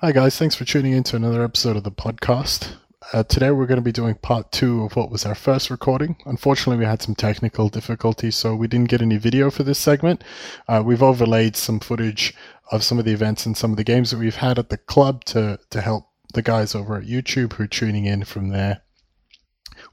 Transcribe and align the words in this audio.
Hi, 0.00 0.12
guys. 0.12 0.38
Thanks 0.38 0.54
for 0.54 0.64
tuning 0.64 0.92
in 0.92 1.02
to 1.02 1.16
another 1.16 1.42
episode 1.42 1.76
of 1.76 1.82
the 1.82 1.90
podcast. 1.90 2.76
Uh, 3.12 3.24
today, 3.24 3.50
we're 3.50 3.66
going 3.66 3.80
to 3.80 3.82
be 3.82 3.90
doing 3.90 4.14
part 4.14 4.52
two 4.52 4.84
of 4.84 4.94
what 4.94 5.10
was 5.10 5.26
our 5.26 5.34
first 5.34 5.70
recording. 5.70 6.14
Unfortunately, 6.24 6.78
we 6.78 6.84
had 6.84 7.02
some 7.02 7.16
technical 7.16 7.68
difficulties, 7.68 8.36
so 8.36 8.54
we 8.54 8.68
didn't 8.68 8.90
get 8.90 9.02
any 9.02 9.16
video 9.16 9.50
for 9.50 9.64
this 9.64 9.80
segment. 9.80 10.22
Uh, 10.68 10.84
we've 10.86 11.02
overlaid 11.02 11.56
some 11.56 11.80
footage 11.80 12.32
of 12.70 12.84
some 12.84 13.00
of 13.00 13.06
the 13.06 13.10
events 13.10 13.44
and 13.44 13.56
some 13.56 13.72
of 13.72 13.76
the 13.76 13.82
games 13.82 14.12
that 14.12 14.20
we've 14.20 14.36
had 14.36 14.56
at 14.56 14.68
the 14.68 14.76
club 14.76 15.24
to, 15.24 15.58
to 15.70 15.80
help 15.80 16.06
the 16.32 16.42
guys 16.42 16.76
over 16.76 16.96
at 16.96 17.02
YouTube 17.02 17.54
who 17.54 17.64
are 17.64 17.66
tuning 17.66 18.04
in 18.04 18.22
from 18.22 18.50
there. 18.50 18.82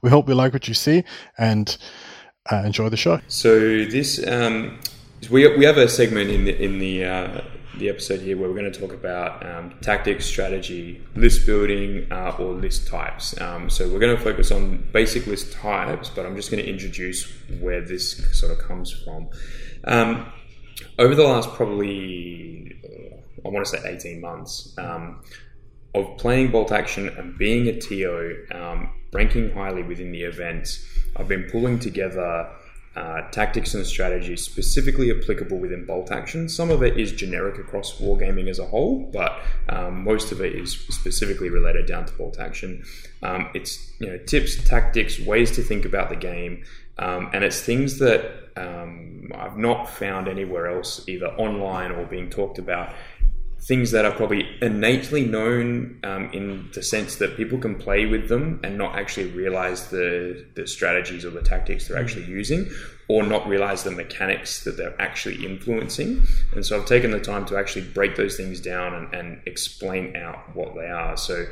We 0.02 0.10
hope 0.10 0.28
you 0.28 0.36
like 0.36 0.52
what 0.52 0.68
you 0.68 0.74
see 0.74 1.02
and 1.36 1.76
uh, 2.52 2.62
enjoy 2.64 2.90
the 2.90 2.96
show. 2.96 3.22
So 3.26 3.58
this 3.58 4.24
um, 4.24 4.78
we, 5.32 5.56
we 5.56 5.64
have 5.64 5.78
a 5.78 5.88
segment 5.88 6.30
in 6.30 6.44
the 6.44 6.62
in 6.62 6.78
the 6.78 7.04
uh, 7.04 7.40
the 7.78 7.88
episode 7.88 8.20
here 8.20 8.36
where 8.36 8.48
we're 8.48 8.58
going 8.58 8.70
to 8.70 8.80
talk 8.80 8.92
about 8.92 9.44
um, 9.46 9.74
tactics, 9.80 10.24
strategy, 10.24 11.04
list 11.14 11.46
building, 11.46 12.06
uh, 12.10 12.34
or 12.38 12.54
list 12.54 12.86
types. 12.86 13.38
Um, 13.40 13.68
so 13.68 13.88
we're 13.88 13.98
going 13.98 14.16
to 14.16 14.22
focus 14.22 14.50
on 14.50 14.88
basic 14.92 15.26
list 15.26 15.52
types, 15.52 16.08
but 16.08 16.26
I'm 16.26 16.36
just 16.36 16.50
going 16.50 16.62
to 16.62 16.68
introduce 16.68 17.30
where 17.60 17.80
this 17.80 18.16
sort 18.38 18.52
of 18.52 18.58
comes 18.58 18.92
from. 18.92 19.28
Um, 19.84 20.32
over 20.98 21.14
the 21.14 21.24
last 21.24 21.50
probably, 21.54 22.76
I 23.44 23.48
want 23.48 23.66
to 23.66 23.70
say 23.70 23.82
18 23.84 24.20
months, 24.20 24.74
um, 24.78 25.22
of 25.94 26.16
playing 26.18 26.50
bolt 26.50 26.72
action 26.72 27.08
and 27.08 27.36
being 27.38 27.68
a 27.68 27.78
TO, 27.78 28.46
um, 28.52 28.90
ranking 29.12 29.50
highly 29.52 29.82
within 29.82 30.12
the 30.12 30.22
event, 30.22 30.68
I've 31.16 31.28
been 31.28 31.48
pulling 31.50 31.78
together 31.78 32.50
uh, 32.96 33.20
tactics 33.30 33.74
and 33.74 33.86
strategies 33.86 34.42
specifically 34.42 35.10
applicable 35.10 35.58
within 35.58 35.84
bolt 35.84 36.10
action. 36.10 36.48
Some 36.48 36.70
of 36.70 36.82
it 36.82 36.98
is 36.98 37.12
generic 37.12 37.58
across 37.58 38.00
wargaming 38.00 38.48
as 38.48 38.58
a 38.58 38.64
whole, 38.64 39.10
but 39.12 39.38
um, 39.68 40.02
most 40.02 40.32
of 40.32 40.40
it 40.40 40.54
is 40.54 40.72
specifically 40.88 41.50
related 41.50 41.84
down 41.84 42.06
to 42.06 42.12
bolt 42.14 42.38
action. 42.40 42.82
Um, 43.22 43.50
it's 43.54 43.92
you 44.00 44.08
know 44.08 44.18
tips, 44.18 44.56
tactics, 44.64 45.20
ways 45.20 45.50
to 45.56 45.62
think 45.62 45.84
about 45.84 46.08
the 46.08 46.16
game, 46.16 46.64
um, 46.98 47.28
and 47.34 47.44
it's 47.44 47.60
things 47.60 47.98
that 47.98 48.50
um, 48.56 49.30
I've 49.34 49.58
not 49.58 49.90
found 49.90 50.26
anywhere 50.26 50.68
else, 50.68 51.06
either 51.06 51.26
online 51.26 51.92
or 51.92 52.06
being 52.06 52.30
talked 52.30 52.58
about 52.58 52.94
things 53.60 53.90
that 53.90 54.04
are 54.04 54.12
probably 54.12 54.46
innately 54.62 55.24
known 55.24 55.98
um, 56.04 56.30
in 56.32 56.70
the 56.74 56.82
sense 56.82 57.16
that 57.16 57.36
people 57.36 57.58
can 57.58 57.74
play 57.74 58.06
with 58.06 58.28
them 58.28 58.60
and 58.62 58.78
not 58.78 58.96
actually 58.96 59.26
realize 59.30 59.88
the, 59.88 60.46
the 60.54 60.66
strategies 60.66 61.24
or 61.24 61.30
the 61.30 61.42
tactics 61.42 61.88
they're 61.88 61.98
actually 61.98 62.26
using 62.26 62.70
or 63.08 63.22
not 63.22 63.46
realize 63.46 63.84
the 63.84 63.90
mechanics 63.90 64.64
that 64.64 64.76
they're 64.76 65.00
actually 65.00 65.44
influencing. 65.44 66.22
And 66.54 66.66
so 66.66 66.78
I've 66.78 66.86
taken 66.86 67.12
the 67.12 67.20
time 67.20 67.46
to 67.46 67.56
actually 67.56 67.84
break 67.84 68.16
those 68.16 68.36
things 68.36 68.60
down 68.60 68.94
and, 68.94 69.14
and 69.14 69.40
explain 69.46 70.16
out 70.16 70.54
what 70.56 70.74
they 70.74 70.88
are. 70.88 71.16
So 71.16 71.46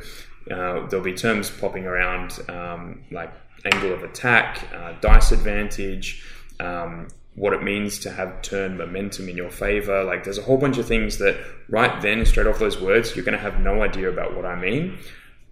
uh, 0.51 0.87
there'll 0.87 1.05
be 1.05 1.15
terms 1.15 1.51
popping 1.51 1.87
around 1.87 2.39
um, 2.49 3.05
like 3.11 3.33
angle 3.65 3.93
of 3.93 4.03
attack, 4.03 4.69
uh, 4.75 4.95
dice 5.01 5.33
advantage, 5.33 6.25
um, 6.61 7.09
what 7.37 7.53
it 7.53 7.63
means 7.63 7.99
to 8.01 8.11
have 8.11 8.43
turn 8.43 8.77
momentum 8.77 9.29
in 9.29 9.37
your 9.37 9.51
favor. 9.51 10.05
Like 10.05 10.25
there's 10.25 10.39
a 10.39 10.43
whole 10.43 10.59
bunch 10.59 10.79
of 10.79 10.87
things 10.87 11.19
that 11.19 11.37
right 11.69 12.01
then, 12.03 12.25
straight 12.27 12.47
off 12.47 12.59
those 12.59 12.81
words, 12.81 13.15
you're 13.15 13.25
going 13.25 13.37
to 13.37 13.43
have 13.43 13.61
no 13.61 13.83
idea 13.83 14.09
about 14.09 14.37
what 14.37 14.45
I 14.45 14.55
mean. 14.61 14.99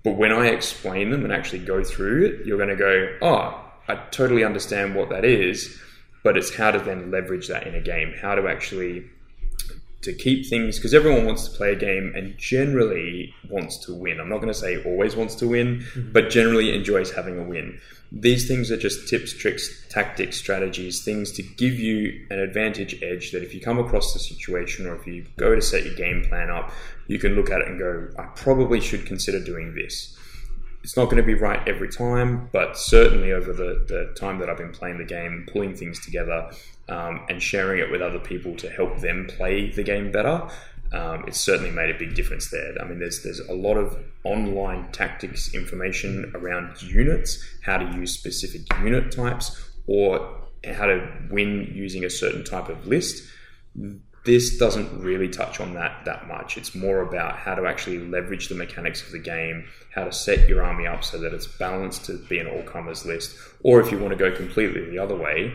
But 0.05 0.17
when 0.17 0.33
I 0.33 0.49
explain 0.49 1.11
them 1.11 1.25
and 1.25 1.33
actually 1.33 1.61
go 1.61 1.83
through 1.85 2.27
it, 2.27 2.47
you're 2.47 2.57
going 2.57 2.71
to 2.71 2.77
go, 2.77 3.17
oh, 3.23 3.73
I 3.89 3.97
totally 4.11 4.45
understand 4.45 4.95
what 4.95 5.11
that 5.11 5.25
is. 5.25 5.81
But 6.23 6.37
it's 6.37 6.55
how 6.55 6.71
to 6.71 6.79
then 6.79 7.11
leverage 7.11 7.49
that 7.49 7.67
in 7.67 7.75
a 7.75 7.81
game, 7.81 8.15
how 8.21 8.35
to 8.35 8.49
actually 8.49 9.05
to 10.03 10.13
keep 10.13 10.47
things 10.47 10.79
because 10.79 10.95
everyone 10.95 11.25
wants 11.25 11.49
to 11.49 11.57
play 11.57 11.73
a 11.73 11.77
game 11.77 12.13
and 12.17 12.37
generally 12.37 13.33
wants 13.49 13.79
to 13.79 13.95
win. 13.95 14.21
I'm 14.21 14.29
not 14.29 14.39
going 14.39 14.49
to 14.49 14.55
say 14.55 14.83
always 14.85 15.15
wants 15.17 15.37
to 15.37 15.49
win, 15.49 15.79
mm-hmm. 15.79 16.13
but 16.13 16.29
generally 16.29 16.75
enjoys 16.75 17.13
having 17.13 17.39
a 17.39 17.43
win. 17.43 17.81
These 18.11 18.47
things 18.47 18.71
are 18.71 18.77
just 18.77 19.09
tips, 19.09 19.33
tricks, 19.33 19.87
tactics, 19.89 20.37
strategies, 20.37 21.05
things 21.05 21.33
to 21.33 21.43
give 21.43 21.75
you 21.75 22.27
an 22.31 22.41
advantage 22.41 23.01
edge 23.03 23.31
that 23.31 23.43
if 23.43 23.55
you 23.55 23.61
come 23.61 23.79
across 23.79 24.13
the 24.13 24.19
situation 24.19 24.87
or 24.87 24.97
if 24.97 25.07
you 25.07 25.25
go 25.37 25.55
to 25.55 25.63
set 25.63 25.85
your 25.85 25.95
game 25.95 26.25
plan 26.29 26.51
up, 26.51 26.73
you 27.07 27.19
can 27.19 27.35
look 27.35 27.51
at 27.51 27.61
it 27.61 27.69
and 27.69 27.79
go, 27.79 28.09
I 28.19 28.25
probably 28.35 28.81
should 28.81 29.07
consider 29.07 29.43
doing 29.43 29.75
this. 29.75 30.17
It's 30.83 30.97
not 30.97 31.05
going 31.05 31.19
to 31.19 31.23
be 31.23 31.35
right 31.35 31.67
every 31.69 31.89
time, 31.89 32.49
but 32.53 32.77
certainly 32.77 33.33
over 33.33 33.53
the, 33.53 33.85
the 33.87 34.13
time 34.19 34.39
that 34.41 34.51
I've 34.51 34.59
been 34.59 34.73
playing 34.73 34.99
the 34.99 35.05
game, 35.05 35.47
pulling 35.51 35.75
things 35.77 36.05
together, 36.05 36.51
um, 36.89 37.25
and 37.29 37.41
sharing 37.41 37.79
it 37.79 37.91
with 37.91 38.03
other 38.03 38.19
people 38.19 38.57
to 38.57 38.69
help 38.69 38.99
them 38.99 39.27
play 39.29 39.71
the 39.71 39.85
game 39.85 40.11
better, 40.11 40.49
um, 40.93 41.25
it's 41.27 41.41
certainly 41.41 41.71
made 41.71 41.95
a 41.95 41.99
big 41.99 42.15
difference 42.15 42.51
there. 42.51 42.75
I 42.81 42.85
mean, 42.85 42.99
there's 42.99 43.23
there's 43.23 43.41
a 43.41 43.55
lot 43.55 43.77
of 43.77 43.97
online 44.25 44.91
tactics 44.93 45.55
information 45.55 46.31
around 46.35 46.83
units, 46.83 47.43
how 47.63 47.79
to 47.79 47.85
use 47.97 48.13
specific 48.13 48.63
unit 48.81 49.11
types, 49.11 49.71
or 49.87 50.43
how 50.65 50.87
to 50.87 51.09
win 51.31 51.71
using 51.73 52.05
a 52.05 52.11
certain 52.11 52.45
type 52.45 52.69
of 52.69 52.87
list. 52.87 53.27
This 54.25 54.57
doesn't 54.57 55.03
really 55.03 55.29
touch 55.29 55.61
on 55.61 55.75
that 55.75 56.05
that 56.05 56.29
much. 56.29 56.57
It's 56.57 56.75
more 56.75 57.01
about 57.01 57.39
how 57.39 57.55
to 57.55 57.67
actually 57.67 57.99
leverage 57.99 58.49
the 58.49 58.55
mechanics 58.55 59.05
of 59.05 59.11
the 59.11 59.19
game, 59.19 59.67
how 59.95 60.05
to 60.05 60.13
set 60.13 60.49
your 60.49 60.63
army 60.63 60.87
up 60.87 61.03
so 61.03 61.19
that 61.19 61.35
it's 61.35 61.47
balanced 61.47 62.05
to 62.07 62.19
be 62.29 62.39
an 62.39 62.47
all 62.47 62.63
comers 62.63 63.05
list, 63.05 63.37
or 63.63 63.81
if 63.81 63.91
you 63.91 63.99
want 63.99 64.13
to 64.13 64.19
go 64.19 64.35
completely 64.35 64.89
the 64.91 64.99
other 64.99 65.17
way, 65.17 65.55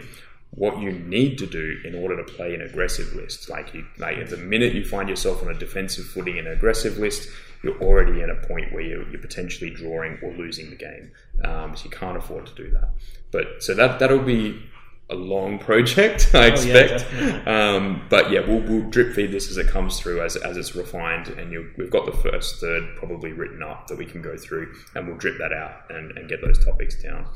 what 0.51 0.79
you 0.79 0.91
need 0.91 1.37
to 1.37 1.45
do 1.45 1.79
in 1.85 1.95
order 1.95 2.15
to 2.17 2.23
play 2.23 2.53
an 2.55 2.61
aggressive 2.61 3.13
list. 3.13 3.49
Like 3.49 3.73
you, 3.73 3.85
like 3.97 4.27
the 4.29 4.37
minute 4.37 4.73
you 4.73 4.83
find 4.83 5.07
yourself 5.07 5.41
on 5.43 5.49
a 5.49 5.53
defensive 5.53 6.05
footing 6.05 6.37
in 6.37 6.47
an 6.47 6.53
aggressive 6.53 6.97
list, 6.97 7.29
you're 7.63 7.79
already 7.81 8.21
at 8.21 8.29
a 8.29 8.35
point 8.47 8.71
where 8.71 8.81
you're, 8.81 9.07
you're 9.09 9.21
potentially 9.21 9.69
drawing 9.69 10.17
or 10.21 10.31
losing 10.33 10.69
the 10.69 10.75
game. 10.75 11.11
Um, 11.43 11.75
so 11.75 11.85
you 11.85 11.91
can't 11.91 12.17
afford 12.17 12.47
to 12.47 12.55
do 12.55 12.71
that. 12.71 12.89
But 13.31 13.63
so 13.63 13.73
that 13.73 13.99
that'll 13.99 14.19
be 14.19 14.61
a 15.09 15.15
long 15.15 15.57
project, 15.57 16.31
I 16.33 16.47
expect. 16.47 17.05
Oh, 17.13 17.25
yeah, 17.25 17.75
um, 17.75 18.05
but 18.09 18.29
yeah, 18.29 18.41
we'll, 18.41 18.61
we'll, 18.61 18.89
drip 18.89 19.13
feed 19.13 19.31
this 19.31 19.49
as 19.49 19.57
it 19.57 19.67
comes 19.67 19.99
through, 19.99 20.21
as, 20.21 20.35
as 20.35 20.57
it's 20.57 20.75
refined, 20.75 21.29
and 21.29 21.51
we've 21.77 21.89
got 21.89 22.05
the 22.05 22.29
first 22.29 22.59
third 22.59 22.95
probably 22.97 23.31
written 23.31 23.63
up 23.63 23.87
that 23.87 23.97
we 23.97 24.05
can 24.05 24.21
go 24.21 24.35
through, 24.35 24.73
and 24.95 25.07
we'll 25.07 25.17
drip 25.17 25.37
that 25.37 25.53
out 25.53 25.89
and, 25.89 26.11
and 26.17 26.27
get 26.27 26.41
those 26.41 26.63
topics 26.63 27.01
down. 27.01 27.27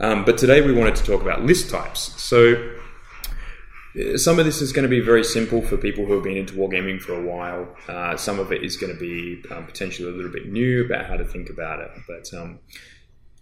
Um, 0.00 0.24
but 0.24 0.38
today 0.38 0.60
we 0.60 0.72
wanted 0.72 0.96
to 0.96 1.04
talk 1.04 1.22
about 1.22 1.44
list 1.44 1.70
types. 1.70 2.20
So 2.20 2.74
uh, 3.98 4.16
some 4.16 4.38
of 4.40 4.44
this 4.44 4.60
is 4.60 4.72
going 4.72 4.84
to 4.84 4.88
be 4.88 5.00
very 5.00 5.24
simple 5.24 5.62
for 5.62 5.76
people 5.76 6.06
who 6.06 6.14
have 6.14 6.24
been 6.24 6.36
into 6.36 6.54
wargaming 6.54 7.00
for 7.00 7.14
a 7.14 7.22
while. 7.22 7.68
Uh, 7.86 8.16
some 8.16 8.40
of 8.40 8.50
it 8.50 8.64
is 8.64 8.76
going 8.76 8.92
to 8.92 8.98
be 8.98 9.42
um, 9.54 9.66
potentially 9.66 10.08
a 10.08 10.12
little 10.12 10.32
bit 10.32 10.46
new 10.46 10.84
about 10.84 11.06
how 11.06 11.16
to 11.16 11.24
think 11.24 11.48
about 11.48 11.80
it. 11.80 11.90
But 12.08 12.32
um, 12.36 12.58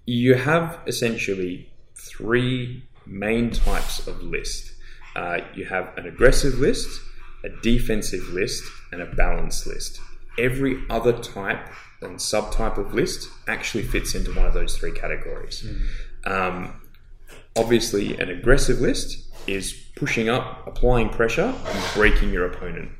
you 0.05 0.35
have 0.35 0.79
essentially 0.87 1.71
three 1.95 2.88
main 3.09 3.51
types 3.51 4.07
of 4.07 4.23
list. 4.23 4.73
Uh, 5.17 5.39
you 5.55 5.65
have 5.65 5.97
an 5.97 6.07
aggressive 6.07 6.55
list, 6.55 7.01
a 7.45 7.49
defensive 7.63 8.29
list, 8.29 8.63
and 8.93 9.03
a 9.03 9.07
balanced 9.07 9.67
list. 9.67 10.01
Every 10.39 10.79
other 10.89 11.13
type 11.13 11.67
and 12.01 12.19
subtype 12.19 12.79
of 12.79 12.95
list 12.95 13.29
actually 13.49 13.85
fits 13.85 14.15
into 14.15 14.33
one 14.33 14.47
of 14.47 14.55
those 14.55 14.77
three 14.77 14.93
categories. 14.93 15.67
Mm. 16.25 16.31
Um, 16.31 16.81
obviously, 17.57 18.17
an 18.19 18.29
aggressive 18.29 18.81
list 18.81 19.29
is 19.49 19.73
pushing 19.97 20.29
up, 20.29 20.67
applying 20.67 21.09
pressure, 21.09 21.55
and 21.67 21.95
breaking 21.95 22.33
your 22.33 22.47
opponent. 22.47 22.91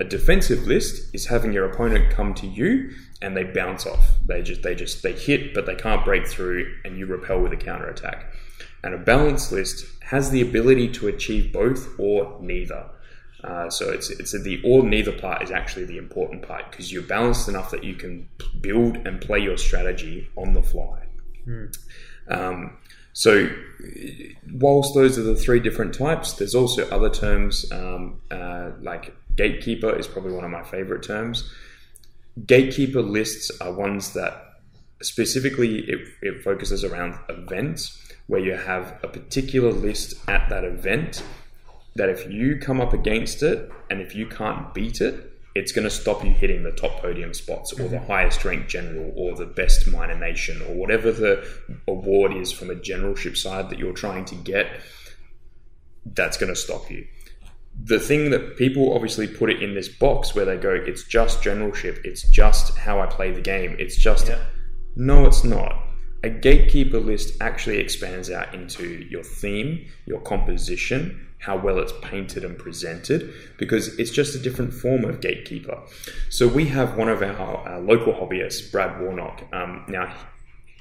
A 0.00 0.04
defensive 0.04 0.66
list 0.66 1.14
is 1.14 1.26
having 1.26 1.52
your 1.52 1.70
opponent 1.70 2.10
come 2.10 2.34
to 2.34 2.46
you 2.46 2.90
and 3.22 3.36
they 3.36 3.44
bounce 3.44 3.86
off. 3.86 4.16
They 4.26 4.42
just 4.42 4.62
they 4.62 4.74
just 4.74 5.02
they 5.02 5.12
hit, 5.12 5.54
but 5.54 5.64
they 5.64 5.76
can't 5.76 6.04
break 6.04 6.26
through, 6.26 6.74
and 6.84 6.98
you 6.98 7.06
repel 7.06 7.40
with 7.40 7.52
a 7.52 7.56
counter 7.56 7.88
attack. 7.88 8.34
And 8.84 8.94
a 8.94 8.98
balanced 8.98 9.52
list 9.52 9.86
has 10.02 10.30
the 10.30 10.40
ability 10.40 10.88
to 10.88 11.08
achieve 11.08 11.52
both 11.52 11.88
or 11.98 12.38
neither. 12.40 12.86
Uh, 13.44 13.68
so 13.68 13.90
it's 13.90 14.08
it's 14.10 14.32
the 14.42 14.60
or 14.64 14.84
neither 14.84 15.10
part 15.12 15.42
is 15.42 15.50
actually 15.50 15.84
the 15.84 15.98
important 15.98 16.42
part 16.42 16.70
because 16.70 16.92
you're 16.92 17.02
balanced 17.02 17.48
enough 17.48 17.70
that 17.72 17.82
you 17.82 17.94
can 17.94 18.28
build 18.60 18.96
and 19.06 19.20
play 19.20 19.40
your 19.40 19.56
strategy 19.56 20.28
on 20.36 20.52
the 20.52 20.62
fly. 20.62 21.02
Mm. 21.46 21.76
Um, 22.28 22.76
so, 23.12 23.50
whilst 24.52 24.94
those 24.94 25.18
are 25.18 25.22
the 25.22 25.34
three 25.34 25.60
different 25.60 25.92
types, 25.92 26.34
there's 26.34 26.54
also 26.54 26.88
other 26.90 27.10
terms 27.10 27.70
um, 27.72 28.20
uh, 28.30 28.70
like 28.80 29.14
gatekeeper 29.36 29.94
is 29.98 30.06
probably 30.06 30.32
one 30.32 30.44
of 30.44 30.50
my 30.50 30.62
favorite 30.62 31.02
terms. 31.02 31.50
Gatekeeper 32.46 33.02
lists 33.02 33.50
are 33.60 33.72
ones 33.72 34.14
that 34.14 34.60
specifically 35.02 35.80
it, 35.80 36.08
it 36.22 36.42
focuses 36.42 36.84
around 36.84 37.18
events 37.28 37.98
where 38.26 38.40
you 38.40 38.54
have 38.54 38.98
a 39.02 39.08
particular 39.08 39.72
list 39.72 40.14
at 40.28 40.48
that 40.48 40.64
event 40.64 41.22
that 41.96 42.08
if 42.08 42.30
you 42.30 42.56
come 42.56 42.80
up 42.80 42.92
against 42.92 43.42
it 43.42 43.70
and 43.90 44.00
if 44.00 44.14
you 44.14 44.26
can't 44.26 44.72
beat 44.72 45.00
it, 45.00 45.28
it's 45.54 45.72
going 45.72 45.84
to 45.84 45.90
stop 45.90 46.24
you 46.24 46.30
hitting 46.30 46.62
the 46.62 46.72
top 46.72 46.98
podium 47.02 47.34
spots 47.34 47.74
or 47.74 47.88
the 47.88 47.96
mm-hmm. 47.96 48.06
highest 48.06 48.42
ranked 48.44 48.70
general 48.70 49.12
or 49.14 49.36
the 49.36 49.44
best 49.44 49.86
minor 49.86 50.18
nation 50.18 50.62
or 50.62 50.74
whatever 50.74 51.12
the 51.12 51.46
award 51.86 52.32
is 52.34 52.50
from 52.50 52.70
a 52.70 52.74
generalship 52.74 53.36
side 53.36 53.68
that 53.68 53.78
you're 53.78 53.92
trying 53.92 54.24
to 54.24 54.34
get. 54.34 54.66
That's 56.06 56.38
going 56.38 56.48
to 56.48 56.58
stop 56.58 56.90
you. 56.90 57.06
the 57.84 57.98
thing 57.98 58.30
that 58.30 58.56
people 58.56 58.94
obviously 58.94 59.26
put 59.26 59.50
it 59.50 59.62
in 59.62 59.74
this 59.74 59.88
box 59.88 60.34
where 60.34 60.44
they 60.44 60.56
go, 60.56 60.70
it's 60.72 61.04
just 61.04 61.42
generalship, 61.42 61.98
it's 62.04 62.22
just 62.28 62.76
how 62.76 63.00
I 63.00 63.06
play 63.06 63.30
the 63.30 63.40
game, 63.40 63.76
it's 63.78 63.96
just. 63.96 64.28
Yeah. 64.28 64.38
No, 64.94 65.26
it's 65.26 65.42
not. 65.42 65.82
A 66.24 66.30
gatekeeper 66.30 67.00
list 67.00 67.34
actually 67.40 67.78
expands 67.78 68.30
out 68.30 68.54
into 68.54 69.04
your 69.10 69.24
theme, 69.24 69.86
your 70.06 70.20
composition, 70.20 71.26
how 71.38 71.56
well 71.56 71.80
it's 71.80 71.92
painted 72.00 72.44
and 72.44 72.56
presented, 72.56 73.34
because 73.58 73.98
it's 73.98 74.12
just 74.12 74.36
a 74.36 74.38
different 74.38 74.72
form 74.72 75.04
of 75.04 75.20
gatekeeper. 75.20 75.80
So 76.30 76.46
we 76.46 76.66
have 76.66 76.96
one 76.96 77.08
of 77.08 77.22
our, 77.22 77.68
uh, 77.68 77.80
local 77.80 78.12
hobbyists, 78.12 78.70
Brad 78.70 79.00
Warnock. 79.00 79.42
Um, 79.52 79.84
now, 79.88 80.14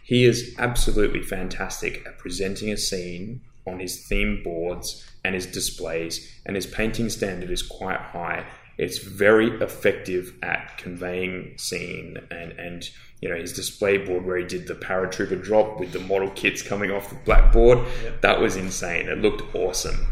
he 0.03 0.25
is 0.25 0.55
absolutely 0.59 1.23
fantastic 1.23 2.05
at 2.05 2.19
presenting 2.19 2.69
a 2.71 2.77
scene 2.77 3.41
on 3.65 3.79
his 3.79 4.05
theme 4.05 4.41
boards 4.43 5.03
and 5.23 5.33
his 5.33 5.47
displays, 5.47 6.39
and 6.45 6.55
his 6.55 6.67
painting 6.67 7.09
standard 7.09 7.49
is 7.49 7.63
quite 7.63 7.99
high. 7.99 8.45
It's 8.77 8.99
very 8.99 9.49
effective 9.59 10.33
at 10.43 10.77
conveying 10.77 11.57
scene 11.57 12.17
and, 12.29 12.51
and 12.53 12.89
you 13.21 13.29
know 13.29 13.35
his 13.35 13.53
display 13.53 13.97
board 13.97 14.25
where 14.25 14.37
he 14.37 14.45
did 14.45 14.67
the 14.67 14.73
paratrooper 14.73 15.41
drop 15.41 15.79
with 15.79 15.91
the 15.91 15.99
model 15.99 16.29
kits 16.31 16.61
coming 16.61 16.91
off 16.91 17.09
the 17.09 17.15
blackboard. 17.15 17.79
That 18.21 18.41
was 18.41 18.55
insane. 18.55 19.07
It 19.07 19.19
looked 19.19 19.55
awesome. 19.55 20.07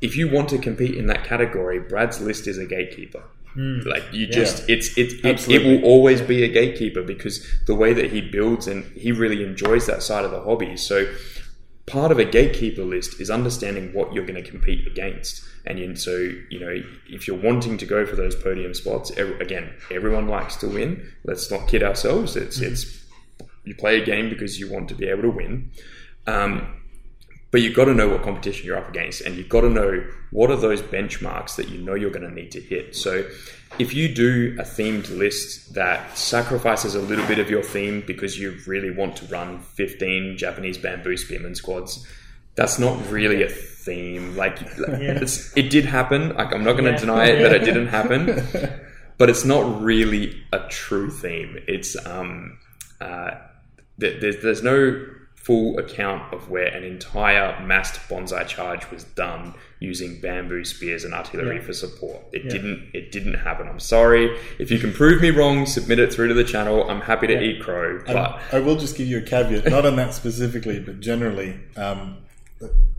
If 0.00 0.16
you 0.16 0.30
want 0.30 0.48
to 0.50 0.58
compete 0.58 0.94
in 0.94 1.06
that 1.06 1.24
category, 1.24 1.80
Brad's 1.80 2.20
list 2.20 2.46
is 2.46 2.58
a 2.58 2.66
gatekeeper. 2.66 3.24
Hmm. 3.54 3.80
Like 3.80 4.04
you 4.12 4.26
just, 4.26 4.68
it's 4.68 4.96
it, 4.98 5.24
it 5.24 5.48
it 5.48 5.64
will 5.64 5.84
always 5.84 6.20
be 6.20 6.42
a 6.42 6.48
gatekeeper 6.48 7.02
because 7.02 7.46
the 7.66 7.74
way 7.74 7.92
that 7.92 8.10
he 8.10 8.20
builds 8.20 8.66
and 8.66 8.84
he 8.96 9.12
really 9.12 9.44
enjoys 9.44 9.86
that 9.86 10.02
side 10.02 10.24
of 10.24 10.32
the 10.32 10.40
hobby. 10.40 10.76
So 10.76 11.12
part 11.86 12.10
of 12.10 12.18
a 12.18 12.24
gatekeeper 12.24 12.82
list 12.82 13.20
is 13.20 13.30
understanding 13.30 13.92
what 13.92 14.12
you're 14.12 14.24
going 14.24 14.42
to 14.42 14.50
compete 14.50 14.86
against. 14.86 15.44
And 15.66 15.98
so, 15.98 16.12
you 16.50 16.60
know, 16.60 16.82
if 17.08 17.26
you're 17.26 17.40
wanting 17.40 17.78
to 17.78 17.86
go 17.86 18.06
for 18.06 18.16
those 18.16 18.34
podium 18.34 18.74
spots, 18.74 19.10
again, 19.10 19.72
everyone 19.90 20.28
likes 20.28 20.56
to 20.56 20.68
win. 20.68 21.10
Let's 21.24 21.50
not 21.50 21.68
kid 21.68 21.82
ourselves. 21.82 22.36
It's, 22.36 22.60
it's, 22.60 23.04
you 23.64 23.74
play 23.74 24.00
a 24.00 24.04
game 24.04 24.28
because 24.28 24.58
you 24.58 24.70
want 24.70 24.88
to 24.90 24.94
be 24.94 25.08
able 25.08 25.22
to 25.22 25.30
win. 25.30 25.70
Um, 26.26 26.80
but 27.50 27.62
you've 27.62 27.76
got 27.76 27.84
to 27.84 27.94
know 27.94 28.08
what 28.08 28.22
competition 28.22 28.66
you're 28.66 28.76
up 28.76 28.88
against, 28.88 29.20
and 29.20 29.36
you've 29.36 29.48
got 29.48 29.60
to 29.60 29.70
know 29.70 30.04
what 30.32 30.50
are 30.50 30.56
those 30.56 30.82
benchmarks 30.82 31.54
that 31.54 31.68
you 31.68 31.80
know 31.80 31.94
you're 31.94 32.10
going 32.10 32.28
to 32.28 32.34
need 32.34 32.50
to 32.50 32.60
hit. 32.60 32.96
So, 32.96 33.28
if 33.78 33.92
you 33.94 34.12
do 34.14 34.56
a 34.58 34.62
themed 34.62 35.08
list 35.16 35.74
that 35.74 36.16
sacrifices 36.16 36.94
a 36.94 37.00
little 37.00 37.26
bit 37.26 37.38
of 37.38 37.50
your 37.50 37.62
theme 37.62 38.02
because 38.06 38.38
you 38.38 38.56
really 38.66 38.90
want 38.90 39.16
to 39.16 39.26
run 39.26 39.58
15 39.60 40.36
Japanese 40.36 40.78
bamboo 40.78 41.16
spearman 41.16 41.54
squads, 41.54 42.06
that's 42.54 42.78
not 42.78 43.10
really 43.10 43.42
a 43.42 43.48
theme. 43.48 44.36
Like, 44.36 44.58
it's, 44.62 45.56
it 45.56 45.70
did 45.70 45.84
happen. 45.84 46.34
Like, 46.36 46.52
I'm 46.52 46.62
not 46.64 46.72
going 46.72 46.84
to 46.84 46.90
Yeah. 46.92 46.96
deny 46.98 47.24
it 47.26 47.42
that 47.42 47.52
it 47.52 47.64
didn't 47.64 47.88
happen, 47.88 48.26
but 49.18 49.28
it's 49.28 49.44
not 49.44 49.82
really 49.82 50.42
a 50.52 50.60
true 50.68 51.10
theme. 51.10 51.58
It's 51.66 51.96
um, 52.06 52.58
uh, 53.00 53.32
th- 54.00 54.20
there's, 54.20 54.42
there's 54.42 54.62
no 54.62 55.04
full 55.44 55.78
account 55.78 56.32
of 56.32 56.48
where 56.48 56.68
an 56.68 56.82
entire 56.82 57.60
massed 57.66 58.00
banzai 58.08 58.44
charge 58.44 58.90
was 58.90 59.04
done 59.04 59.52
using 59.78 60.18
bamboo 60.18 60.64
spears 60.64 61.04
and 61.04 61.12
artillery 61.12 61.56
Yeah. 61.56 61.62
for 61.62 61.72
support. 61.74 62.22
It 62.32 62.44
Yeah. 62.44 62.50
didn't. 62.52 62.88
It 62.94 63.12
didn't 63.12 63.34
happen. 63.34 63.68
I'm 63.68 63.78
sorry. 63.78 64.34
If 64.58 64.70
you 64.70 64.78
can 64.78 64.90
prove 64.94 65.20
me 65.20 65.28
wrong, 65.28 65.66
submit 65.66 65.98
it 65.98 66.10
through 66.14 66.28
to 66.28 66.34
the 66.34 66.44
channel. 66.44 66.88
I'm 66.88 67.02
happy 67.02 67.26
to 67.26 67.34
Yeah. 67.34 67.40
eat 67.42 67.60
crow. 67.60 68.00
I, 68.08 68.12
But 68.14 68.40
I 68.52 68.60
will 68.60 68.76
just 68.76 68.96
give 68.96 69.06
you 69.06 69.18
a 69.18 69.20
caveat, 69.20 69.68
not 69.70 69.84
on 69.84 69.96
that 69.96 70.14
specifically, 70.14 70.80
but 70.80 71.00
generally. 71.00 71.56
Um, 71.76 72.16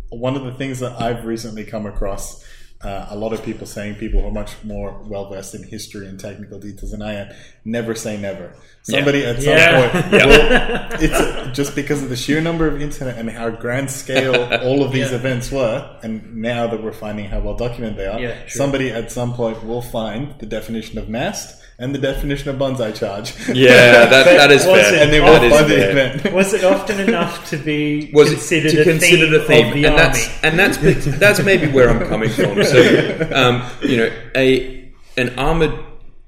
one 0.09 0.35
of 0.35 0.43
the 0.43 0.51
things 0.51 0.79
that 0.81 1.01
I've 1.01 1.25
recently 1.25 1.63
come 1.63 1.87
across, 1.87 2.45
uh, 2.85 3.07
a 3.09 3.15
lot 3.15 3.33
of 3.33 3.43
people 3.43 3.65
saying, 3.65 3.95
people 3.95 4.21
who 4.21 4.27
are 4.27 4.31
much 4.31 4.51
more 4.63 4.89
well 5.05 5.29
versed 5.29 5.55
in 5.55 5.63
history 5.63 6.05
and 6.07 6.19
technical 6.19 6.59
details 6.59 6.91
than 6.91 7.01
I 7.01 7.13
am, 7.21 7.27
never 7.65 7.95
say 7.95 8.17
never. 8.17 8.53
Somebody 8.83 9.25
at 9.25 9.37
some 9.41 9.53
Yeah. 9.57 9.89
point, 9.91 10.11
will, 10.11 10.99
it's 11.01 11.57
just 11.57 11.75
because 11.75 12.03
of 12.03 12.09
the 12.09 12.15
sheer 12.15 12.39
number 12.41 12.67
of 12.67 12.79
internet 12.81 13.17
and 13.17 13.29
how 13.29 13.49
grand 13.49 13.89
scale 13.89 14.35
all 14.67 14.83
of 14.83 14.91
these 14.91 15.09
Yeah. 15.09 15.15
events 15.17 15.51
were, 15.51 15.97
and 16.03 16.35
now 16.37 16.67
that 16.67 16.83
we're 16.83 16.93
finding 16.93 17.25
how 17.25 17.39
well 17.39 17.55
documented 17.55 17.97
they 17.97 18.05
are, 18.07 18.19
Yeah, 18.19 18.35
somebody 18.47 18.91
at 18.91 19.11
some 19.11 19.33
point 19.33 19.63
will 19.65 19.81
find 19.81 20.35
the 20.39 20.45
definition 20.45 20.99
of 20.99 21.09
massed 21.09 21.61
and 21.77 21.93
the 21.93 21.99
definition 21.99 22.49
of 22.49 22.57
banzai 22.57 22.91
charge. 22.91 23.33
yeah, 23.49 24.05
that, 24.05 24.23
that 24.39 24.51
is 24.51 24.65
was 24.65 24.79
fair. 24.79 24.93
it- 24.95 25.01
and 25.03 25.11
they 25.13 25.19
will 25.19 25.33
That 25.33 25.43
is 25.43 25.53
find 25.53 25.69
the 25.69 25.75
fair. 25.75 25.91
event. 25.91 26.33
Was 26.33 26.53
it 26.53 26.63
often 26.63 26.99
enough 27.01 27.49
to 27.49 27.57
be 27.57 28.11
was 28.13 28.29
considered 28.29 28.73
it 28.73 28.75
to 28.75 28.81
a 28.81 28.83
consider 28.85 29.25
theme 29.25 29.31
the 29.31 29.43
theme, 29.45 29.67
of 29.67 29.73
the 29.73 29.85
and 29.85 29.95
army? 29.95 30.03
that's 30.03 30.43
and 30.43 30.59
that's 30.59 31.17
that's 31.19 31.43
maybe 31.43 31.67
where 31.71 31.89
I'm 31.89 32.07
coming 32.07 32.29
from. 32.29 32.63
So, 32.63 33.29
um, 33.33 33.63
you 33.81 33.97
know, 33.97 34.11
a 34.35 34.83
an 35.17 35.37
armored 35.37 35.73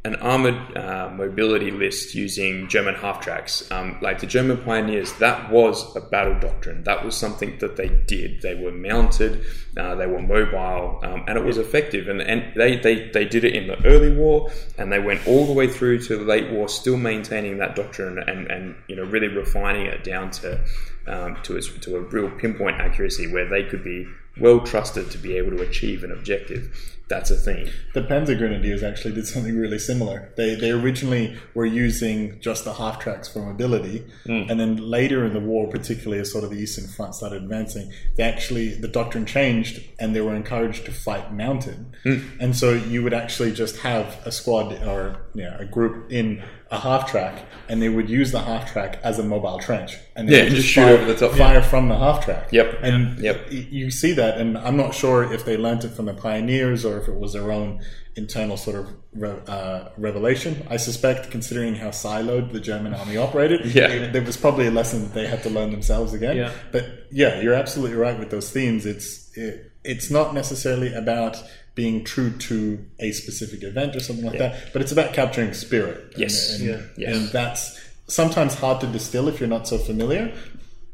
an 0.08 0.16
armored 0.16 0.78
uh, 0.78 1.10
mobility 1.14 1.70
list 1.70 2.16
using 2.16 2.70
German 2.70 2.96
half 2.96 3.20
tracks, 3.20 3.70
um, 3.72 3.98
like 4.02 4.20
the 4.20 4.26
German 4.26 4.58
pioneers, 4.64 5.12
that 5.20 5.52
was 5.52 5.94
a 5.98 6.02
battle 6.02 6.40
doctrine. 6.40 6.84
That 6.86 7.04
was 7.04 7.16
something 7.16 7.58
that 7.60 7.76
they 7.76 7.90
did. 7.90 8.42
They 8.42 8.56
were 8.56 8.72
mounted, 8.72 9.44
uh, 9.76 9.96
they 9.96 10.08
were 10.08 10.22
mobile, 10.22 11.02
um, 11.04 11.26
and 11.28 11.38
it 11.38 11.44
was 11.44 11.58
effective. 11.58 12.08
And, 12.08 12.22
and 12.22 12.54
they, 12.56 12.78
they, 12.78 13.10
they 13.10 13.26
did 13.26 13.44
it 13.44 13.54
in 13.54 13.68
the 13.68 13.86
early 13.86 14.16
war, 14.16 14.50
and 14.78 14.92
they 14.92 15.00
went 15.00 15.28
all 15.28 15.46
the 15.46 15.54
way 15.54 15.68
through 15.68 16.00
to 16.04 16.16
the 16.16 16.24
late 16.24 16.50
war, 16.52 16.70
still 16.70 16.98
maintaining 16.98 17.58
that 17.58 17.76
doctrine 17.76 18.18
and, 18.18 18.50
and 18.50 18.76
you 18.88 18.96
know 18.96 19.04
really 19.04 19.28
refining 19.28 19.86
it 19.88 20.04
down 20.04 20.32
to 20.32 20.64
um, 21.08 21.38
to 21.44 21.60
to 21.60 21.98
a 21.98 22.00
real 22.00 22.30
pinpoint 22.30 22.80
accuracy 22.80 23.32
where 23.32 23.48
they 23.48 23.64
could 23.64 23.84
be 23.84 24.08
well 24.40 24.62
trusted 24.62 25.12
to 25.12 25.18
be 25.18 25.36
able 25.38 25.52
to 25.52 25.64
achieve 25.64 26.04
an 26.04 26.12
objective. 26.12 26.97
That's 27.10 27.32
a 27.32 27.36
thing. 27.36 27.70
The 27.94 28.02
Panzer 28.02 28.38
Grenadiers 28.38 28.84
actually 28.84 29.14
did 29.14 29.28
something 29.28 29.58
really 29.58 29.80
similar. 29.80 30.34
They 30.36 30.56
they 30.56 30.72
originally 30.72 31.38
were 31.54 31.66
using 31.66 32.40
just 32.42 32.66
the 32.66 32.74
half 32.74 33.00
tracks 33.00 33.28
for 33.30 33.40
mobility, 33.40 34.06
hmm. 34.26 34.44
and 34.50 34.60
then 34.60 34.76
later 34.78 35.24
in 35.26 35.34
the 35.34 35.40
war, 35.40 35.68
particularly 35.68 36.20
as 36.20 36.32
sort 36.32 36.44
of 36.44 36.50
the 36.50 36.58
Eastern 36.58 36.88
Front 36.88 37.16
started 37.16 37.44
advancing, 37.44 37.92
they 38.18 38.24
actually 38.24 38.70
the 38.76 38.90
doctrine 38.90 39.26
changed 39.26 39.82
and 40.00 40.14
they 40.16 40.22
were 40.22 40.36
encouraged 40.36 40.86
to 40.86 40.92
fight 40.92 41.34
mounted. 41.34 41.86
Hmm. 42.04 42.18
And 42.42 42.56
so 42.56 42.74
you 42.74 43.04
would 43.04 43.14
actually 43.14 43.54
just 43.54 43.78
have 43.78 44.20
a 44.26 44.32
squad 44.32 44.74
or 44.84 45.18
yeah, 45.34 45.58
a 45.58 45.66
group 45.66 46.12
in 46.12 46.44
a 46.70 46.80
half 46.80 47.10
track, 47.10 47.46
and 47.70 47.82
they 47.82 47.88
would 47.88 48.10
use 48.10 48.32
the 48.34 48.42
half 48.42 48.70
track 48.72 49.00
as 49.02 49.20
a 49.20 49.24
mobile 49.24 49.58
trench, 49.60 49.96
and 50.18 50.28
Yeah, 50.30 50.44
would 50.44 50.52
just 50.52 50.68
shoot 50.68 50.82
fire, 50.82 50.94
over 50.96 51.14
the 51.14 51.16
top. 51.16 51.38
fire 51.38 51.62
from 51.62 51.88
the 51.88 51.98
half 51.98 52.26
track. 52.26 52.50
Yep. 52.52 52.80
And 52.82 53.18
Yep. 53.20 53.48
you 53.52 53.90
see 53.90 54.12
that, 54.14 54.38
and 54.38 54.58
I'm 54.58 54.76
not 54.76 54.94
sure 54.94 55.32
if 55.32 55.46
they 55.46 55.56
learned 55.56 55.86
it 55.86 55.92
from 55.92 56.06
the 56.08 56.14
pioneers 56.14 56.84
or 56.84 56.97
if 56.98 57.08
it 57.08 57.16
was 57.16 57.34
their 57.34 57.52
own 57.52 57.82
internal 58.16 58.58
sort 58.58 58.76
of 58.76 58.88
re- 59.14 59.40
uh, 59.48 59.90
revelation. 59.98 60.66
I 60.70 60.78
suspect, 60.78 61.30
considering 61.32 61.76
how 61.76 61.90
siloed 61.90 62.52
the 62.52 62.60
German 62.60 62.94
army 62.94 63.18
operated, 63.18 63.66
Yeah. 63.76 63.88
it- 63.90 64.14
there 64.14 64.22
was 64.24 64.38
probably 64.38 64.68
a 64.68 64.72
lesson 64.72 65.04
that 65.04 65.14
they 65.14 65.28
had 65.28 65.44
to 65.44 65.50
learn 65.50 65.72
themselves 65.72 66.14
again. 66.14 66.36
Yeah. 66.38 66.52
But 66.72 66.86
yeah, 67.12 67.40
you're 67.42 67.54
absolutely 67.54 67.96
right 67.98 68.18
with 68.18 68.30
those 68.32 68.50
themes. 68.52 68.86
It's 68.86 69.30
it, 69.38 69.72
it's 69.84 70.10
not 70.10 70.34
necessarily 70.34 70.94
about 70.94 71.38
being 71.76 72.04
true 72.04 72.32
to 72.32 72.84
a 73.00 73.12
specific 73.12 73.62
event 73.64 73.96
or 73.96 74.00
something 74.00 74.26
like 74.26 74.40
that, 74.40 74.74
but 74.74 74.82
it's 74.82 74.92
about 74.92 75.14
capturing 75.14 75.54
spirit. 75.54 76.14
And- 76.16 76.24
and, 76.24 76.62
Yeah. 76.64 76.82
Yes. 76.98 77.16
and 77.16 77.28
that's 77.30 77.80
sometimes 78.08 78.56
hard 78.56 78.82
to 78.82 78.88
distill 78.88 79.28
if 79.28 79.40
you're 79.40 79.50
not 79.50 79.68
so 79.68 79.78
familiar. 79.78 80.34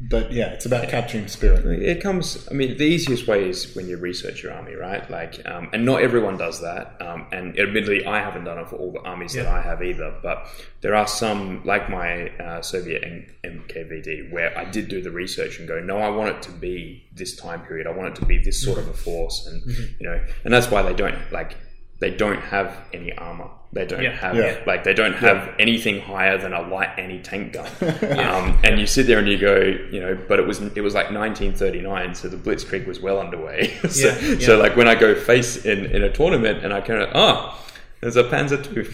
But 0.10 0.33
yeah, 0.33 0.48
it's 0.48 0.65
about 0.65 0.89
capturing 0.89 1.27
spirit. 1.27 1.65
It 1.65 2.01
comes. 2.01 2.48
I 2.50 2.53
mean, 2.53 2.77
the 2.77 2.83
easiest 2.83 3.25
way 3.27 3.48
is 3.48 3.74
when 3.75 3.88
you 3.88 3.98
research 3.98 4.43
your 4.43 4.51
army, 4.53 4.74
right? 4.74 5.10
Like, 5.10 5.39
um, 5.48 5.69
and 5.72 5.86
not 5.86 6.01
everyone 6.01 6.38
does 6.38 6.62
that. 6.62 6.98
Um, 7.00 7.27
and 7.31 7.57
admittedly, 7.57 8.05
I 8.05 8.19
haven't 8.19 8.43
done 8.43 8.57
it 8.57 8.67
for 8.67 8.75
all 8.75 8.91
the 8.91 9.01
armies 9.01 9.33
that 9.33 9.45
I 9.45 9.62
have 9.62 9.81
either. 9.81 10.13
But 10.22 10.48
there 10.81 10.93
are 10.93 11.07
some, 11.07 11.63
like 11.63 11.89
my 11.89 12.29
uh, 12.38 12.62
Soviet 12.62 13.03
M- 13.03 13.27
NKVD, 13.45 14.31
where 14.31 14.57
I 14.57 14.65
did 14.65 14.89
do 14.89 15.01
the 15.01 15.12
research 15.12 15.60
and 15.60 15.67
go, 15.67 15.79
no, 15.79 15.98
I 15.98 16.10
want 16.10 16.36
it 16.36 16.41
to 16.43 16.51
be 16.51 17.05
this 17.13 17.36
time 17.36 17.62
period. 17.62 17.88
I 17.88 17.91
want 17.91 18.10
it 18.10 18.19
to 18.19 18.25
be 18.25 18.39
this 18.39 18.62
sort 18.62 18.79
of 18.79 18.88
a 18.89 18.93
force, 18.93 19.48
and 19.48 19.63
you 20.00 20.10
know, 20.10 20.22
and 20.43 20.53
that's 20.53 20.69
why 20.69 20.81
they 20.81 20.93
don't 20.93 21.31
like 21.31 21.55
they 22.03 22.10
don't 22.12 22.41
have 22.41 22.75
any 22.91 23.13
armor. 23.13 23.50
They 23.72 23.86
don't 23.86 24.03
Yeah. 24.03 24.12
have 24.12 24.36
Yeah. 24.36 24.57
like 24.67 24.83
they 24.83 24.93
don't 24.93 25.13
have 25.15 25.55
anything 25.57 26.01
higher 26.01 26.38
than 26.38 26.51
a 26.51 26.62
light 26.62 26.89
anti-tank 26.98 27.53
gun. 27.53 27.69
um, 28.19 28.60
and 28.65 28.77
you 28.77 28.86
sit 28.86 29.07
there 29.07 29.19
and 29.19 29.27
you 29.27 29.38
go, 29.38 29.55
you 29.89 30.01
know, 30.01 30.17
but 30.27 30.38
it 30.38 30.45
was 30.45 30.60
it 30.75 30.81
was 30.81 30.93
like 30.93 31.12
1939, 31.12 32.13
so 32.13 32.27
the 32.27 32.36
Blitzkrieg 32.36 32.86
was 32.86 33.00
well 33.00 33.19
underway. 33.19 33.74
so, 33.89 34.07
Yeah, 34.10 34.19
yeah. 34.19 34.45
so 34.45 34.57
like 34.57 34.75
when 34.75 34.88
I 34.89 34.95
go 34.95 35.15
face 35.15 35.65
in 35.65 35.86
in 35.95 36.03
a 36.03 36.12
tournament 36.12 36.63
and 36.63 36.74
I 36.74 36.81
kind 36.81 37.01
of 37.01 37.10
oh. 37.15 37.60
There's 38.01 38.17
a 38.17 38.24
Panzer 38.25 38.60
II. 38.75 38.83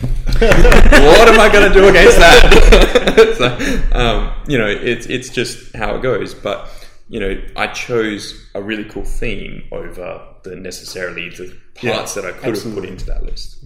what 1.09 1.27
am 1.27 1.39
I 1.39 1.49
going 1.51 1.67
to 1.67 1.73
do 1.73 1.87
against 1.87 2.17
that? 2.19 3.33
so, 3.39 3.97
um, 3.99 4.31
you 4.47 4.55
know, 4.55 4.67
it's 4.67 5.07
it's 5.07 5.29
just 5.29 5.75
how 5.75 5.95
it 5.95 6.03
goes. 6.03 6.35
But 6.35 6.69
you 7.09 7.19
know, 7.19 7.41
I 7.55 7.65
chose 7.67 8.21
a 8.53 8.61
really 8.61 8.83
cool 8.83 9.03
theme 9.03 9.63
over 9.71 10.21
the 10.43 10.55
necessarily 10.55 11.29
the 11.29 11.57
parts 11.81 12.13
that 12.15 12.25
I 12.25 12.31
could 12.31 12.55
have 12.55 12.73
put 12.73 12.85
into 12.85 13.05
that 13.05 13.23
list. 13.23 13.63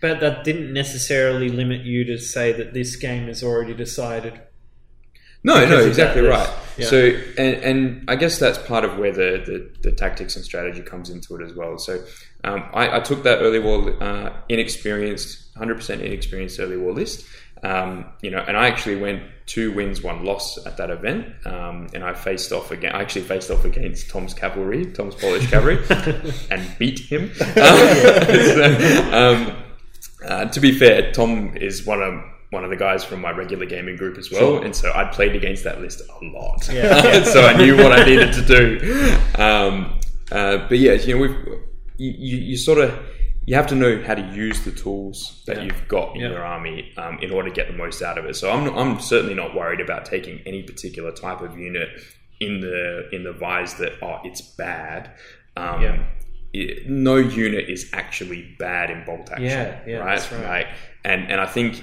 But 0.00 0.20
that 0.20 0.44
didn't 0.44 0.72
necessarily 0.72 1.48
limit 1.48 1.82
you 1.82 2.04
to 2.04 2.18
say 2.18 2.52
that 2.52 2.74
this 2.74 2.96
game 2.96 3.28
is 3.28 3.42
already 3.42 3.74
decided. 3.74 4.40
No, 5.42 5.64
no, 5.64 5.78
exactly 5.78 6.22
right. 6.22 6.50
yeah. 6.76 6.86
So, 6.86 6.98
and, 7.38 7.54
and 7.62 8.04
I 8.10 8.16
guess 8.16 8.38
that's 8.38 8.58
part 8.58 8.84
of 8.84 8.98
where 8.98 9.12
the, 9.12 9.42
the, 9.46 9.90
the 9.90 9.92
tactics 9.94 10.34
and 10.34 10.44
strategy 10.44 10.82
comes 10.82 11.08
into 11.08 11.36
it 11.36 11.42
as 11.42 11.54
well. 11.54 11.78
So, 11.78 12.04
um, 12.42 12.68
I, 12.74 12.96
I 12.96 13.00
took 13.00 13.22
that 13.22 13.38
early 13.38 13.60
war 13.60 14.02
uh, 14.02 14.32
inexperienced, 14.48 15.56
hundred 15.56 15.76
percent 15.76 16.02
inexperienced 16.02 16.58
early 16.58 16.76
war 16.76 16.92
list. 16.92 17.26
Um, 17.62 18.06
you 18.22 18.30
know, 18.30 18.44
and 18.46 18.56
I 18.56 18.68
actually 18.68 18.96
went 18.96 19.22
two 19.46 19.72
wins, 19.72 20.02
one 20.02 20.24
loss 20.24 20.58
at 20.66 20.76
that 20.76 20.90
event, 20.90 21.34
um, 21.46 21.88
and 21.94 22.04
I 22.04 22.12
faced 22.14 22.52
off 22.52 22.70
again. 22.70 22.92
I 22.94 23.00
actually 23.00 23.22
faced 23.22 23.50
off 23.50 23.64
against 23.64 24.10
Tom's 24.10 24.34
cavalry, 24.34 24.86
Tom's 24.92 25.14
Polish 25.14 25.48
cavalry, 25.48 25.78
and 26.50 26.78
beat 26.78 26.98
him. 26.98 27.30
So, 27.56 29.10
um, 29.12 29.56
uh, 30.24 30.46
to 30.46 30.60
be 30.60 30.72
fair, 30.78 31.12
Tom 31.12 31.56
is 31.56 31.86
one 31.86 32.02
of 32.02 32.22
one 32.50 32.62
of 32.64 32.70
the 32.70 32.76
guys 32.76 33.04
from 33.04 33.20
my 33.20 33.30
regular 33.30 33.66
gaming 33.66 33.96
group 33.96 34.18
as 34.18 34.30
well, 34.30 34.58
and 34.58 34.74
so 34.74 34.92
I'd 34.92 35.12
played 35.12 35.34
against 35.34 35.64
that 35.64 35.80
list 35.80 36.00
a 36.00 36.24
lot. 36.26 36.68
Yeah. 36.72 37.24
so 37.24 37.42
I 37.42 37.56
knew 37.56 37.76
what 37.76 37.92
I 37.92 38.04
needed 38.04 38.32
to 38.34 38.42
do. 38.42 39.18
Um, 39.40 39.98
uh, 40.30 40.68
but 40.68 40.78
yeah, 40.78 40.92
you 40.92 41.14
know, 41.14 41.20
we've 41.22 41.60
you, 41.96 42.14
you, 42.16 42.36
you 42.38 42.56
sort 42.56 42.78
of 42.78 42.98
you 43.46 43.54
have 43.54 43.66
to 43.68 43.74
know 43.74 44.02
how 44.02 44.14
to 44.14 44.22
use 44.34 44.64
the 44.64 44.72
tools 44.72 45.42
that 45.46 45.56
Yeah. 45.56 45.62
you've 45.64 45.88
got 45.88 46.14
in 46.16 46.20
Yeah. 46.22 46.30
your 46.30 46.44
army 46.44 46.92
um, 46.96 47.18
in 47.22 47.30
order 47.30 47.48
to 47.48 47.54
get 47.54 47.68
the 47.68 47.76
most 47.76 48.02
out 48.02 48.18
of 48.18 48.24
it. 48.26 48.34
So 48.36 48.50
I'm 48.50 48.68
I'm 48.76 49.00
certainly 49.00 49.34
not 49.34 49.54
worried 49.54 49.80
about 49.80 50.04
taking 50.04 50.40
any 50.46 50.62
particular 50.62 51.12
type 51.12 51.40
of 51.40 51.56
unit 51.58 51.88
in 52.40 52.60
the 52.60 53.08
in 53.14 53.22
the 53.24 53.32
vise 53.32 53.74
that 53.74 53.92
oh 54.02 54.18
it's 54.24 54.40
bad. 54.42 55.10
Um, 55.56 55.82
Yeah. 55.82 55.98
it- 56.52 56.88
no 56.88 57.16
unit 57.16 57.68
is 57.68 57.88
actually 57.92 58.42
bad 58.58 58.90
in 58.90 59.04
bolt 59.04 59.30
action, 59.30 59.44
Yeah, 59.46 59.78
yeah, 59.86 59.96
right? 59.98 60.18
that's 60.18 60.32
right. 60.32 60.44
Like, 60.48 60.66
and 61.04 61.30
and 61.30 61.40
I 61.40 61.46
think 61.46 61.82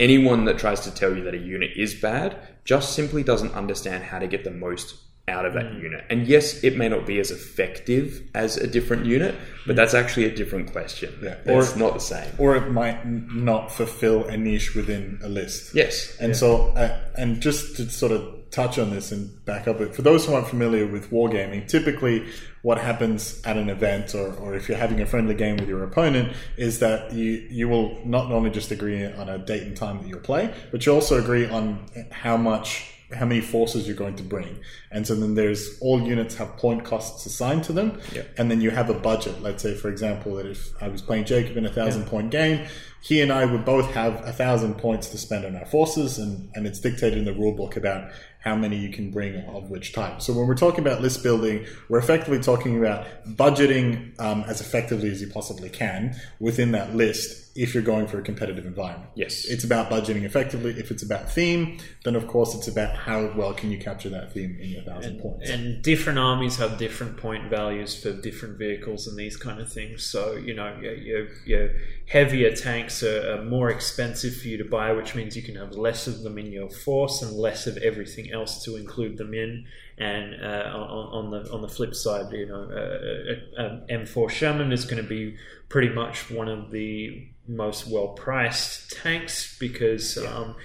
anyone 0.00 0.44
that 0.46 0.58
tries 0.58 0.80
to 0.80 0.90
tell 0.94 1.16
you 1.16 1.22
that 1.24 1.34
a 1.34 1.38
unit 1.38 1.70
is 1.76 1.94
bad 1.94 2.36
just 2.64 2.94
simply 2.94 3.22
doesn't 3.22 3.52
understand 3.54 4.02
how 4.04 4.18
to 4.18 4.26
get 4.26 4.42
the 4.44 4.50
most 4.50 4.96
out 5.26 5.46
of 5.46 5.54
that 5.54 5.64
Mm. 5.72 5.82
unit. 5.82 6.04
And 6.10 6.26
yes, 6.26 6.62
it 6.62 6.76
may 6.76 6.88
not 6.88 7.06
be 7.06 7.18
as 7.18 7.30
effective 7.30 8.20
as 8.34 8.56
a 8.58 8.66
different 8.66 9.06
unit, 9.06 9.34
but 9.66 9.74
that's 9.74 9.94
actually 9.94 10.26
a 10.26 10.34
different 10.34 10.70
question. 10.70 11.10
Yeah. 11.22 11.36
It's 11.46 11.76
not 11.76 11.94
the 11.94 12.00
same. 12.00 12.30
or 12.38 12.56
it 12.56 12.70
might 12.70 13.06
not 13.06 13.72
fulfill 13.72 14.24
a 14.26 14.36
niche 14.36 14.74
within 14.74 15.18
a 15.22 15.28
list. 15.28 15.74
Yes. 15.74 16.16
And 16.20 16.36
so, 16.36 16.68
uh, 16.76 16.98
and 17.16 17.40
just 17.40 17.76
to 17.76 17.88
sort 17.88 18.12
of 18.12 18.22
touch 18.50 18.78
on 18.78 18.90
this 18.90 19.10
and 19.10 19.44
back 19.46 19.66
up 19.66 19.80
it, 19.80 19.94
for 19.96 20.02
those 20.02 20.26
who 20.26 20.34
aren't 20.34 20.46
familiar 20.46 20.86
with 20.86 21.10
wargaming, 21.10 21.66
typically 21.66 22.24
what 22.62 22.78
happens 22.78 23.40
at 23.44 23.56
an 23.56 23.68
event 23.68 24.14
or, 24.14 24.32
or 24.34 24.54
if 24.54 24.68
you're 24.68 24.78
having 24.78 25.00
a 25.00 25.06
friendly 25.06 25.34
game 25.34 25.56
with 25.56 25.68
your 25.68 25.82
opponent 25.84 26.32
is 26.56 26.78
that 26.80 27.12
you, 27.12 27.46
you 27.50 27.68
will 27.68 27.98
not 28.04 28.30
only 28.30 28.50
just 28.50 28.70
agree 28.70 29.04
on 29.06 29.28
a 29.28 29.38
date 29.38 29.62
and 29.62 29.76
time 29.76 29.98
that 29.98 30.06
you'll 30.08 30.20
play, 30.20 30.52
but 30.70 30.84
you 30.86 30.92
also 30.92 31.18
agree 31.18 31.48
on 31.48 31.84
how 32.10 32.36
much 32.36 32.90
how 33.14 33.26
many 33.26 33.40
forces 33.40 33.86
you're 33.86 33.96
going 33.96 34.16
to 34.16 34.22
bring. 34.22 34.60
And 34.90 35.06
so 35.06 35.14
then 35.14 35.34
there's 35.34 35.78
all 35.80 36.00
units 36.00 36.34
have 36.36 36.56
point 36.56 36.84
costs 36.84 37.26
assigned 37.26 37.64
to 37.64 37.72
them. 37.72 38.00
Yep. 38.12 38.34
And 38.38 38.50
then 38.50 38.60
you 38.60 38.70
have 38.70 38.90
a 38.90 38.94
budget. 38.94 39.40
Let's 39.42 39.62
say, 39.62 39.74
for 39.74 39.88
example, 39.88 40.36
that 40.36 40.46
if 40.46 40.70
I 40.82 40.88
was 40.88 41.02
playing 41.02 41.24
Jacob 41.24 41.56
in 41.56 41.66
a 41.66 41.72
thousand 41.72 42.06
point 42.06 42.30
game, 42.30 42.66
he 43.02 43.20
and 43.20 43.30
I 43.30 43.44
would 43.44 43.66
both 43.66 43.90
have 43.92 44.26
a 44.26 44.32
thousand 44.32 44.76
points 44.76 45.08
to 45.10 45.18
spend 45.18 45.44
on 45.44 45.54
our 45.56 45.66
forces, 45.66 46.16
and, 46.18 46.50
and 46.54 46.66
it's 46.66 46.80
dictated 46.80 47.18
in 47.18 47.26
the 47.26 47.34
rule 47.34 47.52
book 47.52 47.76
about 47.76 48.10
how 48.40 48.56
many 48.56 48.78
you 48.78 48.90
can 48.90 49.10
bring 49.10 49.36
of 49.46 49.68
which 49.70 49.92
type. 49.92 50.22
So 50.22 50.32
when 50.32 50.46
we're 50.46 50.54
talking 50.54 50.80
about 50.80 51.02
list 51.02 51.22
building, 51.22 51.66
we're 51.90 51.98
effectively 51.98 52.40
talking 52.40 52.78
about 52.78 53.06
budgeting 53.26 54.18
um, 54.18 54.44
as 54.46 54.62
effectively 54.62 55.10
as 55.10 55.20
you 55.20 55.28
possibly 55.28 55.68
can 55.68 56.16
within 56.40 56.72
that 56.72 56.94
list 56.96 57.43
if 57.54 57.72
you're 57.72 57.82
going 57.82 58.06
for 58.06 58.18
a 58.18 58.22
competitive 58.22 58.66
environment. 58.66 59.10
Yes. 59.14 59.44
It's 59.44 59.62
about 59.62 59.88
budgeting 59.88 60.24
effectively. 60.24 60.72
If 60.72 60.90
it's 60.90 61.02
about 61.02 61.30
theme, 61.30 61.78
then 62.04 62.16
of 62.16 62.26
course 62.26 62.54
it's 62.54 62.66
about 62.66 62.96
how 62.96 63.32
well 63.36 63.54
can 63.54 63.70
you 63.70 63.78
capture 63.78 64.08
that 64.10 64.32
theme 64.32 64.58
in 64.60 64.70
your 64.70 64.82
thousand 64.82 65.20
points. 65.20 65.48
And 65.48 65.82
different 65.82 66.18
armies 66.18 66.56
have 66.56 66.78
different 66.78 67.16
point 67.16 67.50
values 67.50 68.00
for 68.00 68.12
different 68.12 68.58
vehicles 68.58 69.06
and 69.06 69.16
these 69.16 69.36
kind 69.36 69.60
of 69.60 69.72
things. 69.72 70.04
So, 70.04 70.34
you 70.34 70.54
know, 70.54 70.76
your, 70.80 70.94
your, 70.94 71.28
your 71.46 71.70
heavier 72.06 72.54
tanks 72.54 73.02
are, 73.02 73.38
are 73.38 73.44
more 73.44 73.70
expensive 73.70 74.36
for 74.36 74.48
you 74.48 74.58
to 74.58 74.64
buy, 74.64 74.92
which 74.92 75.14
means 75.14 75.36
you 75.36 75.42
can 75.42 75.56
have 75.56 75.74
less 75.74 76.06
of 76.06 76.22
them 76.22 76.38
in 76.38 76.52
your 76.52 76.68
force 76.68 77.22
and 77.22 77.32
less 77.32 77.66
of 77.66 77.76
everything 77.78 78.30
else 78.32 78.62
to 78.64 78.76
include 78.76 79.16
them 79.16 79.32
in. 79.32 79.66
And 79.96 80.34
uh, 80.42 80.70
on, 80.74 81.24
on 81.24 81.30
the 81.30 81.52
on 81.52 81.62
the 81.62 81.68
flip 81.68 81.94
side, 81.94 82.32
you 82.32 82.46
know, 82.46 82.64
uh, 82.64 83.62
uh, 83.62 83.66
um, 83.66 83.82
M4 83.88 84.28
Sherman 84.28 84.72
is 84.72 84.84
going 84.84 85.02
to 85.02 85.08
be 85.08 85.36
pretty 85.68 85.88
much 85.88 86.30
one 86.30 86.48
of 86.48 86.72
the 86.72 87.28
most 87.46 87.86
well 87.86 88.08
priced 88.08 88.92
tanks 88.92 89.56
because 89.58 90.18
um, 90.18 90.56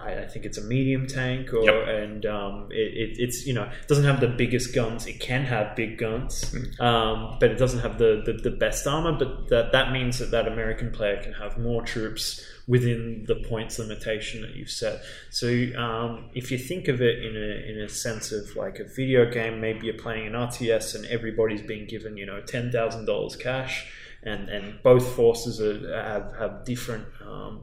I, 0.00 0.22
I 0.24 0.26
think 0.26 0.44
it's 0.44 0.58
a 0.58 0.62
medium 0.64 1.06
tank, 1.06 1.52
or 1.52 1.62
Yep. 1.64 1.88
and 1.88 2.26
um, 2.26 2.68
it, 2.70 2.76
it, 2.76 3.16
it's 3.18 3.46
you 3.46 3.54
know 3.54 3.64
it 3.64 3.88
doesn't 3.88 4.04
have 4.04 4.20
the 4.20 4.28
biggest 4.28 4.74
guns. 4.74 5.06
It 5.06 5.20
can 5.20 5.42
have 5.44 5.76
big 5.76 5.98
guns, 5.98 6.44
Mm. 6.52 6.80
um, 6.80 7.36
but 7.40 7.50
it 7.50 7.58
doesn't 7.58 7.80
have 7.80 7.98
the, 7.98 8.22
the, 8.24 8.32
the 8.34 8.50
best 8.56 8.86
armor. 8.86 9.12
But 9.12 9.48
that 9.48 9.72
that 9.72 9.92
means 9.92 10.18
that 10.18 10.30
that 10.30 10.46
American 10.48 10.90
player 10.90 11.22
can 11.22 11.32
have 11.34 11.58
more 11.58 11.82
troops 11.82 12.44
within 12.68 13.24
the 13.28 13.36
points 13.36 13.78
limitation 13.78 14.42
that 14.42 14.56
you've 14.56 14.70
set. 14.70 15.00
So 15.30 15.46
um, 15.78 16.30
if 16.34 16.50
you 16.50 16.58
think 16.58 16.88
of 16.88 17.00
it 17.00 17.24
in 17.24 17.36
a 17.36 17.70
in 17.70 17.80
a 17.84 17.88
sense 17.88 18.32
of 18.32 18.56
like 18.56 18.78
a 18.80 18.84
video 18.84 19.30
game, 19.30 19.60
maybe 19.60 19.86
you're 19.86 19.94
playing 19.98 20.26
an 20.26 20.32
RTS 20.32 20.94
and 20.96 21.06
everybody's 21.06 21.62
being 21.62 21.86
given 21.86 22.16
you 22.16 22.26
know 22.26 22.40
ten 22.40 22.72
thousand 22.72 23.04
dollars 23.06 23.36
cash. 23.36 23.86
And, 24.22 24.48
and 24.48 24.82
both 24.82 25.06
forces 25.14 25.60
are, 25.60 26.02
have, 26.02 26.34
have 26.36 26.64
different 26.64 27.06
um, 27.24 27.60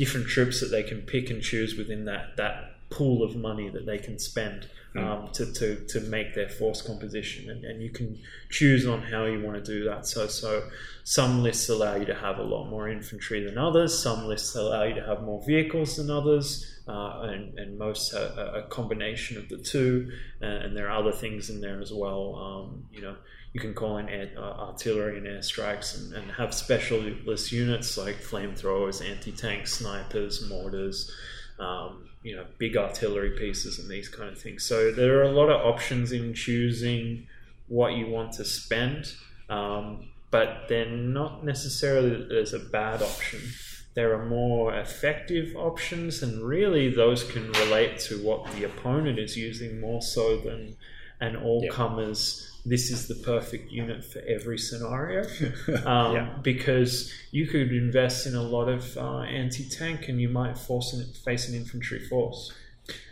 different 0.00 0.26
troops 0.26 0.62
that 0.62 0.70
they 0.70 0.82
can 0.82 1.02
pick 1.02 1.28
and 1.28 1.42
choose 1.42 1.76
within 1.76 2.06
that 2.06 2.34
that 2.38 2.54
pool 2.88 3.22
of 3.22 3.36
money 3.36 3.68
that 3.68 3.84
they 3.84 3.98
can 3.98 4.18
spend 4.18 4.66
um, 4.96 5.28
to, 5.32 5.52
to, 5.52 5.86
to 5.86 6.00
make 6.00 6.34
their 6.34 6.48
force 6.48 6.82
composition. 6.82 7.48
And, 7.48 7.64
and 7.64 7.80
you 7.80 7.90
can 7.90 8.18
choose 8.50 8.84
on 8.86 9.02
how 9.02 9.26
you 9.26 9.40
want 9.40 9.62
to 9.62 9.72
do 9.74 9.84
that. 9.84 10.06
So 10.06 10.26
so 10.26 10.64
some 11.04 11.42
lists 11.42 11.68
allow 11.68 11.96
you 11.96 12.06
to 12.06 12.14
have 12.14 12.38
a 12.38 12.42
lot 12.42 12.64
more 12.68 12.88
infantry 12.88 13.44
than 13.44 13.58
others. 13.58 14.02
Some 14.02 14.24
lists 14.26 14.56
allow 14.56 14.84
you 14.84 14.94
to 14.94 15.06
have 15.06 15.22
more 15.22 15.42
vehicles 15.46 15.96
than 15.96 16.10
others. 16.10 16.66
Uh, 16.88 17.20
and, 17.32 17.56
and 17.56 17.78
most 17.78 18.14
a, 18.14 18.54
a 18.54 18.62
combination 18.62 19.36
of 19.36 19.48
the 19.48 19.58
two. 19.58 20.10
And, 20.40 20.64
and 20.64 20.76
there 20.76 20.88
are 20.90 20.98
other 20.98 21.12
things 21.12 21.50
in 21.50 21.60
there 21.60 21.80
as 21.80 21.92
well. 21.92 22.34
Um, 22.34 22.84
you 22.90 23.02
know 23.02 23.16
you 23.52 23.60
can 23.60 23.74
call 23.74 23.98
in 23.98 24.08
air, 24.08 24.30
uh, 24.36 24.40
artillery 24.40 25.18
and 25.18 25.26
airstrikes 25.26 25.98
and, 25.98 26.14
and 26.14 26.30
have 26.32 26.54
specialist 26.54 27.50
units 27.50 27.98
like 27.98 28.16
flamethrowers, 28.22 29.04
anti-tank 29.04 29.66
snipers, 29.66 30.48
mortars, 30.48 31.10
um, 31.58 32.08
you 32.22 32.36
know, 32.36 32.44
big 32.58 32.76
artillery 32.76 33.30
pieces 33.30 33.78
and 33.78 33.90
these 33.90 34.08
kind 34.08 34.30
of 34.30 34.38
things. 34.38 34.64
So 34.64 34.92
there 34.92 35.18
are 35.18 35.24
a 35.24 35.32
lot 35.32 35.48
of 35.48 35.66
options 35.66 36.12
in 36.12 36.32
choosing 36.34 37.26
what 37.66 37.94
you 37.94 38.08
want 38.08 38.32
to 38.32 38.44
spend, 38.44 39.14
um, 39.48 40.10
but 40.30 40.66
they're 40.68 40.86
not 40.86 41.44
necessarily 41.44 42.26
there's 42.28 42.52
a 42.52 42.58
bad 42.58 43.02
option. 43.02 43.40
There 43.94 44.14
are 44.14 44.26
more 44.26 44.72
effective 44.74 45.56
options, 45.56 46.22
and 46.22 46.42
really 46.42 46.94
those 46.94 47.24
can 47.24 47.50
relate 47.52 47.98
to 48.00 48.22
what 48.22 48.50
the 48.52 48.64
opponent 48.64 49.18
is 49.18 49.36
using 49.36 49.80
more 49.80 50.00
so 50.00 50.36
than 50.38 50.76
an 51.20 51.34
all-comers 51.34 52.49
this 52.66 52.90
is 52.90 53.08
the 53.08 53.14
perfect 53.14 53.70
unit 53.72 54.04
for 54.04 54.20
every 54.28 54.58
scenario 54.58 55.20
um, 55.86 56.14
Yeah. 56.14 56.34
because 56.42 57.12
you 57.30 57.46
could 57.46 57.72
invest 57.72 58.26
in 58.26 58.34
a 58.34 58.42
lot 58.42 58.68
of 58.68 58.96
uh, 58.96 59.20
anti-tank 59.20 60.08
and 60.08 60.20
you 60.20 60.28
might 60.28 60.58
force 60.58 60.92
an, 60.92 61.04
face 61.24 61.48
an 61.48 61.54
infantry 61.54 62.00
force 62.06 62.52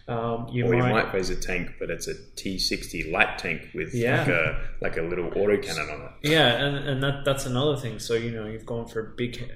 um, 0.09 0.49
you 0.50 0.64
or 0.67 0.75
you 0.75 0.83
might, 0.83 1.05
might 1.05 1.12
face 1.12 1.28
a 1.28 1.37
tank, 1.37 1.73
but 1.78 1.90
it's 1.90 2.09
a 2.09 2.14
T60 2.14 3.12
light 3.12 3.38
tank 3.38 3.69
with 3.75 3.95
Yeah. 3.95 4.19
like 4.21 4.28
a 4.28 4.69
like 4.81 4.97
a 4.97 5.02
little 5.02 5.31
autocannon 5.31 5.93
on 5.95 6.00
it. 6.23 6.28
yeah 6.31 6.64
and, 6.64 6.76
and 6.88 7.02
that, 7.02 7.25
that's 7.25 7.45
another 7.47 7.76
thing 7.76 7.99
so 7.99 8.14
you 8.14 8.31
know 8.31 8.47
you've 8.47 8.67
gone 8.67 8.87
for 8.87 9.00
a 9.00 9.05
big 9.17 9.50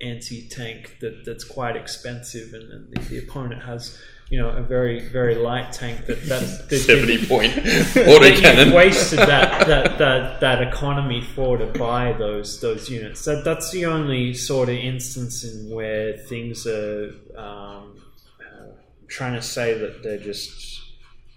anti-tank 0.00 0.96
that, 1.00 1.24
that's 1.24 1.44
quite 1.44 1.76
expensive 1.76 2.54
and, 2.54 2.72
and 2.94 3.04
the 3.08 3.18
opponent 3.18 3.62
has 3.62 3.98
you 4.30 4.38
know 4.40 4.48
a 4.50 4.62
very 4.62 5.00
very 5.08 5.34
light 5.34 5.72
tank 5.72 6.06
that 6.06 6.22
that's 6.24 6.58
that 6.68 6.78
Seventy 6.78 7.26
point 7.34 7.52
that 7.56 7.64
you've 7.64 8.06
autocannon. 8.06 8.72
wasted 8.72 9.18
that, 9.18 9.66
that, 9.66 9.98
that, 9.98 10.40
that 10.40 10.62
economy 10.62 11.20
for 11.20 11.56
to 11.58 11.66
buy 11.66 12.12
those 12.12 12.60
those 12.60 12.88
units. 12.88 13.24
That 13.24 13.42
that's 13.44 13.70
the 13.72 13.86
only 13.86 14.32
sort 14.34 14.68
of 14.68 14.76
instance 14.76 15.42
in 15.44 15.68
where 15.70 16.16
things 16.16 16.64
are 16.66 17.12
um, 17.36 18.00
uh, 18.40 18.66
trying 19.08 19.34
to 19.34 19.42
say 19.42 19.76
that 19.76 20.02
they're 20.04 20.18
just 20.18 20.80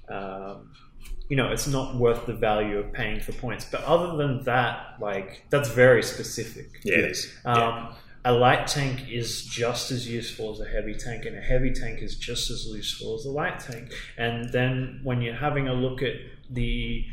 um, 0.10 0.70
you 1.30 1.36
know 1.36 1.52
it's 1.52 1.68
not 1.68 1.96
worth 1.96 2.28
the 2.28 2.34
value 2.34 2.78
of 2.78 2.94
paying 2.94 3.20
for 3.20 3.32
points. 3.34 3.66
But 3.66 3.84
other 3.86 4.16
than 4.18 4.44
that, 4.44 4.98
like 5.02 5.46
that's 5.50 5.70
very 5.70 6.04
specific. 6.04 6.80
Yeah. 6.84 7.08
Um, 7.46 7.56
Yeah. 7.56 7.94
A 8.26 8.32
light 8.32 8.68
tank 8.68 9.10
is 9.10 9.44
just 9.44 9.92
as 9.92 10.08
useful 10.08 10.54
as 10.54 10.60
a 10.62 10.66
heavy 10.66 10.94
tank, 10.94 11.26
and 11.26 11.38
a 11.38 11.42
heavy 11.42 11.72
tank 11.74 12.02
is 12.02 12.16
just 12.16 12.50
as 12.50 12.66
useful 12.66 13.16
as 13.16 13.26
a 13.26 13.30
light 13.32 13.60
tank. 13.60 13.94
And 14.18 14.50
then 14.54 15.02
when 15.04 15.22
you're 15.22 15.36
having 15.36 15.68
a 15.68 15.74
look 15.74 16.02
at 16.02 16.14
the 16.50 17.06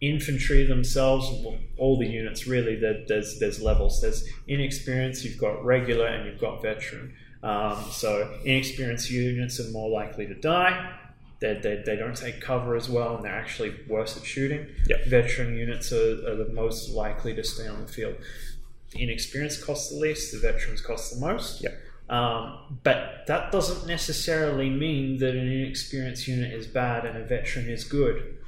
infantry 0.00 0.64
themselves, 0.66 1.30
well, 1.44 1.56
all 1.78 1.98
the 1.98 2.06
units 2.06 2.46
really, 2.48 2.74
there's 2.74 3.38
there's 3.38 3.62
levels. 3.62 4.00
There's 4.00 4.28
inexperienced, 4.48 5.24
you've 5.24 5.38
got 5.38 5.64
regular, 5.64 6.06
and 6.06 6.26
you've 6.26 6.40
got 6.40 6.62
veteran. 6.62 7.14
Um, 7.42 7.84
so 7.92 8.36
inexperienced 8.44 9.08
units 9.08 9.60
are 9.60 9.70
more 9.70 9.88
likely 9.88 10.26
to 10.26 10.34
die. 10.34 10.98
they, 11.40 11.54
they, 11.54 11.82
they 11.84 11.96
don't 11.96 12.16
take 12.16 12.40
cover 12.40 12.74
as 12.76 12.88
well, 12.88 13.16
and 13.16 13.24
they're 13.24 13.32
actually 13.32 13.74
worse 13.88 14.16
at 14.16 14.24
shooting. 14.24 14.66
Yep. 14.88 15.06
Veteran 15.06 15.56
units 15.56 15.92
are, 15.92 16.12
are 16.28 16.34
the 16.34 16.50
most 16.52 16.90
likely 16.90 17.34
to 17.34 17.44
stay 17.44 17.68
on 17.68 17.82
the 17.82 17.92
field. 17.92 18.16
The 18.92 19.02
inexperienced 19.02 19.64
costs 19.64 19.90
the 19.90 19.96
least, 19.96 20.32
the 20.32 20.38
veterans 20.38 20.80
cost 20.80 21.14
the 21.14 21.20
most. 21.20 21.62
Yep. 21.62 21.78
Um, 22.08 22.78
but 22.84 23.24
that 23.26 23.50
doesn't 23.50 23.88
necessarily 23.88 24.70
mean 24.70 25.18
that 25.18 25.34
an 25.34 25.48
inexperienced 25.48 26.28
unit 26.28 26.52
is 26.52 26.66
bad 26.66 27.04
and 27.04 27.16
a 27.18 27.24
veteran 27.24 27.68
is 27.68 27.82
good, 27.82 28.38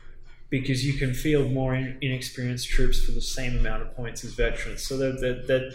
because 0.48 0.86
you 0.86 0.92
can 0.94 1.12
field 1.12 1.50
more 1.52 1.74
in, 1.74 1.98
inexperienced 2.00 2.68
troops 2.68 3.04
for 3.04 3.10
the 3.12 3.20
same 3.20 3.58
amount 3.58 3.82
of 3.82 3.96
points 3.96 4.24
as 4.24 4.32
veterans. 4.34 4.86
So 4.86 4.96
that 4.96 5.74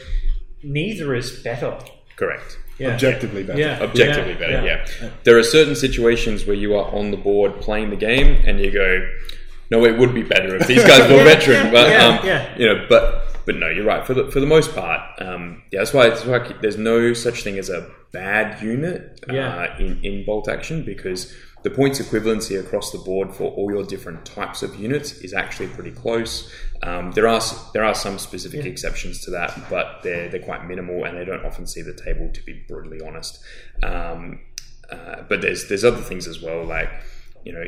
neither 0.63 1.13
is 1.13 1.32
better. 1.43 1.77
Correct. 2.15 2.58
Yeah. 2.79 2.93
Objectively 2.93 3.43
better. 3.43 3.60
Yeah. 3.60 3.79
Objectively 3.82 4.34
Yeah, 4.34 4.39
better, 4.39 4.65
yeah. 4.65 5.10
There 5.24 5.38
are 5.38 5.43
certain 5.43 5.75
situations 5.75 6.46
where 6.46 6.55
you 6.55 6.75
are 6.75 6.89
on 6.93 7.12
the 7.12 7.17
board 7.17 7.60
playing 7.60 7.89
the 7.89 7.96
game 7.96 8.43
and 8.46 8.60
you 8.60 8.72
go, 8.72 9.08
no, 9.70 9.86
it 9.86 9.98
would 9.98 10.13
be 10.13 10.24
better 10.24 10.55
if 10.55 10.67
these 10.67 10.84
guys 10.84 11.10
were 11.12 11.24
veteran. 11.24 11.72
but, 11.72 11.89
yeah, 11.89 12.05
um, 12.05 12.25
yeah. 12.25 12.58
you 12.58 12.65
know, 12.65 12.86
but 12.89 13.33
but 13.45 13.55
no, 13.55 13.69
you're 13.69 13.85
right. 13.85 14.05
For 14.05 14.13
the 14.13 14.31
for 14.31 14.39
the 14.39 14.45
most 14.45 14.73
part, 14.73 15.01
um, 15.21 15.62
yeah, 15.71 15.79
that's 15.79 15.93
why, 15.93 16.09
that's 16.09 16.25
why 16.25 16.39
keep- 16.39 16.62
there's 16.62 16.77
no 16.77 17.13
such 17.13 17.43
thing 17.43 17.57
as 17.57 17.69
a 17.69 17.89
bad 18.12 18.62
unit 18.62 19.19
Yeah. 19.31 19.55
uh, 19.55 19.77
in 19.79 20.00
in 20.03 20.25
bolt 20.25 20.47
action 20.47 20.83
because 20.83 21.33
the 21.63 21.69
points 21.69 22.00
equivalency 22.01 22.59
across 22.59 22.91
the 22.91 22.97
board 22.97 23.33
for 23.33 23.50
all 23.51 23.71
your 23.71 23.83
different 23.85 24.25
types 24.25 24.63
of 24.63 24.75
units 24.75 25.13
is 25.19 25.33
actually 25.33 25.67
pretty 25.67 25.91
close. 25.91 26.51
Um, 26.83 27.12
there 27.13 27.27
are 27.27 27.41
there 27.73 27.85
are 27.85 27.95
some 27.95 28.19
specific 28.19 28.65
exceptions 28.65 29.21
to 29.25 29.31
that, 29.31 29.57
but 29.69 30.01
they're 30.03 30.27
they're 30.29 30.41
quite 30.41 30.67
minimal 30.67 31.05
and 31.05 31.17
they 31.17 31.23
don't 31.25 31.45
often 31.45 31.65
see 31.65 31.81
the 31.81 31.93
table. 31.93 32.29
To 32.33 32.43
be 32.43 32.62
brutally 32.67 33.00
honest, 33.05 33.39
um, 33.81 34.41
uh, 34.91 35.23
but 35.29 35.41
there's 35.41 35.67
there's 35.69 35.85
other 35.85 36.01
things 36.01 36.27
as 36.27 36.41
well, 36.41 36.65
like 36.65 36.89
you 37.45 37.53
know 37.53 37.63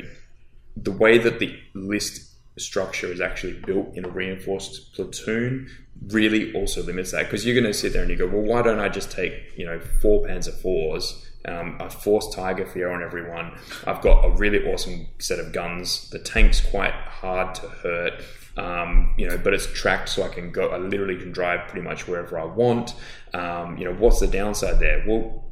the 0.77 0.91
way 0.91 1.17
that 1.17 1.39
the 1.39 1.57
list 1.73 2.34
structure 2.57 3.07
is 3.07 3.21
actually 3.21 3.53
built 3.65 3.95
in 3.95 4.05
a 4.05 4.09
reinforced 4.09 4.93
platoon 4.93 5.69
really 6.07 6.53
also 6.53 6.83
limits 6.83 7.11
that 7.11 7.23
because 7.23 7.45
you're 7.45 7.55
going 7.55 7.71
to 7.71 7.77
sit 7.77 7.93
there 7.93 8.01
and 8.01 8.11
you 8.11 8.17
go, 8.17 8.27
well, 8.27 8.41
why 8.41 8.61
don't 8.61 8.79
I 8.79 8.89
just 8.89 9.11
take 9.11 9.33
you 9.55 9.65
know 9.65 9.79
four 10.01 10.25
Panzer 10.25 10.53
fours? 10.53 11.21
Um, 11.47 11.77
a 11.79 11.91
force 11.91 12.33
Tiger 12.33 12.65
for 12.65 12.89
on 12.89 13.03
everyone. 13.03 13.55
I've 13.85 14.01
got 14.01 14.25
a 14.25 14.31
really 14.31 14.65
awesome 14.73 15.05
set 15.19 15.37
of 15.37 15.53
guns. 15.53 16.09
The 16.09 16.17
tank's 16.17 16.59
quite 16.59 16.93
hard 16.93 17.53
to 17.55 17.67
hurt, 17.67 18.23
um, 18.57 19.13
you 19.15 19.29
know, 19.29 19.37
but 19.37 19.53
it's 19.53 19.71
tracked 19.71 20.09
so 20.09 20.23
I 20.23 20.29
can 20.29 20.51
go. 20.51 20.69
I 20.69 20.77
literally 20.77 21.17
can 21.17 21.31
drive 21.31 21.67
pretty 21.69 21.87
much 21.87 22.07
wherever 22.07 22.39
I 22.39 22.45
want. 22.45 22.95
Um, 23.35 23.77
you 23.77 23.85
know, 23.85 23.93
what's 23.93 24.19
the 24.19 24.27
downside 24.27 24.79
there? 24.79 25.03
Well, 25.07 25.44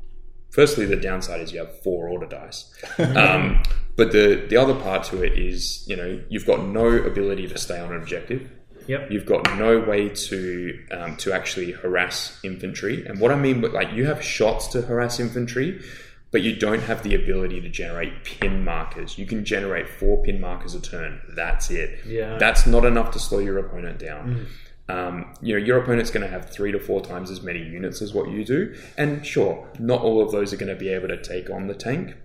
firstly, 0.53 0.85
the 0.85 0.95
downside 0.95 1.41
is 1.41 1.51
you 1.51 1.59
have 1.59 1.81
four 1.81 2.07
order 2.07 2.27
dice. 2.27 2.71
Um, 2.97 3.61
but 3.97 4.11
the 4.11 4.45
the 4.47 4.55
other 4.55 4.75
part 4.75 5.03
to 5.05 5.21
it 5.21 5.37
is, 5.37 5.85
you 5.87 5.95
know, 5.95 6.21
you've 6.29 6.45
got 6.45 6.63
no 6.63 6.87
ability 6.87 7.47
to 7.47 7.57
stay 7.57 7.79
on 7.79 7.91
an 7.91 7.97
objective. 7.97 8.49
Yep. 8.87 9.11
You've 9.11 9.25
got 9.25 9.57
no 9.57 9.79
way 9.79 10.09
to 10.09 10.79
um, 10.91 11.17
to 11.17 11.33
actually 11.33 11.71
harass 11.71 12.39
infantry. 12.43 13.05
And 13.05 13.19
what 13.19 13.31
I 13.31 13.35
mean, 13.35 13.61
by 13.61 13.69
like 13.69 13.91
you 13.93 14.05
have 14.05 14.23
shots 14.23 14.67
to 14.69 14.81
harass 14.81 15.19
infantry, 15.19 15.81
but 16.31 16.41
you 16.41 16.55
don't 16.55 16.81
have 16.81 17.03
the 17.03 17.15
ability 17.15 17.61
to 17.61 17.69
generate 17.69 18.23
pin 18.23 18.63
markers. 18.63 19.17
You 19.17 19.25
can 19.25 19.45
generate 19.45 19.87
four 19.87 20.21
pin 20.23 20.41
markers 20.41 20.75
a 20.75 20.81
turn. 20.81 21.21
That's 21.35 21.69
it. 21.69 22.05
Yeah. 22.05 22.37
That's 22.37 22.65
not 22.65 22.85
enough 22.85 23.11
to 23.11 23.19
slow 23.19 23.39
your 23.39 23.59
opponent 23.59 23.99
down. 23.99 24.47
Um, 24.89 25.33
you 25.41 25.57
know, 25.57 25.65
your 25.65 25.81
opponent's 25.81 26.11
going 26.11 26.25
to 26.25 26.31
have 26.31 26.49
three 26.49 26.71
to 26.71 26.79
four 26.79 27.01
times 27.01 27.31
as 27.31 27.41
many 27.41 27.59
units 27.63 28.01
as 28.01 28.13
what 28.13 28.29
you 28.29 28.43
do. 28.43 28.75
And 28.97 29.25
sure, 29.25 29.67
not 29.79 30.01
all 30.01 30.21
of 30.21 30.31
those 30.31 30.51
are 30.53 30.57
going 30.57 30.73
to 30.73 30.75
be 30.79 30.89
able 30.89 31.07
to 31.07 31.21
take 31.21 31.49
on 31.49 31.67
the 31.67 31.73
tank, 31.73 32.15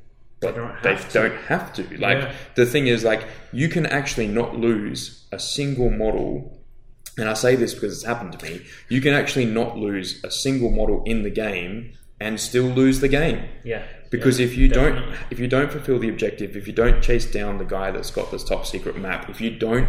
but 0.41 0.57
don't 0.57 0.83
they 0.83 0.95
have 0.95 1.09
to. 1.09 1.13
don't 1.29 1.37
have 1.43 1.73
to. 1.75 1.83
Like, 1.99 2.19
Yeah. 2.19 2.33
the 2.57 2.67
thing 2.67 2.89
is, 2.89 3.05
like, 3.05 3.25
you 3.53 3.69
can 3.69 3.87
actually 3.87 4.27
not 4.27 4.57
lose 4.59 5.27
a 5.31 5.39
single 5.39 5.91
model. 5.91 6.61
And 7.17 7.29
I 7.29 7.35
say 7.35 7.55
this 7.57 7.75
because 7.75 7.93
it's 7.95 8.05
happened 8.05 8.39
to 8.39 8.45
me. 8.45 8.63
You 8.89 9.01
can 9.01 9.15
actually 9.15 9.45
not 9.47 9.77
lose 9.77 10.23
a 10.25 10.31
single 10.31 10.71
model 10.71 11.03
in 11.05 11.23
the 11.23 11.31
game 11.31 11.93
and 12.21 12.41
still 12.41 12.65
lose 12.67 12.99
the 12.99 13.09
game 13.09 13.45
Yeah. 13.65 13.83
because 14.11 14.41
Yeah, 14.41 14.47
if 14.47 14.57
you 14.57 14.69
don't 14.69 15.15
if 15.31 15.39
you 15.39 15.47
don't 15.47 15.71
fulfill 15.71 16.01
the 16.01 16.09
objective 16.09 16.57
if 16.57 16.67
you 16.67 16.73
don't 16.73 17.01
chase 17.01 17.27
down 17.31 17.59
the 17.59 17.65
guy 17.65 17.93
that's 17.93 18.11
got 18.11 18.33
this 18.33 18.43
top 18.43 18.67
secret 18.67 18.97
map 18.99 19.31
if 19.31 19.41
you 19.41 19.51
don't 19.57 19.87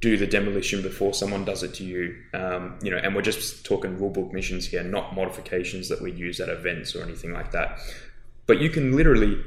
do 0.00 0.16
the 0.16 0.26
demolition 0.26 0.82
before 0.82 1.14
someone 1.14 1.44
does 1.44 1.62
it 1.62 1.74
to 1.74 1.84
you. 1.84 2.14
Um, 2.34 2.78
you 2.82 2.90
know 2.90 2.98
and 2.98 3.14
we're 3.14 3.22
just 3.22 3.64
talking 3.64 3.96
rulebook 3.98 4.32
missions 4.32 4.66
here 4.66 4.82
not 4.82 5.14
modifications 5.14 5.88
that 5.88 6.02
we 6.02 6.12
use 6.12 6.40
at 6.40 6.48
events 6.48 6.94
or 6.94 7.02
anything 7.02 7.32
like 7.32 7.52
that. 7.52 7.78
But 8.46 8.60
you 8.60 8.68
can 8.70 8.94
literally 8.96 9.42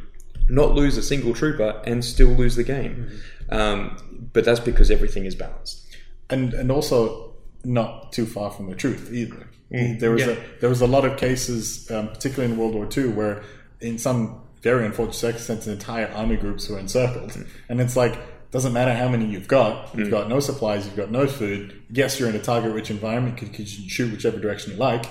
not 0.50 0.74
lose 0.74 0.98
a 0.98 1.04
single 1.04 1.34
trooper 1.34 1.82
and 1.86 2.04
still 2.04 2.30
lose 2.30 2.56
the 2.56 2.64
game. 2.64 3.10
Um, 3.50 4.30
but 4.34 4.46
that's 4.46 4.60
because 4.60 4.90
everything 4.90 5.26
is 5.26 5.36
balanced. 5.36 5.86
And 6.30 6.54
and 6.54 6.72
also 6.72 7.34
not 7.64 8.12
too 8.14 8.26
far 8.26 8.50
from 8.52 8.70
the 8.70 8.76
truth 8.76 9.12
either. 9.14 9.48
There 9.70 10.12
was 10.12 10.22
Yeah. 10.26 10.34
a 10.34 10.38
there 10.62 10.70
was 10.70 10.82
a 10.82 10.88
lot 10.88 11.06
of 11.06 11.18
cases, 11.18 11.90
um, 11.92 12.08
particularly 12.10 12.52
in 12.54 12.58
World 12.60 12.74
War 12.74 12.88
II, 12.98 13.10
where 13.10 13.44
in 13.82 13.98
some 13.98 14.42
very 14.64 14.86
unfortunate 14.86 15.16
circumstances, 15.16 15.68
entire 15.68 16.08
army 16.14 16.36
groups 16.38 16.68
were 16.70 16.80
encircled, 16.80 17.38
and 17.70 17.80
it's 17.82 17.96
like 17.96 18.18
doesn't 18.52 18.74
matter 18.74 18.94
how 18.94 19.10
many 19.10 19.26
you've 19.26 19.48
got, 19.48 19.96
you've 19.96 20.12
got 20.12 20.30
no 20.30 20.40
supplies, 20.40 20.86
you've 20.86 20.96
got 20.96 21.12
no 21.12 21.28
food. 21.28 21.82
Yes, 21.90 22.20
you're 22.20 22.30
in 22.30 22.36
a 22.36 22.42
target-rich 22.42 22.90
environment, 22.90 23.42
you 23.42 23.50
can 23.50 23.66
shoot 23.66 24.12
whichever 24.12 24.40
direction 24.40 24.74
you 24.74 24.78
like, 24.78 25.06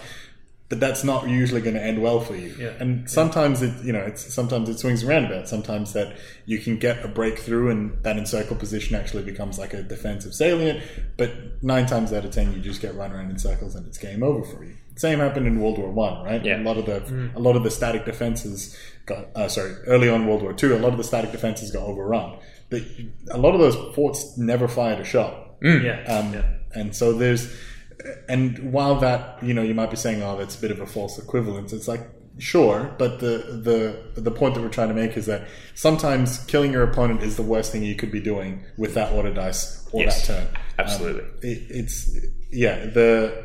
but 0.68 0.81
that's 0.81 1.05
not 1.05 1.29
usually 1.29 1.61
going 1.61 1.77
to 1.77 1.83
end 1.83 2.03
well 2.03 2.18
for 2.18 2.35
you. 2.35 2.55
Yeah. 2.59 2.72
And 2.81 3.09
sometimes 3.09 3.62
it, 3.62 3.85
you 3.85 3.92
know, 3.92 4.01
it's 4.01 4.35
sometimes 4.35 4.68
it 4.68 4.79
swings 4.79 5.05
around 5.05 5.27
about. 5.27 5.49
Sometimes 5.49 5.92
that 5.92 6.16
you 6.44 6.59
can 6.59 6.79
get 6.79 7.05
a 7.05 7.09
breakthrough 7.09 7.70
and 7.70 8.03
that 8.03 8.16
encircle 8.16 8.57
position 8.57 8.96
actually 8.96 9.22
becomes 9.22 9.59
like 9.59 9.75
a 9.75 9.83
defensive 9.83 10.35
salient. 10.35 10.83
But 11.16 11.62
nine 11.62 11.87
times 11.87 12.12
out 12.12 12.25
of 12.25 12.33
ten, 12.33 12.53
you 12.53 12.61
just 12.61 12.81
get 12.81 12.96
run 12.96 13.12
around 13.12 13.31
in 13.31 13.38
circles 13.38 13.77
and 13.77 13.87
it's 13.87 13.99
game 13.99 14.25
over 14.25 14.44
for 14.44 14.64
you. 14.64 14.77
Same 14.96 15.20
happened 15.20 15.46
in 15.46 15.61
World 15.61 15.79
War 15.79 15.90
One, 15.90 16.25
right? 16.25 16.44
Yeah. 16.44 16.61
A 16.61 16.64
lot 16.64 16.79
of 16.79 16.87
the 16.87 17.31
a 17.37 17.38
lot 17.38 17.55
of 17.55 17.62
the 17.62 17.70
static 17.70 18.05
defenses 18.05 18.77
got 19.05 19.29
uh, 19.37 19.46
sorry 19.46 19.75
early 19.87 20.09
on 20.09 20.27
World 20.27 20.42
War 20.42 20.53
Two. 20.53 20.75
A 20.75 20.79
lot 20.79 20.90
of 20.90 20.99
the 20.99 21.05
static 21.05 21.31
defenses 21.31 21.70
got 21.70 21.85
overrun. 21.85 22.38
But 22.70 22.83
a 23.31 23.38
lot 23.38 23.55
of 23.55 23.61
those 23.61 23.76
forts 23.94 24.37
never 24.37 24.66
fired 24.68 25.00
a 25.00 25.05
shot. 25.05 25.55
Yeah. 25.62 26.02
Um, 26.05 26.33
yeah. 26.35 26.44
And 26.74 26.94
so 26.94 27.12
there's, 27.12 27.55
and 28.29 28.72
while 28.72 28.96
that 29.00 29.42
you 29.42 29.55
know 29.55 29.62
you 29.62 29.74
might 29.74 29.90
be 29.90 29.96
saying, 29.96 30.22
oh, 30.22 30.37
that's 30.37 30.59
a 30.59 30.61
bit 30.61 30.70
of 30.70 30.81
a 30.81 30.87
false 30.87 31.18
equivalence. 31.18 31.72
It's 31.72 31.88
like 31.88 32.02
sure, 32.38 32.94
but 32.98 33.20
the 33.20 33.61
the 34.14 34.20
the 34.20 34.31
point 34.31 34.55
that 34.55 34.61
we're 34.61 34.68
trying 34.68 34.88
to 34.88 34.94
make 34.94 35.16
is 35.16 35.24
that 35.26 35.48
sometimes 35.74 36.44
killing 36.46 36.70
your 36.72 36.83
opponent 36.83 37.22
is 37.22 37.37
the 37.37 37.42
worst 37.42 37.72
thing 37.72 37.83
you 37.83 37.94
could 37.96 38.12
be 38.12 38.20
doing 38.20 38.62
with 38.76 38.92
that 38.94 39.12
order 39.12 39.33
dice 39.33 39.88
or 39.92 40.02
Yes, 40.02 40.26
that 40.26 40.35
turn. 40.40 40.48
absolutely. 40.79 41.22
Um, 41.22 41.31
it, 41.42 41.62
it's 41.70 42.16
yeah 42.50 42.85
the 42.87 43.44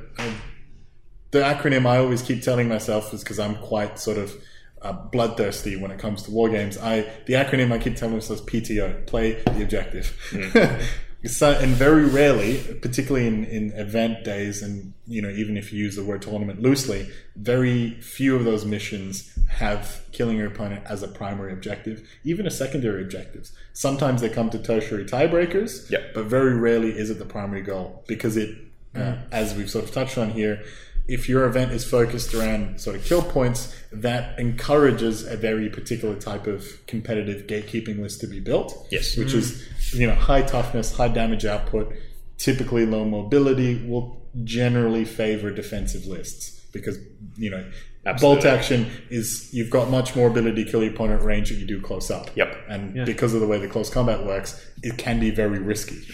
the 1.31 1.39
acronym 1.39 1.86
I 1.86 1.97
always 1.97 2.21
keep 2.21 2.43
telling 2.43 2.67
myself 2.67 3.13
is 3.13 3.23
because 3.23 3.39
I'm 3.39 3.55
quite 3.55 3.97
sort 3.99 4.17
of 4.17 4.34
uh, 4.82 4.91
bloodthirsty 4.94 5.76
when 5.76 5.91
it 5.91 6.00
comes 6.00 6.24
to 6.24 6.32
war 6.32 6.50
games. 6.50 6.78
I 6.78 7.02
the 7.26 7.34
acronym 7.34 7.72
I 7.72 7.78
keep 7.78 7.96
telling 7.96 8.15
myself 8.15 8.39
is 8.39 8.46
PTO: 8.46 9.06
play 9.08 9.41
the 9.44 9.63
objective. 9.63 10.15
so, 11.26 11.52
and 11.52 11.72
very 11.74 12.06
rarely, 12.06 12.58
particularly 12.82 13.28
in, 13.28 13.46
in 13.46 13.72
event 13.74 14.24
days, 14.24 14.62
and 14.63 14.94
you 15.06 15.22
know, 15.22 15.30
even 15.30 15.56
if 15.58 15.72
you 15.72 15.84
use 15.84 15.96
the 15.96 16.04
word 16.04 16.22
tournament 16.24 16.62
loosely, 16.62 17.08
very 17.36 17.91
few 18.02 18.36
of 18.36 18.44
those 18.44 18.65
missions 18.65 19.38
have 19.50 20.02
killing 20.12 20.38
your 20.38 20.48
opponent 20.48 20.84
as 20.86 21.04
a 21.04 21.08
primary 21.08 21.54
objective, 21.54 22.08
even 22.24 22.48
a 22.48 22.52
secondary 22.52 23.04
objectives. 23.04 23.52
Sometimes 23.74 24.22
they 24.22 24.30
come 24.30 24.50
to 24.50 24.58
tertiary 24.58 25.06
tiebreakers, 25.06 25.89
Yep. 25.91 26.13
but 26.13 26.26
very 26.26 26.56
rarely 26.56 26.98
is 26.98 27.10
it 27.10 27.20
the 27.20 27.26
primary 27.26 27.62
goal 27.62 28.04
because 28.08 28.38
it, 28.38 28.58
uh, 28.96 29.17
as 29.32 29.54
we've 29.56 29.70
sort 29.70 29.84
of 29.86 29.91
touched 29.91 30.17
on 30.17 30.30
here, 30.32 30.63
if 31.12 31.28
your 31.28 31.45
event 31.45 31.74
is 31.74 31.84
focused 31.84 32.34
around 32.34 32.80
sort 32.80 32.95
of 32.95 33.04
kill 33.04 33.21
points, 33.21 33.76
that 33.91 34.39
encourages 34.39 35.28
a 35.28 35.36
very 35.36 35.69
particular 35.69 36.15
type 36.15 36.47
of 36.47 36.65
competitive 36.88 37.47
gatekeeping 37.47 38.00
list 38.00 38.21
to 38.21 38.28
be 38.28 38.39
built. 38.39 38.88
Yes. 38.89 39.17
Which 39.17 39.34
is, 39.34 39.67
you 39.93 40.08
know, 40.08 40.15
high 40.15 40.41
toughness, 40.41 40.95
high 40.95 41.10
damage 41.10 41.45
output, 41.45 41.93
typically 42.38 42.86
low 42.86 43.04
mobility 43.04 43.86
will 43.86 44.21
generally 44.45 45.04
favor 45.04 45.52
defensive 45.52 46.06
lists 46.06 46.62
because, 46.71 46.97
you 47.36 47.50
know, 47.50 47.69
Absolutely. 48.06 48.41
bolt 48.41 48.45
action 48.45 48.89
is 49.10 49.54
you've 49.54 49.69
got 49.69 49.89
much 49.89 50.15
more 50.15 50.30
ability 50.30 50.63
to 50.63 50.71
kill 50.71 50.82
your 50.82 50.93
opponent 50.93 51.19
at 51.19 51.26
range 51.26 51.50
that 51.50 51.56
you 51.56 51.67
do 51.67 51.82
close 51.82 52.10
up. 52.10 52.30
Yep. 52.36 52.56
And 52.69 53.06
because 53.06 53.34
of 53.34 53.41
the 53.41 53.47
way 53.47 53.60
the 53.60 53.67
close 53.67 53.89
combat 53.89 54.26
works, 54.26 54.65
it 54.82 54.97
can 54.97 55.19
be 55.19 55.30
very 55.30 55.60
risky. 55.60 56.08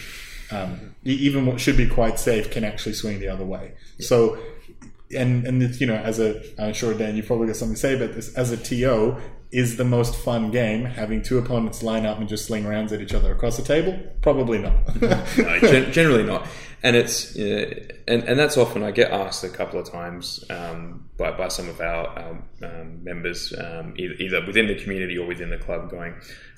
Um, 0.50 0.96
even 1.04 1.46
what 1.46 1.60
should 1.60 1.76
be 1.76 1.86
quite 1.86 2.18
safe 2.18 2.50
can 2.50 2.64
actually 2.64 2.94
swing 2.94 3.20
the 3.20 3.28
other 3.28 3.44
way. 3.44 3.74
So, 4.00 4.38
and 5.16 5.46
and 5.46 5.80
you 5.80 5.86
know, 5.86 5.96
as 5.96 6.18
a 6.18 6.42
I'm 6.60 6.74
sure 6.74 6.94
Dan, 6.94 7.16
you 7.16 7.22
probably 7.22 7.46
got 7.46 7.56
something 7.56 7.74
to 7.74 7.80
say 7.80 7.94
about 7.94 8.14
this. 8.14 8.34
As 8.34 8.50
a 8.50 8.56
TO, 8.56 9.16
is 9.50 9.76
the 9.76 9.84
most 9.84 10.14
fun 10.16 10.50
game 10.50 10.84
having 10.84 11.22
two 11.22 11.38
opponents 11.38 11.82
line 11.82 12.04
up 12.04 12.18
and 12.18 12.28
just 12.28 12.46
sling 12.46 12.66
rounds 12.66 12.92
at 12.92 13.00
each 13.00 13.14
other 13.14 13.32
across 13.32 13.56
the 13.56 13.62
table? 13.62 13.98
Probably 14.20 14.58
not. 14.58 15.00
no, 15.00 15.58
gen- 15.60 15.92
generally 15.92 16.24
not. 16.24 16.46
and 16.82 16.94
it's 16.94 17.36
uh, 17.36 17.88
and 18.06 18.22
and 18.24 18.38
that's 18.38 18.56
often 18.56 18.82
I 18.82 18.90
get 18.90 19.10
asked 19.10 19.42
a 19.44 19.48
couple 19.48 19.80
of 19.80 19.90
times 19.90 20.44
um, 20.50 21.08
by 21.16 21.30
by 21.32 21.48
some 21.48 21.68
of 21.68 21.80
our, 21.80 22.06
our 22.06 22.42
um, 22.62 23.02
members, 23.02 23.54
um, 23.58 23.94
either, 23.96 24.14
either 24.14 24.46
within 24.46 24.66
the 24.66 24.74
community 24.74 25.16
or 25.16 25.26
within 25.26 25.50
the 25.50 25.58
club, 25.58 25.90
going, 25.90 26.14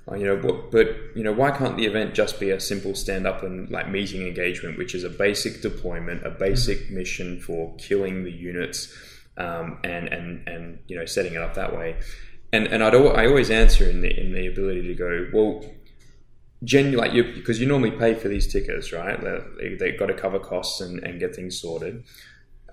you 0.08 0.24
know, 0.24 0.36
but, 0.36 0.70
but 0.70 0.96
you 1.14 1.22
know, 1.22 1.32
why 1.32 1.50
can't 1.50 1.76
the 1.76 1.86
event 1.86 2.14
just 2.14 2.40
be 2.40 2.50
a 2.50 2.58
simple 2.58 2.94
stand 2.94 3.26
up 3.26 3.42
and 3.42 3.70
like 3.70 3.88
meeting 3.88 4.26
engagement, 4.26 4.76
which 4.76 4.94
is 4.94 5.04
a 5.04 5.10
basic 5.10 5.62
deployment, 5.62 6.26
a 6.26 6.30
basic 6.30 6.86
mm-hmm. 6.86 6.96
mission 6.96 7.40
for 7.40 7.74
killing 7.76 8.24
the 8.24 8.32
units, 8.32 8.92
um, 9.36 9.78
and 9.84 10.08
and 10.08 10.48
and 10.48 10.78
you 10.88 10.96
know, 10.96 11.04
setting 11.04 11.34
it 11.34 11.40
up 11.40 11.54
that 11.54 11.76
way. 11.76 11.96
And 12.52 12.66
and 12.66 12.82
I'd 12.82 12.94
I 12.94 13.26
always 13.26 13.50
answer 13.50 13.88
in 13.88 14.00
the 14.00 14.10
in 14.10 14.32
the 14.32 14.46
ability 14.48 14.82
to 14.88 14.94
go 14.94 15.28
well 15.32 15.64
genuinely 16.64 17.08
like 17.08 17.14
you 17.14 17.32
because 17.34 17.60
you 17.60 17.66
normally 17.66 17.92
pay 17.92 18.14
for 18.14 18.28
these 18.28 18.50
tickets, 18.50 18.92
right? 18.92 19.20
They, 19.58 19.76
they've 19.76 19.98
got 19.98 20.06
to 20.06 20.14
cover 20.14 20.38
costs 20.38 20.80
and, 20.80 21.02
and 21.04 21.20
get 21.20 21.34
things 21.34 21.60
sorted. 21.60 22.04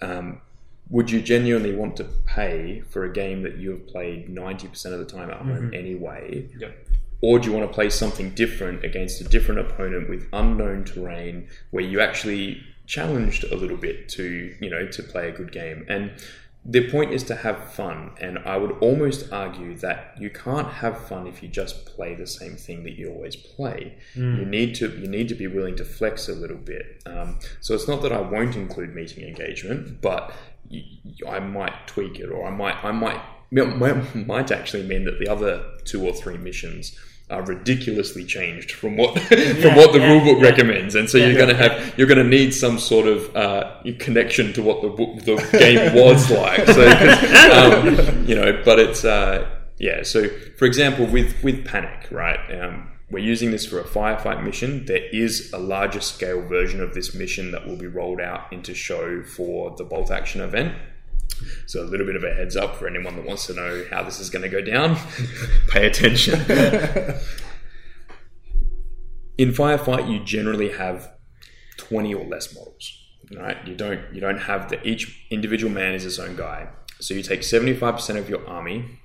Um, 0.02 0.42
would 0.90 1.12
you 1.12 1.22
genuinely 1.22 1.76
want 1.76 1.98
to 1.98 2.06
pay 2.26 2.82
for 2.82 3.04
a 3.04 3.12
game 3.12 3.44
that 3.44 3.58
you 3.58 3.72
have 3.72 3.88
played 3.88 4.30
90% 4.30 4.86
of 4.94 5.00
the 5.00 5.06
time 5.06 5.30
at 5.30 5.38
home 5.38 5.50
mm-hmm. 5.50 5.74
anyway? 5.74 6.50
Yep. 6.58 6.88
Or 7.22 7.40
do 7.40 7.50
you 7.50 7.56
want 7.56 7.70
to 7.70 7.74
play 7.74 7.90
something 7.90 8.32
different 8.32 8.84
against 8.84 9.22
a 9.22 9.24
different 9.24 9.60
opponent 9.60 10.10
with 10.10 10.28
unknown 10.34 10.84
terrain 10.84 11.48
where 11.72 11.84
you 11.84 12.00
actually 12.00 12.62
challenged 12.86 13.44
a 13.46 13.56
little 13.56 13.78
bit 13.78 14.08
to, 14.10 14.56
you 14.62 14.70
know, 14.70 14.88
to 14.88 15.04
play 15.04 15.30
a 15.30 15.32
good 15.32 15.52
game? 15.52 15.86
And 15.90 16.12
the 16.70 16.92
point 16.92 17.14
is 17.14 17.24
to 17.24 17.36
have 17.36 17.72
fun, 17.72 18.12
and 18.20 18.40
I 18.40 18.58
would 18.58 18.72
almost 18.82 19.32
argue 19.32 19.78
that 19.78 20.16
you 20.20 20.30
can't 20.30 20.68
have 20.68 21.08
fun 21.08 21.26
if 21.26 21.42
you 21.42 21.48
just 21.48 21.86
play 21.86 22.14
the 22.14 22.28
same 22.28 22.58
thing 22.58 22.84
that 22.84 22.98
you 22.98 23.10
always 23.10 23.38
play. 23.38 23.96
Mm. 24.16 24.40
You 24.40 24.46
need 24.46 24.76
to 24.76 24.90
you 24.90 25.08
need 25.08 25.30
to 25.30 25.36
be 25.36 25.48
willing 25.48 25.78
to 25.78 25.86
flex 25.86 26.28
a 26.28 26.34
little 26.34 26.58
bit. 26.58 27.02
Um, 27.06 27.40
so 27.62 27.74
it's 27.74 27.88
not 27.88 28.02
that 28.02 28.12
I 28.12 28.20
won't 28.20 28.58
include 28.58 28.94
meeting 28.94 29.26
engagement, 29.26 30.02
but 30.02 30.34
I 31.26 31.40
might 31.40 31.88
tweak 31.88 32.20
it, 32.20 32.30
or 32.30 32.46
I 32.46 32.52
might 32.52 32.84
I 32.84 32.92
might 32.92 33.22
might 33.52 34.52
actually 34.52 34.84
mean 34.84 35.06
that 35.06 35.20
the 35.20 35.28
other 35.28 35.64
two 35.86 36.06
or 36.06 36.14
three 36.14 36.38
missions 36.38 36.98
are 37.30 37.44
ridiculously 37.44 38.24
changed 38.24 38.72
from 38.72 38.96
what 38.96 39.20
from 39.20 39.38
yeah, 39.38 39.76
what 39.76 39.92
the 39.92 40.00
yeah, 40.00 40.10
rulebook 40.10 40.42
yeah. 40.42 40.50
recommends, 40.50 40.96
and 40.96 41.10
so 41.10 41.18
you're 41.18 41.36
going 41.36 41.50
to 41.50 41.56
have 41.56 41.98
you're 41.98 42.08
going 42.08 42.18
to 42.18 42.24
need 42.24 42.54
some 42.54 42.80
sort 42.80 43.08
of 43.08 43.36
uh, 43.36 43.82
connection 44.00 44.54
to 44.54 44.62
what 44.62 44.82
the 44.82 44.90
the 45.26 45.58
game 45.58 45.94
was 46.04 46.30
like. 46.32 46.66
So 46.68 46.88
um, 47.52 48.26
you 48.26 48.36
know, 48.36 48.62
but 48.64 48.80
it's 48.80 49.04
uh, 49.04 49.50
yeah. 49.78 50.04
So 50.04 50.30
for 50.58 50.66
example, 50.66 51.06
with 51.06 51.36
with 51.44 51.66
Panic, 51.66 52.08
right? 52.12 52.40
Um, 52.62 52.92
we're 53.10 53.24
using 53.24 53.52
this 53.52 53.66
for 53.66 53.80
a 53.80 53.86
firefight 53.86 54.44
mission. 54.44 54.86
There 54.86 55.06
is 55.14 55.54
a 55.54 55.58
larger 55.58 56.02
scale 56.02 56.42
version 56.42 56.82
of 56.82 56.94
this 56.94 57.14
mission 57.14 57.52
that 57.52 57.66
will 57.66 57.78
be 57.78 57.88
rolled 57.88 58.20
out 58.20 58.52
into 58.52 58.74
show 58.74 59.24
for 59.24 59.74
the 59.78 59.86
bolt 59.86 60.12
action 60.12 60.42
event. 60.42 60.76
So 61.66 61.84
a 61.84 61.86
little 61.86 62.06
bit 62.06 62.16
of 62.16 62.24
a 62.24 62.34
heads 62.34 62.56
up 62.56 62.76
for 62.76 62.88
anyone 62.88 63.16
that 63.16 63.26
wants 63.26 63.48
to 63.48 63.54
know 63.54 63.86
how 63.92 64.04
this 64.04 64.20
is 64.20 64.30
going 64.30 64.44
to 64.44 64.50
go 64.50 64.62
down. 64.62 64.98
Pay 65.70 65.88
attention. 65.88 66.40
In 69.38 69.52
firefight, 69.52 70.10
you 70.10 70.24
generally 70.24 70.70
have 70.72 71.12
twenty 71.78 72.14
or 72.14 72.26
less 72.26 72.54
models. 72.56 72.92
Right? 73.36 73.58
You 73.68 73.76
don't 73.76 74.02
you 74.14 74.22
don't 74.22 74.40
have 74.40 74.70
the 74.70 74.82
each 74.88 75.28
individual 75.30 75.72
man 75.72 75.94
is 75.94 76.04
his 76.04 76.20
own 76.20 76.36
guy. 76.36 76.70
So 77.00 77.14
you 77.14 77.22
take 77.22 77.44
seventy 77.44 77.76
five 77.76 77.96
percent 77.96 78.18
of 78.18 78.30
your 78.30 78.48
army, 78.48 79.00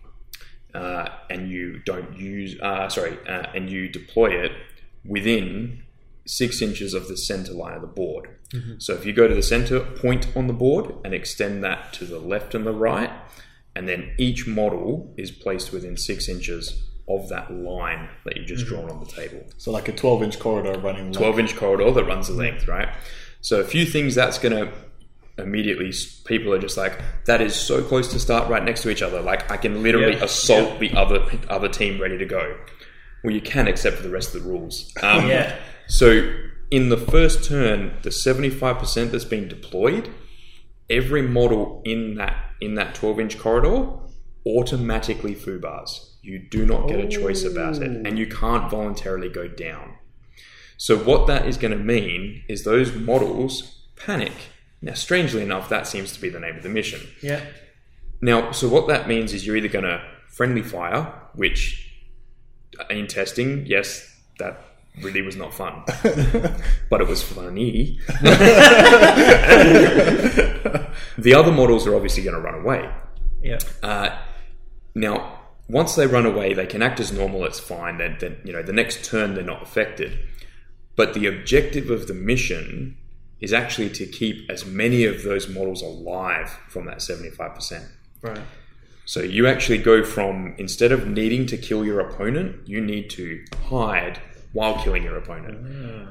uh, 0.75 1.09
and 1.29 1.51
you 1.51 1.81
don't 1.81 2.17
use 2.19 2.59
uh, 2.61 2.89
sorry, 2.89 3.19
uh, 3.29 3.49
and 3.55 3.69
you 3.69 3.89
deploy 3.89 4.31
it 4.31 4.53
within 5.05 5.83
six 6.27 6.63
inches 6.63 6.95
of 6.95 7.09
the 7.09 7.17
center 7.17 7.53
line 7.53 7.75
of 7.75 7.83
the 7.83 7.89
board. 7.89 8.31
Mm-hmm. 8.53 8.75
So 8.79 8.95
if 8.95 9.07
you 9.07 9.13
go 9.13 9.29
to 9.29 9.35
the 9.35 9.43
center 9.43 9.81
point 9.81 10.29
on 10.37 10.47
the 10.47 10.53
board 10.53 10.95
and 11.05 11.15
extend 11.15 11.65
that 11.65 11.93
to 11.95 12.05
the 12.05 12.19
left 12.19 12.55
and 12.55 12.67
the 12.67 12.73
right, 12.73 13.11
and 13.75 13.89
then 13.89 14.13
each 14.19 14.47
model 14.47 15.15
is 15.17 15.31
placed 15.31 15.73
within 15.73 15.97
six 15.97 16.29
inches 16.29 16.83
of 17.09 17.29
that 17.29 17.53
line 17.53 18.09
that 18.25 18.37
you've 18.37 18.47
just 18.47 18.67
mm-hmm. 18.67 18.77
drawn 18.77 18.91
on 18.91 19.01
the 19.01 19.11
table. 19.11 19.43
So 19.57 19.71
like 19.71 19.89
a 19.89 19.93
12 19.93 20.23
inch 20.23 20.39
corridor 20.39 20.79
running 20.79 21.13
12 21.13 21.39
inch 21.39 21.57
corridor 21.57 21.91
that 21.91 22.05
runs 22.05 22.29
the 22.29 22.35
length, 22.35 22.69
right? 22.69 22.89
So 23.41 23.61
a 23.61 23.65
few 23.65 23.87
things 23.87 24.15
that's 24.15 24.39
going 24.39 24.55
to 24.55 24.73
immediately 25.39 25.93
people 26.25 26.53
are 26.53 26.59
just 26.59 26.77
like 26.77 27.01
that 27.25 27.41
is 27.41 27.55
so 27.55 27.83
close 27.83 28.09
to 28.13 28.21
start 28.21 28.49
right 28.51 28.65
next 28.65 28.83
to 28.83 28.91
each 28.91 29.01
other 29.01 29.23
like 29.23 29.51
i 29.51 29.57
can 29.57 29.83
literally 29.83 30.15
yeah. 30.15 30.25
assault 30.25 30.75
yeah. 30.75 30.79
the 30.79 30.99
other 30.99 31.25
other 31.49 31.69
team 31.69 31.99
ready 31.99 32.19
to 32.19 32.27
go 32.27 32.55
well 33.25 33.33
you 33.33 33.41
can 33.41 33.67
except 33.67 33.97
for 33.97 34.03
the 34.03 34.11
rest 34.11 34.35
of 34.35 34.43
the 34.43 34.49
rules 34.49 34.93
um, 35.03 35.27
yeah 35.27 35.57
so 35.87 36.31
in 36.73 36.89
the 36.89 36.97
first 36.97 37.45
turn, 37.45 37.99
the 38.01 38.09
75% 38.09 39.11
that's 39.11 39.27
been 39.27 39.47
deployed, 39.47 40.11
every 40.89 41.21
model 41.21 41.83
in 41.85 42.15
that 42.15 42.35
in 42.63 42.77
that 42.77 42.95
12 42.95 43.21
inch 43.21 43.39
corridor 43.39 43.91
automatically 44.47 45.35
bars. 45.59 46.17
You 46.23 46.39
do 46.39 46.65
not 46.65 46.89
get 46.89 46.99
a 46.99 47.09
choice 47.09 47.45
about 47.45 47.77
it, 47.77 48.07
and 48.07 48.19
you 48.19 48.27
can't 48.27 48.71
voluntarily 48.71 49.29
go 49.29 49.49
down. 49.49 49.99
So 50.79 50.97
what 50.97 51.27
that 51.27 51.47
is 51.47 51.59
going 51.59 51.77
to 51.77 51.85
mean 51.85 52.43
is 52.49 52.65
those 52.65 52.95
models 52.95 53.87
panic. 53.97 54.33
Now, 54.81 54.95
strangely 54.95 55.43
enough, 55.43 55.69
that 55.69 55.87
seems 55.87 56.13
to 56.13 56.21
be 56.21 56.31
the 56.31 56.41
name 56.41 56.57
of 56.57 56.63
the 56.63 56.71
mission. 56.71 57.07
Yeah. 57.23 57.45
Now, 58.23 58.51
so 58.53 58.69
what 58.69 58.89
that 58.89 59.07
means 59.07 59.35
is 59.35 59.47
you're 59.47 59.57
either 59.57 59.69
going 59.69 59.85
to 59.85 60.03
friendly 60.29 60.63
fire, 60.63 61.13
which 61.35 61.93
uh, 62.81 62.85
in 62.89 63.09
testing, 63.09 63.67
yes, 63.67 64.21
that 64.39 64.72
really 65.01 65.23
was 65.23 65.37
not 65.37 65.55
fun, 65.55 65.83
but 66.91 67.01
it 67.01 67.09
was 67.09 67.23
funny. 67.23 67.99
the 71.19 71.35
other 71.35 71.53
models 71.53 71.87
are 71.87 71.95
obviously 71.95 72.23
going 72.23 72.37
to 72.37 72.41
run 72.41 72.55
away. 72.61 72.91
Yeah. 73.43 73.59
Uh, 73.83 74.19
now, 74.95 75.41
once 75.69 75.95
they 75.95 76.07
run 76.07 76.27
away, 76.27 76.53
they 76.53 76.67
can 76.67 76.83
act 76.83 77.01
as 77.01 77.13
normal. 77.13 77.45
It's 77.45 77.59
fine. 77.59 77.99
Then, 77.99 78.19
then 78.21 78.37
you 78.45 78.53
know, 78.53 78.63
the 78.63 78.73
next 78.73 79.05
turn 79.05 79.35
they're 79.35 79.45
not 79.45 79.63
affected. 79.63 80.19
But 80.95 81.15
the 81.15 81.27
objective 81.27 81.89
of 81.89 82.07
the 82.07 82.15
mission 82.15 82.99
is 83.41 83.53
actually 83.53 83.91
to 83.91 84.07
keep 84.07 84.49
as 84.51 84.67
many 84.67 85.05
of 85.05 85.23
those 85.23 85.49
models 85.49 85.83
alive 85.83 86.59
from 86.69 86.85
that 86.87 87.01
seventy-five 87.01 87.55
percent. 87.55 87.87
Right. 88.21 88.43
So 89.05 89.21
you 89.21 89.47
actually 89.49 89.79
go 89.79 90.05
from 90.05 90.55
instead 90.59 90.93
of 90.93 91.09
needing 91.09 91.47
to 91.47 91.57
kill 91.57 91.85
your 91.85 92.01
opponent, 92.01 92.69
you 92.69 92.81
need 92.81 93.11
to 93.11 93.45
hide 93.69 94.21
while 94.53 94.83
killing 94.83 95.03
your 95.03 95.17
opponent. 95.17 95.65
Mm. 95.65 96.09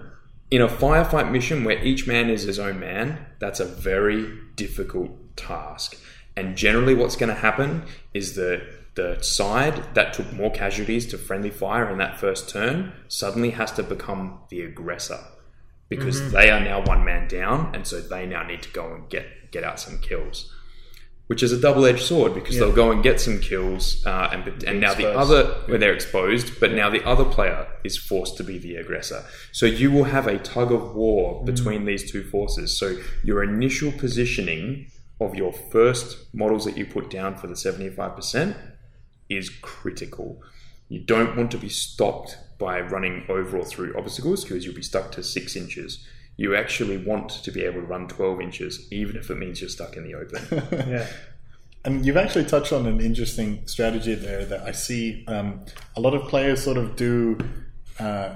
In 0.50 0.62
a 0.62 0.68
firefight 0.68 1.32
mission 1.32 1.64
where 1.64 1.82
each 1.84 2.08
man 2.08 2.30
is 2.30 2.44
his 2.44 2.60
own 2.60 2.80
man, 2.80 3.26
that's 3.40 3.60
a 3.60 3.66
very 3.66 4.38
difficult 4.56 5.12
task. 5.38 5.98
And 6.36 6.58
generally, 6.58 6.94
what's 6.94 7.16
going 7.16 7.30
to 7.30 7.42
happen 7.42 7.84
is 8.14 8.36
that 8.36 8.62
the 8.96 9.22
side 9.22 9.94
that 9.94 10.14
took 10.14 10.32
more 10.34 10.52
casualties 10.52 11.06
to 11.08 11.18
friendly 11.18 11.50
fire 11.50 11.90
in 11.90 11.98
that 12.00 12.20
first 12.20 12.50
turn 12.50 12.92
suddenly 13.08 13.52
has 13.52 13.72
to 13.74 13.84
become 13.84 14.40
the 14.50 14.62
aggressor 14.62 15.20
because 15.88 16.20
mm-hmm. 16.20 16.32
they 16.32 16.50
are 16.50 16.60
now 16.60 16.84
one 16.84 17.04
man 17.06 17.28
down, 17.28 17.74
and 17.74 17.88
so 17.88 18.02
they 18.02 18.26
now 18.26 18.44
need 18.44 18.62
to 18.64 18.72
go 18.72 18.94
and 18.94 19.10
get 19.10 19.52
get 19.52 19.64
out 19.64 19.80
some 19.80 20.00
kills 20.00 20.54
which 21.32 21.44
is 21.44 21.54
a 21.54 21.62
double-edged 21.62 22.04
sword 22.04 22.34
because 22.34 22.56
yeah. 22.56 22.60
they'll 22.60 22.76
go 22.76 22.92
and 22.92 23.02
get 23.02 23.22
some 23.22 23.40
kills, 23.40 24.06
uh, 24.06 24.28
and 24.34 24.42
and 24.66 24.82
now 24.82 24.94
the 24.94 25.10
other 25.10 25.46
where 25.68 25.78
they're 25.78 25.94
exposed, 25.94 26.60
but 26.60 26.74
now 26.74 26.90
the 26.90 27.02
other 27.06 27.24
player 27.24 27.66
is 27.86 27.98
forced 27.98 28.36
to 28.36 28.44
be 28.44 28.58
the 28.58 28.76
aggressor. 28.76 29.24
So 29.54 29.66
you 29.66 29.92
will 29.92 30.04
have 30.04 30.28
a 30.28 30.38
tug 30.40 30.74
of 30.74 30.94
war 30.94 31.42
mm. 31.42 31.46
between 31.46 31.84
mm. 31.84 31.86
these 31.86 32.12
two 32.12 32.26
forces. 32.26 32.78
So 32.78 32.98
your 33.24 33.46
initial 33.46 33.94
positioning 33.94 34.92
of 35.22 35.34
your 35.34 35.54
first 35.54 36.18
models 36.34 36.66
that 36.66 36.76
you 36.76 36.86
put 36.86 37.10
down 37.10 37.38
for 37.38 37.48
the 37.48 37.56
seventy-five 37.56 38.14
percent 38.14 38.58
is 39.30 39.50
critical. 39.62 40.44
You 40.90 41.00
don't 41.00 41.38
want 41.38 41.52
to 41.52 41.58
be 41.58 41.70
stopped 41.70 42.38
by 42.60 42.82
running 42.82 43.24
over 43.30 43.58
or 43.58 43.64
through 43.64 43.98
obstacles 43.98 44.44
because 44.44 44.66
you'll 44.66 44.76
be 44.76 44.82
stuck 44.82 45.14
to 45.14 45.24
six 45.24 45.56
inches 45.56 46.06
you 46.42 46.56
actually 46.56 46.98
want 46.98 47.30
to 47.30 47.52
be 47.52 47.64
able 47.64 47.82
to 47.82 47.86
run 47.86 48.08
12 48.08 48.42
inches, 48.42 48.92
even 48.92 49.16
if 49.16 49.30
it 49.30 49.36
means 49.36 49.62
you're 49.62 49.70
stuck 49.70 49.96
in 49.96 50.04
the 50.04 50.16
open. 50.16 50.90
yeah. 50.90 51.08
And 51.84 52.06
you've 52.06 52.18
actually 52.18 52.46
touched 52.46 52.72
on 52.74 52.86
an 52.86 53.02
interesting 53.02 53.66
strategy 53.66 54.14
there 54.14 54.46
that 54.46 54.62
I 54.62 54.72
see 54.72 55.26
um, 55.28 55.66
a 55.96 56.00
lot 56.00 56.14
of 56.14 56.30
players 56.30 56.64
sort 56.64 56.78
of 56.78 56.96
do 56.96 57.40
uh, 57.98 58.36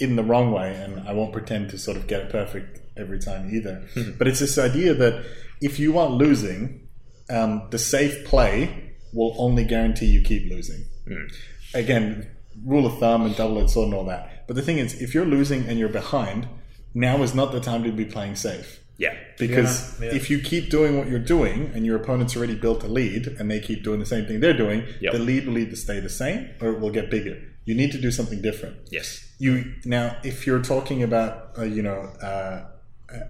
in 0.00 0.16
the 0.16 0.24
wrong 0.24 0.50
way, 0.50 0.74
and 0.74 1.08
I 1.08 1.12
won't 1.12 1.32
pretend 1.32 1.70
to 1.70 1.78
sort 1.78 1.96
of 1.96 2.08
get 2.08 2.22
it 2.22 2.30
perfect 2.30 2.80
every 2.96 3.20
time 3.20 3.54
either. 3.54 3.86
Mm-hmm. 3.94 4.18
But 4.18 4.26
it's 4.26 4.40
this 4.40 4.58
idea 4.58 4.92
that 4.94 5.24
if 5.60 5.78
you 5.78 5.98
aren't 6.00 6.14
losing, 6.14 6.88
um, 7.28 7.68
the 7.70 7.78
safe 7.78 8.24
play 8.24 8.94
will 9.12 9.36
only 9.38 9.62
guarantee 9.64 10.06
you 10.06 10.20
keep 10.20 10.50
losing. 10.50 10.84
Mm. 11.06 11.32
Again, 11.74 12.28
rule 12.64 12.86
of 12.86 12.98
thumb 12.98 13.24
and 13.24 13.36
double 13.36 13.60
edged 13.60 13.70
sword 13.70 13.86
and 13.86 13.94
all 13.94 14.06
that. 14.06 14.48
But 14.48 14.56
the 14.56 14.62
thing 14.62 14.78
is, 14.78 15.00
if 15.00 15.14
you're 15.14 15.24
losing 15.24 15.66
and 15.66 15.78
you're 15.78 15.88
behind, 15.88 16.48
now 16.94 17.22
is 17.22 17.34
not 17.34 17.52
the 17.52 17.60
time 17.60 17.84
to 17.84 17.92
be 17.92 18.04
playing 18.04 18.36
safe. 18.36 18.80
Yeah. 18.98 19.14
Because 19.38 19.98
yeah, 19.98 20.08
yeah. 20.08 20.14
if 20.14 20.28
you 20.28 20.40
keep 20.40 20.68
doing 20.68 20.98
what 20.98 21.08
you're 21.08 21.18
doing 21.18 21.70
and 21.74 21.86
your 21.86 21.96
opponent's 21.96 22.36
already 22.36 22.54
built 22.54 22.84
a 22.84 22.88
lead 22.88 23.26
and 23.26 23.50
they 23.50 23.58
keep 23.58 23.82
doing 23.82 23.98
the 23.98 24.06
same 24.06 24.26
thing 24.26 24.40
they're 24.40 24.56
doing, 24.56 24.84
yep. 25.00 25.12
the 25.12 25.18
lead 25.18 25.46
will 25.46 25.56
either 25.56 25.76
stay 25.76 26.00
the 26.00 26.10
same 26.10 26.50
or 26.60 26.68
it 26.72 26.80
will 26.80 26.90
get 26.90 27.10
bigger. 27.10 27.40
You 27.64 27.74
need 27.74 27.92
to 27.92 27.98
do 27.98 28.10
something 28.10 28.42
different. 28.42 28.76
Yes. 28.90 29.26
You 29.38 29.72
now, 29.86 30.16
if 30.22 30.46
you're 30.46 30.62
talking 30.62 31.02
about 31.02 31.52
uh, 31.56 31.62
you 31.62 31.82
know 31.82 32.12
uh, 32.22 32.66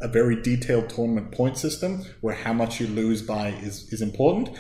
a 0.00 0.08
very 0.08 0.40
detailed 0.40 0.90
tournament 0.90 1.32
point 1.32 1.56
system 1.56 2.04
where 2.20 2.34
how 2.34 2.52
much 2.52 2.80
you 2.80 2.86
lose 2.86 3.22
by 3.22 3.48
is, 3.48 3.92
is 3.92 4.02
important, 4.02 4.50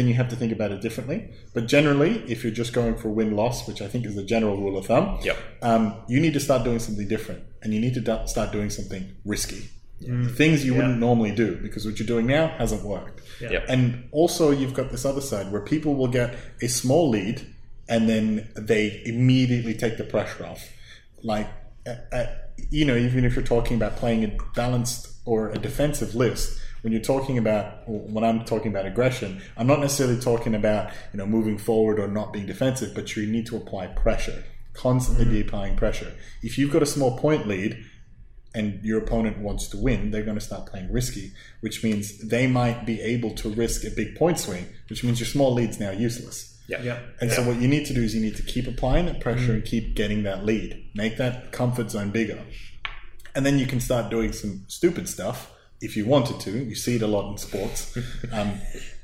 then 0.00 0.08
you 0.08 0.14
have 0.14 0.30
to 0.30 0.36
think 0.36 0.50
about 0.50 0.70
it 0.72 0.80
differently. 0.80 1.28
But 1.52 1.66
generally, 1.66 2.12
if 2.26 2.42
you're 2.42 2.52
just 2.62 2.72
going 2.72 2.96
for 2.96 3.08
win 3.10 3.36
loss, 3.36 3.68
which 3.68 3.82
I 3.82 3.86
think 3.86 4.06
is 4.06 4.14
the 4.16 4.22
general 4.24 4.56
rule 4.56 4.78
of 4.78 4.86
thumb, 4.86 5.18
Yep. 5.22 5.36
um, 5.60 5.94
you 6.08 6.18
need 6.20 6.32
to 6.32 6.40
start 6.40 6.64
doing 6.64 6.78
something 6.78 7.06
different 7.06 7.42
and 7.62 7.74
you 7.74 7.80
need 7.80 7.92
to 7.94 8.00
do- 8.00 8.22
start 8.26 8.50
doing 8.50 8.70
something 8.70 9.04
risky. 9.26 9.68
Things 10.42 10.64
you 10.64 10.72
wouldn't 10.74 10.98
normally 10.98 11.30
do 11.44 11.56
because 11.56 11.84
what 11.84 11.98
you're 11.98 12.06
doing 12.06 12.26
now 12.26 12.48
hasn't 12.56 12.82
worked. 12.84 13.20
Yep. 13.42 13.66
And 13.68 14.04
also, 14.12 14.50
you've 14.50 14.72
got 14.72 14.90
this 14.90 15.04
other 15.04 15.20
side 15.20 15.52
where 15.52 15.60
people 15.60 15.94
will 15.94 16.08
get 16.08 16.34
a 16.62 16.68
small 16.68 17.10
lead 17.10 17.36
and 17.86 18.08
then 18.08 18.48
they 18.56 19.02
immediately 19.04 19.74
take 19.74 19.98
the 19.98 20.04
pressure 20.04 20.46
off. 20.46 20.62
Like, 21.22 21.48
uh, 21.86 21.96
uh, 22.12 22.26
you 22.70 22.86
know, 22.86 22.96
even 22.96 23.26
if 23.26 23.34
you're 23.36 23.44
talking 23.44 23.76
about 23.76 23.96
playing 23.96 24.24
a 24.24 24.30
balanced 24.54 25.02
or 25.26 25.50
a 25.50 25.58
defensive 25.58 26.14
list, 26.14 26.58
when 26.82 26.92
you're 26.92 27.02
talking 27.02 27.38
about, 27.38 27.88
when 27.88 28.24
I'm 28.24 28.44
talking 28.44 28.70
about 28.70 28.86
aggression, 28.86 29.42
I'm 29.56 29.66
not 29.66 29.80
necessarily 29.80 30.20
talking 30.20 30.54
about, 30.54 30.90
you 31.12 31.18
know, 31.18 31.26
moving 31.26 31.58
forward 31.58 31.98
or 31.98 32.08
not 32.08 32.32
being 32.32 32.46
defensive, 32.46 32.94
but 32.94 33.16
you 33.16 33.26
need 33.26 33.46
to 33.46 33.56
apply 33.56 33.88
pressure, 33.88 34.44
constantly 34.72 35.24
mm-hmm. 35.24 35.34
be 35.34 35.40
applying 35.40 35.76
pressure. 35.76 36.12
If 36.42 36.58
you've 36.58 36.72
got 36.72 36.82
a 36.82 36.86
small 36.86 37.18
point 37.18 37.46
lead, 37.46 37.84
and 38.54 38.82
your 38.82 38.98
opponent 38.98 39.38
wants 39.38 39.68
to 39.68 39.76
win, 39.76 40.10
they're 40.10 40.24
going 40.24 40.38
to 40.38 40.44
start 40.44 40.66
playing 40.66 40.92
risky, 40.92 41.32
which 41.60 41.84
means 41.84 42.18
they 42.18 42.46
might 42.46 42.84
be 42.84 43.00
able 43.00 43.32
to 43.36 43.48
risk 43.48 43.84
a 43.84 43.90
big 43.90 44.16
point 44.16 44.38
swing, 44.38 44.66
which 44.88 45.04
means 45.04 45.20
your 45.20 45.26
small 45.28 45.54
lead's 45.54 45.78
now 45.78 45.92
useless. 45.92 46.58
Yeah. 46.66 46.82
Yeah. 46.82 46.98
And 47.20 47.30
so 47.30 47.46
what 47.46 47.60
you 47.60 47.68
need 47.68 47.86
to 47.86 47.94
do 47.94 48.02
is 48.02 48.14
you 48.14 48.20
need 48.20 48.36
to 48.36 48.42
keep 48.42 48.66
applying 48.66 49.06
that 49.06 49.20
pressure 49.20 49.42
mm-hmm. 49.42 49.52
and 49.52 49.64
keep 49.64 49.94
getting 49.94 50.22
that 50.22 50.44
lead. 50.44 50.84
Make 50.94 51.16
that 51.18 51.52
comfort 51.52 51.90
zone 51.90 52.10
bigger. 52.10 52.40
And 53.34 53.44
then 53.46 53.58
you 53.58 53.66
can 53.66 53.80
start 53.80 54.10
doing 54.10 54.32
some 54.32 54.64
stupid 54.68 55.08
stuff 55.08 55.52
if 55.80 55.96
you 55.96 56.04
wanted 56.06 56.38
to. 56.40 56.50
You 56.50 56.74
see 56.74 56.96
it 56.96 57.02
a 57.02 57.06
lot 57.06 57.30
in 57.30 57.38
sports. 57.38 57.96
Um, 58.32 58.52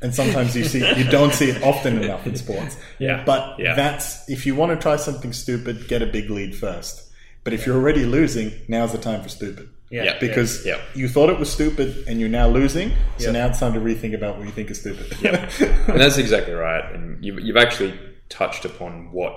and 0.03 0.15
sometimes 0.15 0.55
you 0.57 0.65
see 0.65 0.81
you 0.97 1.05
don't 1.11 1.33
see 1.33 1.51
it 1.51 1.62
often 1.62 2.03
enough 2.03 2.27
in 2.27 2.37
sports. 2.37 2.77
Yeah. 2.99 3.23
But 3.25 3.59
Yeah. 3.59 3.75
that's 3.75 4.29
if 4.29 4.45
you 4.47 4.55
want 4.55 4.73
to 4.73 4.83
try 4.83 4.97
something 4.97 5.33
stupid, 5.33 5.89
get 5.89 6.03
a 6.03 6.07
big 6.07 6.29
lead 6.31 6.55
first. 6.55 7.03
But 7.45 7.53
if 7.55 7.65
you're 7.67 7.77
already 7.77 8.05
losing, 8.05 8.53
now's 8.69 8.93
the 8.93 8.99
time 8.99 9.23
for 9.23 9.29
stupid. 9.29 9.69
Yeah. 9.91 10.03
Yeah. 10.05 10.19
Because 10.19 10.67
Yeah. 10.67 10.81
you 10.95 11.09
thought 11.09 11.31
it 11.31 11.39
was 11.39 11.51
stupid 11.51 12.05
and 12.09 12.21
you're 12.21 12.29
now 12.29 12.49
losing, 12.49 12.91
so 13.19 13.27
Yeah. 13.27 13.33
now 13.33 13.47
it's 13.49 13.61
time 13.61 13.73
to 13.75 13.81
rethink 13.81 14.15
about 14.15 14.37
what 14.37 14.47
you 14.47 14.53
think 14.53 14.71
is 14.71 14.81
stupid. 14.81 15.17
yeah, 15.23 15.49
and 15.89 16.01
that's 16.01 16.19
exactly 16.19 16.55
right. 16.55 16.85
And 16.95 17.25
you've, 17.25 17.41
you've 17.41 17.57
actually 17.57 17.99
touched 18.29 18.65
upon 18.65 19.12
what 19.12 19.33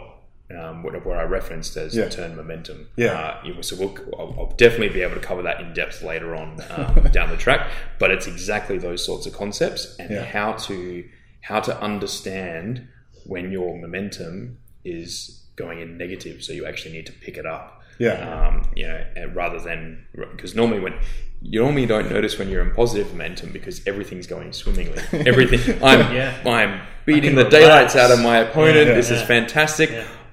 um, 0.58 0.84
what, 0.84 1.06
what 1.06 1.18
I 1.18 1.24
referenced 1.24 1.78
as 1.78 1.96
Yeah. 1.96 2.06
the 2.06 2.10
term 2.12 2.36
momentum. 2.36 2.88
Yeah. 2.96 3.40
Uh, 3.46 3.62
so 3.62 3.76
we'll, 3.76 3.96
I'll, 4.18 4.36
I'll 4.40 4.56
definitely 4.58 4.90
be 4.90 5.02
able 5.02 5.16
to 5.16 5.20
cover 5.22 5.42
that 5.44 5.60
in 5.62 5.74
depth 5.74 6.02
later 6.02 6.36
on 6.36 6.60
um, 6.72 7.04
down 7.12 7.30
the 7.30 7.38
track. 7.38 7.70
But 8.00 8.12
it's 8.12 8.28
exactly 8.28 8.78
those 8.78 9.06
sorts 9.06 9.26
of 9.26 9.34
concepts 9.34 9.96
and 10.00 10.10
Yeah. 10.10 10.24
how 10.26 10.54
to 10.54 11.08
how 11.42 11.60
to 11.62 11.82
understand 11.82 12.88
when 13.26 13.52
your 13.52 13.78
momentum 13.78 14.58
is 14.84 15.44
going 15.56 15.80
in 15.80 15.98
negative. 15.98 16.44
So 16.44 16.54
you 16.54 16.66
actually 16.66 16.94
need 16.94 17.06
to 17.06 17.12
pick 17.14 17.38
it 17.38 17.46
up. 17.46 17.82
Yeah. 18.00 18.14
Um, 18.14 18.64
you 18.76 18.88
know, 18.88 19.04
rather 19.34 19.60
than 19.60 20.06
because 20.32 20.56
normally 20.56 20.80
when 20.80 20.94
you 21.42 21.62
normally 21.62 21.86
don't 21.86 22.10
notice 22.10 22.38
when 22.40 22.50
you're 22.50 22.62
in 22.62 22.72
positive 22.74 23.12
momentum 23.12 23.52
because 23.52 23.86
everything's 23.88 24.26
going 24.28 24.52
swimmingly. 24.54 25.02
Everything 25.28 25.82
I'm 25.84 26.14
Yeah. 26.14 26.38
I'm 26.46 26.82
beating 27.06 27.36
the 27.36 27.46
relax. 27.46 27.52
daylights 27.56 27.96
out 27.98 28.12
of 28.12 28.20
my 28.22 28.38
opponent. 28.40 28.88
Yeah, 28.88 28.94
this 28.96 29.12
is 29.12 29.20
yeah. 29.22 29.26
fantastic. 29.28 29.90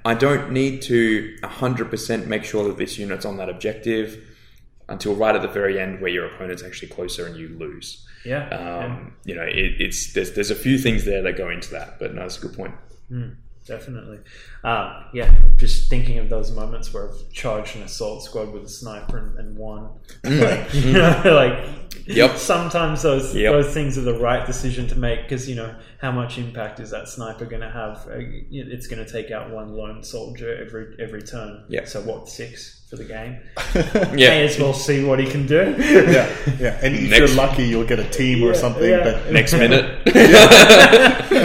Yeah. 0.06 0.12
I 0.12 0.14
don't 0.14 0.52
need 0.52 0.82
to 0.82 1.36
100% 1.42 2.26
make 2.26 2.44
sure 2.44 2.68
that 2.68 2.76
this 2.76 2.98
unit's 2.98 3.24
on 3.24 3.36
that 3.38 3.48
objective 3.48 4.22
until 4.88 5.14
right 5.14 5.34
at 5.34 5.42
the 5.42 5.48
very 5.48 5.80
end 5.80 6.00
where 6.00 6.10
your 6.10 6.26
opponent's 6.26 6.62
actually 6.62 6.88
closer 6.88 7.26
and 7.26 7.36
you 7.36 7.48
lose. 7.58 8.06
Yeah. 8.24 8.48
Um, 8.48 9.14
You 9.24 9.34
know, 9.34 9.42
it, 9.42 9.80
it's 9.80 10.12
there's 10.12 10.32
there's 10.32 10.50
a 10.50 10.56
few 10.56 10.78
things 10.78 11.04
there 11.04 11.22
that 11.22 11.36
go 11.36 11.50
into 11.50 11.70
that, 11.72 11.98
but 11.98 12.14
no, 12.14 12.24
it's 12.24 12.38
a 12.38 12.40
good 12.40 12.56
point. 12.56 12.74
Definitely. 13.66 14.18
Um, 14.62 15.06
yeah, 15.12 15.34
just 15.56 15.90
thinking 15.90 16.18
of 16.18 16.28
those 16.28 16.52
moments 16.52 16.94
where 16.94 17.08
I've 17.08 17.32
charged 17.32 17.74
an 17.74 17.82
assault 17.82 18.22
squad 18.22 18.52
with 18.52 18.64
a 18.64 18.68
sniper 18.68 19.18
and, 19.18 19.38
and 19.38 19.56
won. 19.56 19.90
like, 20.24 20.72
you 20.72 20.92
know, 20.92 21.22
like 21.24 21.85
Yep. 22.06 22.36
sometimes 22.54 23.02
those 23.02 23.34
Yep. 23.34 23.52
those 23.52 23.74
things 23.74 23.98
are 23.98 24.02
the 24.02 24.18
right 24.18 24.46
decision 24.46 24.86
to 24.88 24.96
make 24.96 25.22
because 25.22 25.48
you 25.48 25.54
know 25.56 25.74
how 26.00 26.12
much 26.12 26.38
impact 26.38 26.78
is 26.80 26.90
that 26.90 27.08
sniper 27.08 27.44
going 27.46 27.62
to 27.62 27.70
have? 27.70 28.06
Uh, 28.08 28.20
It's 28.50 28.86
going 28.86 29.04
to 29.04 29.10
take 29.10 29.30
out 29.30 29.50
one 29.50 29.70
lone 29.74 30.02
soldier 30.02 30.56
every 30.64 30.94
every 31.00 31.22
turn. 31.22 31.64
Yeah. 31.68 31.84
So 31.86 32.00
what 32.02 32.22
Uh, 32.22 32.26
six 32.26 32.82
for 32.88 32.96
the 32.96 33.04
game? 33.04 33.38
Yeah. 34.16 34.28
May 34.30 34.44
as 34.44 34.58
well 34.58 34.72
see 34.72 35.04
what 35.04 35.18
he 35.18 35.26
can 35.26 35.46
do. 35.46 35.74
yeah, 35.78 36.28
yeah. 36.60 36.78
And 36.82 36.94
if 36.94 37.10
Next- 37.10 37.18
you're 37.18 37.36
lucky, 37.46 37.64
you'll 37.64 37.86
get 37.86 37.98
a 37.98 38.08
team 38.08 38.42
or 38.44 38.54
something. 38.54 38.88
yeah. 38.88 39.02
But 39.02 39.32
Next 39.32 39.52
minute. 39.52 39.86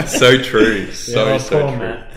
so 0.08 0.40
true. 0.42 0.90
So 0.92 1.34
Oh, 1.34 1.38
so 1.38 1.60
true. 1.68 1.78
Matt. 1.78 2.12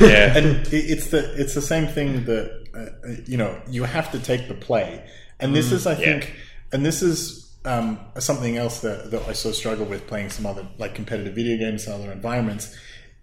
Yeah. 0.00 0.36
and 0.36 0.66
it's 0.72 1.06
the 1.10 1.32
it's 1.40 1.54
the 1.54 1.62
same 1.62 1.86
thing 1.86 2.24
that 2.26 2.50
uh, 2.74 3.08
you 3.26 3.36
know 3.36 3.58
you 3.70 3.84
have 3.84 4.10
to 4.12 4.18
take 4.18 4.48
the 4.48 4.54
play, 4.54 5.02
and 5.40 5.54
this 5.56 5.72
is 5.72 5.86
I 5.86 5.94
think, 5.94 6.34
and 6.72 6.84
this 6.84 7.02
is 7.02 7.45
um, 7.66 7.98
something 8.18 8.56
else 8.56 8.80
that, 8.80 9.10
that 9.10 9.22
I 9.28 9.32
so 9.32 9.52
struggle 9.52 9.84
with 9.86 10.06
playing 10.06 10.30
some 10.30 10.46
other 10.46 10.66
like 10.78 10.94
competitive 10.94 11.34
video 11.34 11.56
games 11.58 11.86
and 11.86 11.94
other 12.02 12.12
environments. 12.12 12.74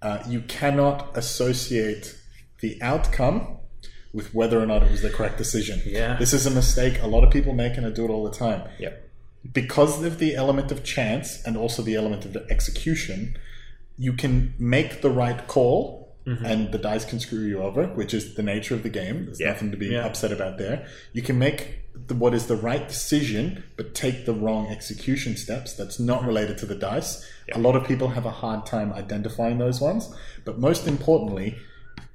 Uh, 0.02 0.22
you 0.28 0.42
cannot 0.42 1.18
associate 1.18 2.16
the 2.60 2.78
outcome 2.82 3.58
with 4.14 4.34
whether 4.36 4.60
or 4.62 4.66
not 4.66 4.84
it 4.84 4.92
was 4.92 5.02
the 5.02 5.10
correct 5.10 5.38
decision. 5.38 5.82
Yeah. 5.86 6.18
this 6.18 6.34
is 6.34 6.46
a 6.46 6.52
mistake 6.52 7.02
a 7.02 7.08
lot 7.08 7.24
of 7.24 7.32
people 7.32 7.54
make, 7.54 7.78
and 7.78 7.86
I 7.86 7.90
do 7.90 8.06
it 8.06 8.10
all 8.10 8.24
the 8.24 8.38
time 8.38 8.62
Yep. 8.80 9.10
because 9.54 10.04
of 10.04 10.20
the 10.20 10.36
element 10.36 10.72
of 10.72 10.84
chance 10.84 11.42
and 11.46 11.58
also 11.58 11.82
the 11.82 11.96
element 11.96 12.24
of 12.26 12.34
the 12.34 12.46
execution, 12.52 13.38
you 13.98 14.14
can 14.14 14.54
make 14.60 15.02
the 15.02 15.10
right 15.10 15.48
call 15.48 16.02
and 16.26 16.72
the 16.72 16.78
dice 16.78 17.04
can 17.04 17.20
screw 17.20 17.42
you 17.46 17.62
over, 17.62 17.88
which 17.88 18.14
is 18.14 18.36
the 18.36 18.44
nature 18.44 18.74
of 18.76 18.84
the 18.84 18.90
game. 18.90 19.26
There's 19.26 19.42
Yeah. 19.42 19.48
nothing 19.52 19.72
to 19.72 19.78
be 19.78 19.88
Yeah. 19.88 20.06
upset 20.06 20.32
about 20.32 20.58
there. 20.58 20.86
You 21.12 21.22
can 21.22 21.38
make 21.38 21.83
the, 21.96 22.16
what 22.16 22.34
is 22.34 22.48
the 22.48 22.56
right 22.56 22.88
decision, 22.88 23.64
but 23.78 23.94
take 23.94 24.26
the 24.26 24.34
wrong 24.34 24.68
execution 24.68 25.38
steps. 25.38 25.74
That's 25.74 26.00
not 26.00 26.26
related 26.26 26.58
to 26.60 26.66
the 26.66 26.76
dice. 26.76 27.30
A 27.54 27.60
lot 27.60 27.76
of 27.76 27.86
people 27.86 28.10
have 28.10 28.26
a 28.26 28.32
hard 28.32 28.66
time 28.66 28.94
identifying 28.94 29.58
those 29.58 29.80
ones. 29.80 30.14
But 30.46 30.60
most 30.60 30.88
importantly, 30.88 31.58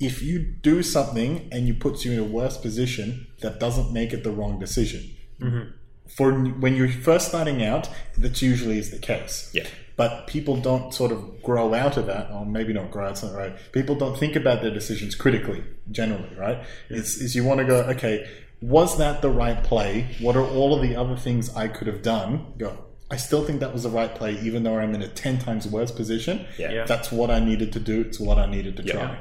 if 0.01 0.23
you 0.23 0.38
do 0.38 0.83
something 0.83 1.49
and 1.51 1.67
you 1.67 1.75
puts 1.75 2.05
you 2.05 2.12
in 2.12 2.19
a 2.19 2.25
worse 2.25 2.57
position, 2.57 3.27
that 3.41 3.59
doesn't 3.59 3.93
make 3.93 4.12
it 4.12 4.25
the 4.25 4.31
wrong 4.31 4.59
decision 4.59 5.11
mm-hmm. 5.41 5.71
for 6.09 6.33
when 6.33 6.77
you're 6.77 6.88
first 6.88 7.29
starting 7.29 7.62
out, 7.62 7.88
that 8.17 8.43
usually 8.43 8.79
is 8.79 8.91
the 8.91 8.99
case. 8.99 9.51
Yeah. 9.53 9.67
But 9.97 10.29
people 10.29 10.57
don't 10.57 10.95
sort 10.95 11.11
of 11.11 11.43
grow 11.43 11.75
out 11.75 11.97
of 11.97 12.07
that, 12.07 12.31
or 12.31 12.47
maybe 12.47 12.73
not 12.73 12.93
grow 12.93 13.09
out, 13.09 13.21
not 13.21 13.35
right. 13.35 13.57
People 13.73 13.97
don't 13.97 14.17
think 14.17 14.37
about 14.37 14.62
their 14.62 14.73
decisions 14.73 15.17
critically, 15.17 15.64
generally, 15.91 16.33
right? 16.37 16.64
It's, 16.88 17.17
is 17.17 17.35
you 17.35 17.43
want 17.43 17.59
to 17.59 17.67
go, 17.67 17.83
okay, 17.83 18.29
was 18.61 18.99
that 18.99 19.23
the 19.23 19.31
right 19.31 19.62
play? 19.62 20.07
What 20.21 20.37
are 20.37 20.44
all 20.44 20.75
of 20.75 20.83
the 20.83 20.97
other 20.97 21.16
things 21.16 21.55
I 21.55 21.68
could 21.68 21.87
have 21.87 22.03
done? 22.03 22.55
Go, 22.59 22.77
I 23.11 23.16
still 23.16 23.44
think 23.44 23.61
that 23.61 23.73
was 23.73 23.85
the 23.85 23.88
right 23.90 24.12
play, 24.14 24.38
even 24.40 24.64
though 24.64 24.79
I'm 24.79 24.94
in 24.94 25.03
a 25.03 25.09
10 25.09 25.38
times 25.38 25.66
worse 25.68 25.90
position. 25.92 26.44
Yeah. 26.59 26.73
Yeah. 26.73 26.85
That's 26.85 27.11
what 27.12 27.31
I 27.31 27.38
needed 27.40 27.73
to 27.75 27.81
do. 27.81 28.01
It's 28.03 28.18
what 28.21 28.38
I 28.38 28.47
needed 28.47 28.77
to 28.79 28.83
Yeah. 28.83 28.92
try. 28.92 29.18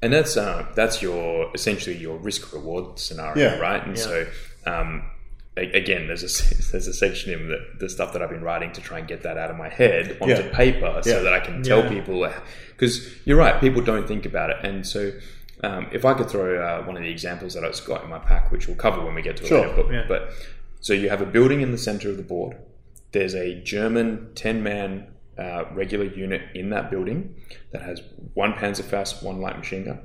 And 0.00 0.12
that's 0.12 0.36
uh, 0.36 0.66
that's 0.74 1.00
your 1.00 1.50
essentially 1.54 1.96
your 1.96 2.16
risk 2.16 2.52
reward 2.52 2.98
scenario, 2.98 3.36
Yeah. 3.54 3.58
right? 3.58 3.86
And 3.86 3.96
Yeah. 3.96 4.02
so 4.02 4.26
um, 4.66 5.04
again, 5.56 6.08
there's 6.08 6.22
a 6.24 6.54
there's 6.72 6.88
a 6.88 6.94
section 6.94 7.32
in 7.32 7.48
the, 7.48 7.58
the 7.78 7.88
stuff 7.88 8.12
that 8.14 8.22
I've 8.22 8.30
been 8.30 8.42
writing 8.42 8.72
to 8.72 8.80
try 8.80 8.98
and 8.98 9.06
get 9.06 9.22
that 9.22 9.36
out 9.36 9.50
of 9.50 9.56
my 9.56 9.68
head 9.68 10.16
onto 10.20 10.34
Yeah. 10.34 10.48
paper, 10.56 11.00
so 11.04 11.10
Yeah. 11.18 11.22
that 11.22 11.32
I 11.34 11.40
can 11.40 11.62
tell 11.62 11.84
Yeah. 11.84 11.88
people 11.90 12.26
because 12.70 13.08
you're 13.26 13.36
right, 13.36 13.60
people 13.60 13.82
don't 13.82 14.08
think 14.08 14.24
about 14.26 14.50
it, 14.50 14.56
and 14.64 14.84
so. 14.86 15.12
Um, 15.62 15.86
if 15.92 16.04
I 16.04 16.14
could 16.14 16.28
throw 16.28 16.60
uh, 16.62 16.82
one 16.84 16.96
of 16.96 17.02
the 17.02 17.08
examples 17.10 17.54
that 17.54 17.64
I've 17.64 17.84
got 17.84 18.02
in 18.04 18.10
my 18.10 18.18
pack, 18.18 18.50
which 18.50 18.66
we'll 18.66 18.76
cover 18.76 19.04
when 19.04 19.14
we 19.14 19.22
get 19.22 19.36
to 19.36 19.42
the 19.42 19.48
Sure. 19.48 19.60
later 19.60 19.76
book, 19.76 19.92
Yeah. 19.92 20.04
but 20.08 20.30
so 20.80 20.92
you 20.92 21.08
have 21.08 21.20
a 21.22 21.26
building 21.26 21.60
in 21.60 21.70
the 21.70 21.78
center 21.78 22.10
of 22.10 22.16
the 22.16 22.22
board. 22.24 22.56
There's 23.12 23.34
a 23.34 23.62
German 23.62 24.30
10 24.34 24.62
man 24.62 25.06
uh, 25.38 25.64
regular 25.72 26.04
unit 26.06 26.42
in 26.54 26.70
that 26.70 26.90
building 26.90 27.34
that 27.70 27.82
has 27.82 28.00
one 28.34 28.52
Panzerfaust, 28.54 29.22
one 29.22 29.40
light 29.40 29.56
machine 29.56 29.84
gun. 29.84 30.00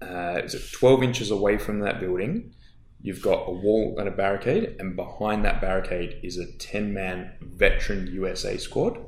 Uh, 0.00 0.40
is 0.44 0.54
it 0.54 0.62
12 0.72 1.02
inches 1.02 1.30
away 1.30 1.56
from 1.58 1.80
that 1.80 2.00
building? 2.00 2.52
You've 3.00 3.22
got 3.22 3.48
a 3.48 3.52
wall 3.52 3.96
and 3.98 4.06
a 4.08 4.12
barricade, 4.12 4.76
and 4.78 4.94
behind 4.94 5.44
that 5.44 5.60
barricade 5.60 6.18
is 6.22 6.38
a 6.38 6.46
10 6.58 6.92
man 6.92 7.32
veteran 7.40 8.06
USA 8.08 8.56
squad 8.58 8.98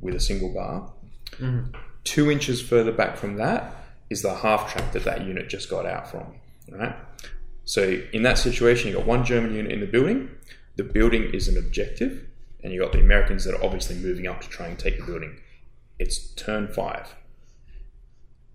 with 0.00 0.14
a 0.14 0.20
single 0.20 0.52
BAR. 0.54 0.92
Two 2.04 2.30
inches 2.30 2.60
further 2.62 2.92
back 2.92 3.16
from 3.16 3.36
that 3.36 3.74
is 4.12 4.22
the 4.22 4.34
half 4.34 4.72
track 4.72 4.92
that 4.92 5.04
that 5.04 5.24
unit 5.26 5.48
just 5.48 5.68
got 5.68 5.86
out 5.86 6.08
from. 6.08 6.34
Right? 6.70 6.94
So 7.64 8.00
in 8.12 8.22
that 8.22 8.38
situation, 8.38 8.90
you 8.90 8.96
got 8.96 9.06
one 9.06 9.24
German 9.24 9.54
unit 9.54 9.72
in 9.72 9.80
the 9.80 9.86
building. 9.86 10.28
The 10.76 10.84
building 10.84 11.30
is 11.32 11.48
an 11.48 11.56
objective, 11.56 12.24
and 12.62 12.72
you 12.72 12.80
got 12.80 12.92
the 12.92 13.00
Americans 13.00 13.44
that 13.44 13.54
are 13.54 13.64
obviously 13.64 13.96
moving 13.96 14.26
up 14.26 14.40
to 14.42 14.48
try 14.48 14.66
and 14.66 14.78
take 14.78 14.98
the 14.98 15.04
building. 15.04 15.38
It's 15.98 16.32
turn 16.34 16.68
five. 16.68 17.14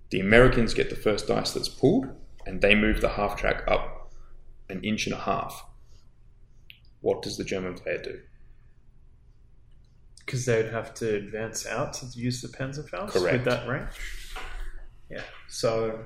The 0.10 0.20
Americans 0.20 0.74
get 0.74 0.90
the 0.90 0.96
first 0.96 1.28
dice 1.28 1.52
that's 1.52 1.70
pulled, 1.70 2.08
and 2.46 2.62
they 2.62 2.76
move 2.76 3.02
the 3.02 3.10
half 3.10 3.36
track 3.36 3.64
up 3.68 4.12
an 4.70 4.84
inch 4.84 5.06
and 5.08 5.16
a 5.16 5.20
half. 5.20 5.66
what 7.02 7.22
does 7.22 7.38
the 7.38 7.44
German 7.44 7.74
player 7.76 8.02
do? 8.02 8.20
Because 10.26 10.46
they'd 10.46 10.72
have 10.72 10.94
to 10.96 11.16
advance 11.16 11.66
out 11.66 11.94
to 11.94 12.06
use 12.20 12.42
the 12.42 12.50
Panzerfaust 12.50 13.12
Correct. 13.12 13.34
with 13.34 13.46
that 13.46 13.68
range. 13.68 13.88
Yeah. 15.10 15.22
So 15.48 16.00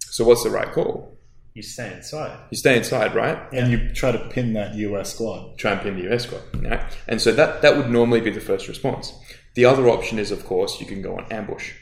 So 0.00 0.24
what's 0.24 0.42
the 0.44 0.50
right 0.50 0.72
call? 0.72 1.16
you 1.52 1.62
stay 1.62 1.92
inside. 1.92 2.38
You 2.50 2.56
stay 2.56 2.76
inside, 2.76 3.12
right? 3.14 3.36
And 3.52 3.72
you 3.72 3.92
try 3.92 4.12
to 4.12 4.18
pin 4.28 4.52
that 4.52 4.74
US 4.76 5.14
squad. 5.14 5.58
try 5.58 5.72
and 5.72 5.80
pin 5.80 5.96
the 5.96 6.12
US 6.14 6.22
squad. 6.24 6.42
You 6.54 6.62
know? 6.62 6.80
And 7.08 7.20
so 7.20 7.32
that, 7.32 7.60
that 7.62 7.76
would 7.76 7.90
normally 7.90 8.20
be 8.20 8.30
the 8.30 8.40
first 8.40 8.68
response. 8.68 9.12
The 9.54 9.64
other 9.64 9.88
option 9.88 10.18
is, 10.20 10.30
of 10.30 10.46
course, 10.46 10.80
you 10.80 10.86
can 10.86 11.02
go 11.02 11.16
on 11.18 11.26
ambush. 11.32 11.72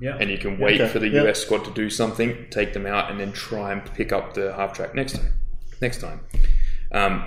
Yeah. 0.00 0.16
And 0.18 0.28
you 0.28 0.38
can 0.38 0.58
wait 0.58 0.80
Okay, 0.80 0.90
for 0.92 0.98
the 0.98 1.08
yeah. 1.08 1.22
US 1.28 1.38
squad 1.40 1.64
to 1.66 1.70
do 1.70 1.88
something, 1.88 2.46
take 2.50 2.72
them 2.72 2.84
out, 2.84 3.10
and 3.12 3.20
then 3.20 3.32
try 3.32 3.70
and 3.72 3.84
pick 3.94 4.12
up 4.12 4.34
the 4.34 4.52
half 4.54 4.72
track 4.72 4.92
next 4.94 5.12
time. 5.12 5.32
Next 5.80 6.00
time. 6.00 6.20
Um, 6.90 7.24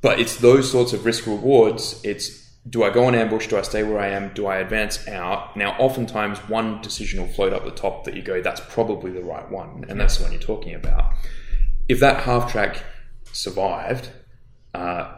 but 0.00 0.20
it's 0.20 0.36
those 0.36 0.70
sorts 0.70 0.92
of 0.92 1.04
risk 1.04 1.26
rewards. 1.26 2.00
It's 2.04 2.45
do 2.68 2.82
I 2.82 2.90
go 2.90 3.04
on 3.04 3.14
ambush? 3.14 3.46
Do 3.46 3.56
I 3.56 3.62
stay 3.62 3.82
where 3.82 3.98
I 3.98 4.08
am? 4.08 4.32
Do 4.34 4.46
I 4.46 4.56
advance 4.56 5.06
out? 5.08 5.56
Now, 5.56 5.76
oftentimes, 5.78 6.38
one 6.48 6.80
decision 6.80 7.20
will 7.20 7.32
float 7.32 7.52
up 7.52 7.64
the 7.64 7.70
top 7.70 8.04
that 8.04 8.14
you 8.14 8.22
go, 8.22 8.40
that's 8.40 8.60
probably 8.68 9.10
the 9.10 9.22
right 9.22 9.48
one, 9.50 9.84
and 9.88 10.00
that's 10.00 10.16
the 10.16 10.24
one 10.24 10.32
you're 10.32 10.40
talking 10.40 10.74
about. 10.74 11.12
If 11.88 12.00
that 12.00 12.24
half 12.24 12.50
track 12.50 12.82
survived, 13.32 14.08
uh, 14.74 15.12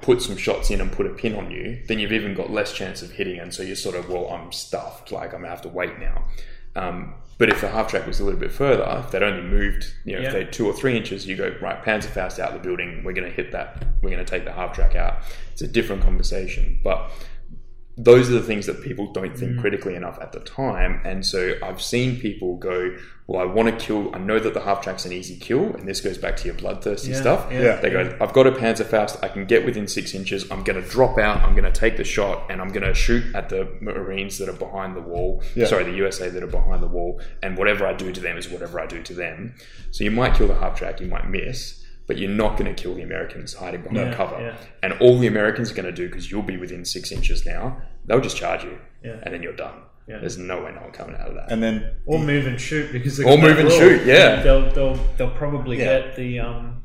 put 0.00 0.22
some 0.22 0.36
shots 0.36 0.70
in 0.70 0.80
and 0.80 0.92
put 0.92 1.06
a 1.06 1.10
pin 1.10 1.34
on 1.34 1.50
you, 1.50 1.82
then 1.88 1.98
you've 1.98 2.12
even 2.12 2.34
got 2.34 2.50
less 2.50 2.72
chance 2.72 3.02
of 3.02 3.10
hitting. 3.10 3.38
And 3.40 3.52
so 3.52 3.62
you're 3.62 3.74
sort 3.74 3.96
of, 3.96 4.08
well, 4.08 4.28
I'm 4.28 4.52
stuffed. 4.52 5.10
Like 5.10 5.34
I'm 5.34 5.40
gonna 5.40 5.48
have 5.48 5.62
to 5.62 5.68
wait 5.68 5.98
now. 5.98 6.24
Um, 6.76 7.14
but 7.36 7.48
if 7.48 7.60
the 7.60 7.68
half 7.68 7.88
track 7.88 8.06
was 8.06 8.20
a 8.20 8.24
little 8.24 8.38
bit 8.38 8.52
further, 8.52 8.84
if 9.04 9.10
they'd 9.10 9.22
only 9.22 9.42
moved, 9.42 9.92
you 10.04 10.14
know, 10.14 10.20
Yeah. 10.22 10.28
if 10.28 10.32
they 10.32 10.44
two 10.44 10.66
or 10.66 10.72
three 10.72 10.96
inches, 10.96 11.26
you 11.26 11.36
go 11.36 11.52
right, 11.60 11.82
Panzerfaust 11.84 12.38
out 12.38 12.52
of 12.54 12.62
the 12.62 12.66
building. 12.68 13.02
We're 13.04 13.12
going 13.12 13.28
to 13.28 13.34
hit 13.34 13.50
that. 13.52 13.84
We're 14.02 14.10
going 14.10 14.24
to 14.24 14.30
take 14.30 14.44
the 14.44 14.52
half 14.52 14.72
track 14.72 14.94
out. 14.94 15.18
It's 15.52 15.62
a 15.62 15.66
different 15.66 16.02
conversation, 16.02 16.78
but 16.84 17.10
those 17.96 18.28
are 18.28 18.32
the 18.32 18.42
things 18.42 18.66
that 18.66 18.82
people 18.82 19.12
don't 19.12 19.34
Mm. 19.34 19.38
think 19.38 19.60
critically 19.60 19.94
enough 19.94 20.18
at 20.20 20.32
the 20.32 20.40
time. 20.40 21.00
And 21.04 21.24
so 21.24 21.54
I've 21.62 21.80
seen 21.80 22.18
people 22.18 22.56
go, 22.56 22.96
well, 23.28 23.40
I 23.40 23.44
want 23.44 23.68
to 23.78 23.84
kill. 23.86 24.14
I 24.14 24.18
know 24.18 24.38
that 24.40 24.52
the 24.52 24.60
half 24.62 24.82
track's 24.82 25.04
an 25.06 25.12
easy 25.12 25.36
kill, 25.36 25.72
and 25.76 25.86
this 25.88 26.00
goes 26.00 26.18
back 26.18 26.36
to 26.38 26.46
your 26.46 26.56
bloodthirsty 26.56 27.12
Yeah, 27.12 27.20
stuff. 27.20 27.46
yeah, 27.52 27.76
they 27.76 27.90
go, 27.90 28.16
I've 28.20 28.32
got 28.32 28.46
a 28.48 28.52
Panzerfaust. 28.52 29.22
I 29.22 29.28
can 29.28 29.46
get 29.46 29.64
within 29.64 29.86
six 29.86 30.12
inches. 30.12 30.50
I'm 30.50 30.64
going 30.64 30.82
to 30.82 30.86
drop 30.88 31.18
out. 31.18 31.40
I'm 31.42 31.52
going 31.54 31.64
to 31.64 31.72
take 31.72 31.96
the 31.96 32.04
shot, 32.04 32.50
and 32.50 32.60
I'm 32.60 32.68
going 32.68 32.82
to 32.82 32.92
shoot 32.94 33.22
at 33.34 33.48
the 33.48 33.68
Marines 33.80 34.38
that 34.38 34.48
are 34.48 34.52
behind 34.54 34.96
the 34.96 35.00
wall. 35.00 35.42
Yeah. 35.54 35.66
Sorry, 35.66 35.84
the 35.84 35.92
USA 35.92 36.28
that 36.28 36.42
are 36.42 36.46
behind 36.48 36.82
the 36.82 36.88
wall. 36.88 37.20
And 37.44 37.56
whatever 37.56 37.86
I 37.86 37.94
do 37.94 38.10
to 38.12 38.20
them 38.20 38.36
is 38.36 38.48
whatever 38.50 38.80
I 38.80 38.86
do 38.86 39.02
to 39.04 39.14
them. 39.14 39.54
So 39.92 40.02
you 40.04 40.10
might 40.10 40.34
kill 40.34 40.48
the 40.48 40.56
half 40.56 40.76
track. 40.76 41.00
You 41.00 41.06
might 41.06 41.30
miss. 41.30 41.80
But 42.06 42.18
you're 42.18 42.30
not 42.30 42.58
going 42.58 42.74
to 42.74 42.80
kill 42.82 42.94
the 42.94 43.02
Americans 43.02 43.54
hiding 43.54 43.82
behind 43.82 44.10
Yeah, 44.10 44.14
cover. 44.14 44.38
yeah. 44.40 44.56
And 44.82 44.92
all 45.00 45.18
the 45.18 45.26
Americans 45.26 45.70
are 45.70 45.74
going 45.74 45.86
to 45.86 45.92
do, 45.92 46.06
because 46.06 46.30
you'll 46.30 46.42
be 46.42 46.58
within 46.58 46.84
six 46.84 47.10
inches 47.10 47.46
now, 47.46 47.80
they'll 48.04 48.20
just 48.20 48.36
charge 48.36 48.62
you. 48.62 48.78
Yeah. 49.02 49.20
And 49.22 49.32
then 49.32 49.42
you're 49.42 49.56
done. 49.56 49.76
Yeah. 50.06 50.18
There's 50.18 50.36
no 50.36 50.62
way 50.62 50.72
no 50.74 50.82
one 50.82 50.92
coming 50.92 51.16
out 51.16 51.28
of 51.28 51.34
that. 51.36 51.50
And 51.50 51.62
then 51.62 51.90
Or 52.04 52.18
move 52.18 52.46
and 52.46 52.60
shoot 52.60 52.92
because 52.92 53.16
they've 53.16 53.26
Or 53.26 53.38
move 53.38 53.58
and 53.58 53.70
shoot, 53.72 54.04
yeah. 54.06 54.42
They'll 54.42 54.70
they'll 54.70 54.98
they'll 55.16 55.30
probably 55.30 55.78
Yeah. 55.78 56.00
get 56.00 56.16
the 56.16 56.40
um 56.40 56.82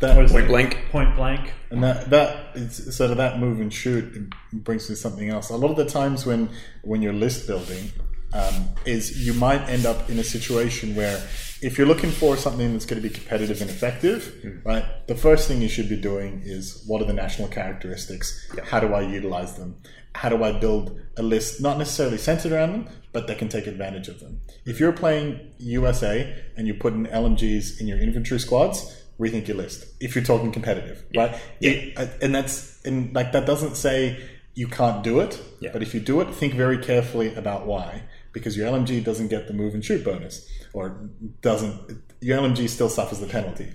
that 0.00 0.16
what 0.16 0.24
is 0.24 0.32
Point 0.32 0.46
it? 0.46 0.48
blank. 0.48 0.78
point 0.90 1.14
blank. 1.14 1.52
And 1.70 1.84
that 1.84 2.10
that 2.10 2.56
is 2.56 2.96
sort 2.96 3.12
of 3.12 3.18
that 3.18 3.38
move 3.38 3.60
and 3.60 3.72
shoot 3.72 4.32
brings 4.52 4.88
me 4.88 4.96
to 4.96 5.00
something 5.00 5.28
else. 5.28 5.50
A 5.50 5.56
lot 5.56 5.70
of 5.70 5.76
the 5.76 5.84
times 5.84 6.26
when 6.26 6.48
when 6.82 7.02
you're 7.02 7.12
list 7.12 7.46
building, 7.46 7.92
um, 8.32 8.70
is 8.84 9.24
you 9.24 9.32
might 9.34 9.60
end 9.68 9.86
up 9.86 10.10
in 10.10 10.18
a 10.18 10.24
situation 10.24 10.96
where 10.96 11.22
if 11.62 11.76
you're 11.76 11.86
looking 11.86 12.10
for 12.10 12.36
something 12.36 12.72
that's 12.72 12.86
going 12.86 13.00
to 13.02 13.06
be 13.08 13.14
competitive 13.14 13.60
and 13.60 13.70
effective, 13.70 14.62
right? 14.64 14.84
The 15.06 15.14
first 15.14 15.46
thing 15.48 15.60
you 15.60 15.68
should 15.68 15.88
be 15.88 15.96
doing 15.96 16.42
is 16.44 16.82
what 16.86 17.02
are 17.02 17.04
the 17.04 17.12
national 17.12 17.48
characteristics? 17.48 18.48
How 18.64 18.80
do 18.80 18.94
I 18.94 19.02
utilize 19.02 19.56
them? 19.56 19.76
How 20.14 20.28
do 20.28 20.42
I 20.42 20.52
build 20.52 21.00
a 21.16 21.22
list 21.22 21.60
not 21.60 21.78
necessarily 21.78 22.18
centered 22.18 22.52
around 22.52 22.72
them, 22.72 22.88
but 23.12 23.26
that 23.26 23.38
can 23.38 23.48
take 23.48 23.66
advantage 23.66 24.08
of 24.08 24.20
them? 24.20 24.40
If 24.64 24.80
you're 24.80 24.92
playing 24.92 25.52
USA 25.58 26.34
and 26.56 26.66
you 26.66 26.74
put 26.74 26.94
in 26.94 27.06
LMGs 27.06 27.80
in 27.80 27.86
your 27.86 27.98
infantry 27.98 28.38
squads, 28.40 28.96
rethink 29.18 29.46
your 29.46 29.56
list. 29.56 29.84
If 30.00 30.14
you're 30.14 30.24
talking 30.24 30.50
competitive, 30.52 31.04
right? 31.14 31.38
It- 31.60 31.96
uh, 31.96 32.06
and 32.22 32.34
that's 32.34 32.80
and 32.84 33.14
like 33.14 33.32
that 33.32 33.46
doesn't 33.46 33.76
say 33.76 34.18
you 34.54 34.66
can't 34.66 35.04
do 35.04 35.20
it, 35.20 35.40
but 35.72 35.82
if 35.82 35.94
you 35.94 36.00
do 36.00 36.20
it, 36.22 36.34
think 36.34 36.54
very 36.54 36.78
carefully 36.78 37.34
about 37.34 37.66
why. 37.66 38.02
Because 38.32 38.56
your 38.56 38.66
LMG 38.68 39.02
doesn't 39.04 39.28
get 39.28 39.46
the 39.48 39.52
move 39.54 39.74
and 39.74 39.84
shoot 39.84 40.04
bonus, 40.04 40.48
or 40.72 41.08
doesn't 41.42 42.02
your 42.20 42.38
LMG 42.38 42.68
still 42.68 42.88
suffers 42.88 43.18
the 43.20 43.26
penalty. 43.26 43.68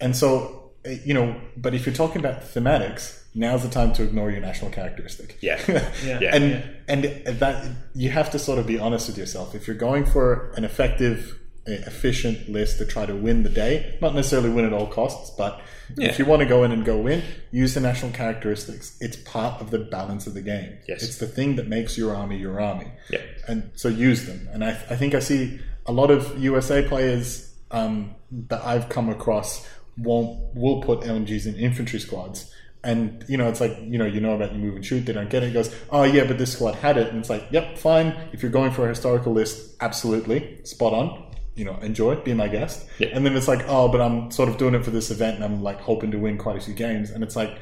And 0.00 0.16
so, 0.16 0.72
uh, 0.86 0.90
you 1.04 1.12
know, 1.14 1.40
but 1.56 1.74
if 1.74 1.84
you're 1.86 1.94
talking 1.94 2.18
about 2.20 2.42
thematics, 2.42 3.20
now's 3.34 3.62
the 3.62 3.68
time 3.68 3.92
to 3.94 4.02
ignore 4.04 4.30
your 4.30 4.40
national 4.40 4.70
characteristic. 4.70 5.36
Yeah. 5.40 5.60
Yeah. 5.68 5.90
Yeah. 6.20 6.34
and 6.34 6.44
Yeah. 6.50 6.62
and 6.88 7.04
that 7.40 7.66
you 7.94 8.10
have 8.10 8.30
to 8.30 8.38
sort 8.38 8.58
of 8.58 8.66
be 8.66 8.78
honest 8.78 9.08
with 9.08 9.18
yourself. 9.18 9.54
If 9.54 9.66
you're 9.66 9.76
going 9.76 10.06
for 10.06 10.52
an 10.56 10.64
effective, 10.64 11.38
efficient 11.66 12.48
list 12.48 12.78
to 12.78 12.86
try 12.86 13.06
to 13.06 13.14
win 13.14 13.42
the 13.42 13.48
day, 13.48 13.96
not 14.00 14.14
necessarily 14.14 14.50
win 14.50 14.64
at 14.64 14.72
all 14.72 14.86
costs, 14.86 15.30
but 15.36 15.60
Yeah. 15.96 16.08
if 16.08 16.18
you 16.18 16.24
want 16.24 16.40
to 16.40 16.46
go 16.46 16.64
in 16.64 16.72
and 16.72 16.84
go 16.84 16.98
win, 16.98 17.22
use 17.50 17.74
the 17.74 17.80
national 17.80 18.12
characteristics. 18.12 18.96
It's 19.00 19.16
part 19.16 19.60
of 19.60 19.70
the 19.70 19.78
balance 19.78 20.26
of 20.26 20.34
the 20.34 20.42
game. 20.42 20.74
Yes. 20.88 21.02
It's 21.02 21.18
the 21.18 21.26
thing 21.26 21.56
that 21.56 21.68
makes 21.68 21.96
your 21.96 22.14
army 22.14 22.36
your 22.38 22.60
army. 22.60 22.88
Yeah. 23.10 23.20
And 23.48 23.70
so 23.74 23.88
use 23.88 24.26
them. 24.26 24.48
And 24.52 24.64
I, 24.64 24.70
I 24.70 24.96
think 24.96 25.14
I 25.14 25.20
see 25.20 25.58
a 25.86 25.92
lot 25.92 26.10
of 26.10 26.38
USA 26.42 26.86
players 26.86 27.50
um, 27.70 28.14
that 28.48 28.62
I've 28.64 28.88
come 28.88 29.08
across 29.08 29.66
won't 29.96 30.38
will 30.54 30.82
put 30.82 31.00
LMGs 31.00 31.46
in 31.46 31.54
infantry 31.56 32.00
squads. 32.00 32.50
And 32.82 33.24
you 33.28 33.38
know, 33.38 33.48
it's 33.48 33.60
like 33.62 33.78
you 33.80 33.96
know, 33.96 34.04
you 34.04 34.20
know 34.20 34.34
about 34.34 34.52
your 34.52 34.60
move 34.60 34.76
and 34.76 34.84
shoot. 34.84 35.06
They 35.06 35.14
don't 35.14 35.30
get 35.30 35.42
it. 35.42 35.48
it 35.50 35.52
goes, 35.54 35.74
oh 35.90 36.02
yeah, 36.02 36.24
but 36.24 36.36
this 36.36 36.52
squad 36.52 36.74
had 36.74 36.98
it, 36.98 37.08
and 37.08 37.18
it's 37.18 37.30
like, 37.30 37.46
yep, 37.50 37.78
fine. 37.78 38.14
If 38.34 38.42
you're 38.42 38.50
going 38.52 38.72
for 38.72 38.84
a 38.84 38.88
historical 38.90 39.32
list, 39.32 39.74
absolutely, 39.80 40.58
spot 40.64 40.92
on. 40.92 41.23
You 41.54 41.64
know, 41.64 41.78
enjoy, 41.82 42.16
be 42.16 42.34
my 42.34 42.48
guest. 42.48 42.86
Yeah. 42.98 43.08
And 43.12 43.24
then 43.24 43.36
it's 43.36 43.46
like, 43.46 43.64
oh, 43.68 43.88
but 43.88 44.00
I'm 44.00 44.30
sort 44.32 44.48
of 44.48 44.58
doing 44.58 44.74
it 44.74 44.84
for 44.84 44.90
this 44.90 45.10
event, 45.10 45.36
and 45.36 45.44
I'm 45.44 45.62
like 45.62 45.80
hoping 45.80 46.10
to 46.10 46.18
win 46.18 46.36
quite 46.36 46.56
a 46.56 46.60
few 46.60 46.74
games. 46.74 47.10
And 47.10 47.22
it's 47.22 47.36
like, 47.36 47.58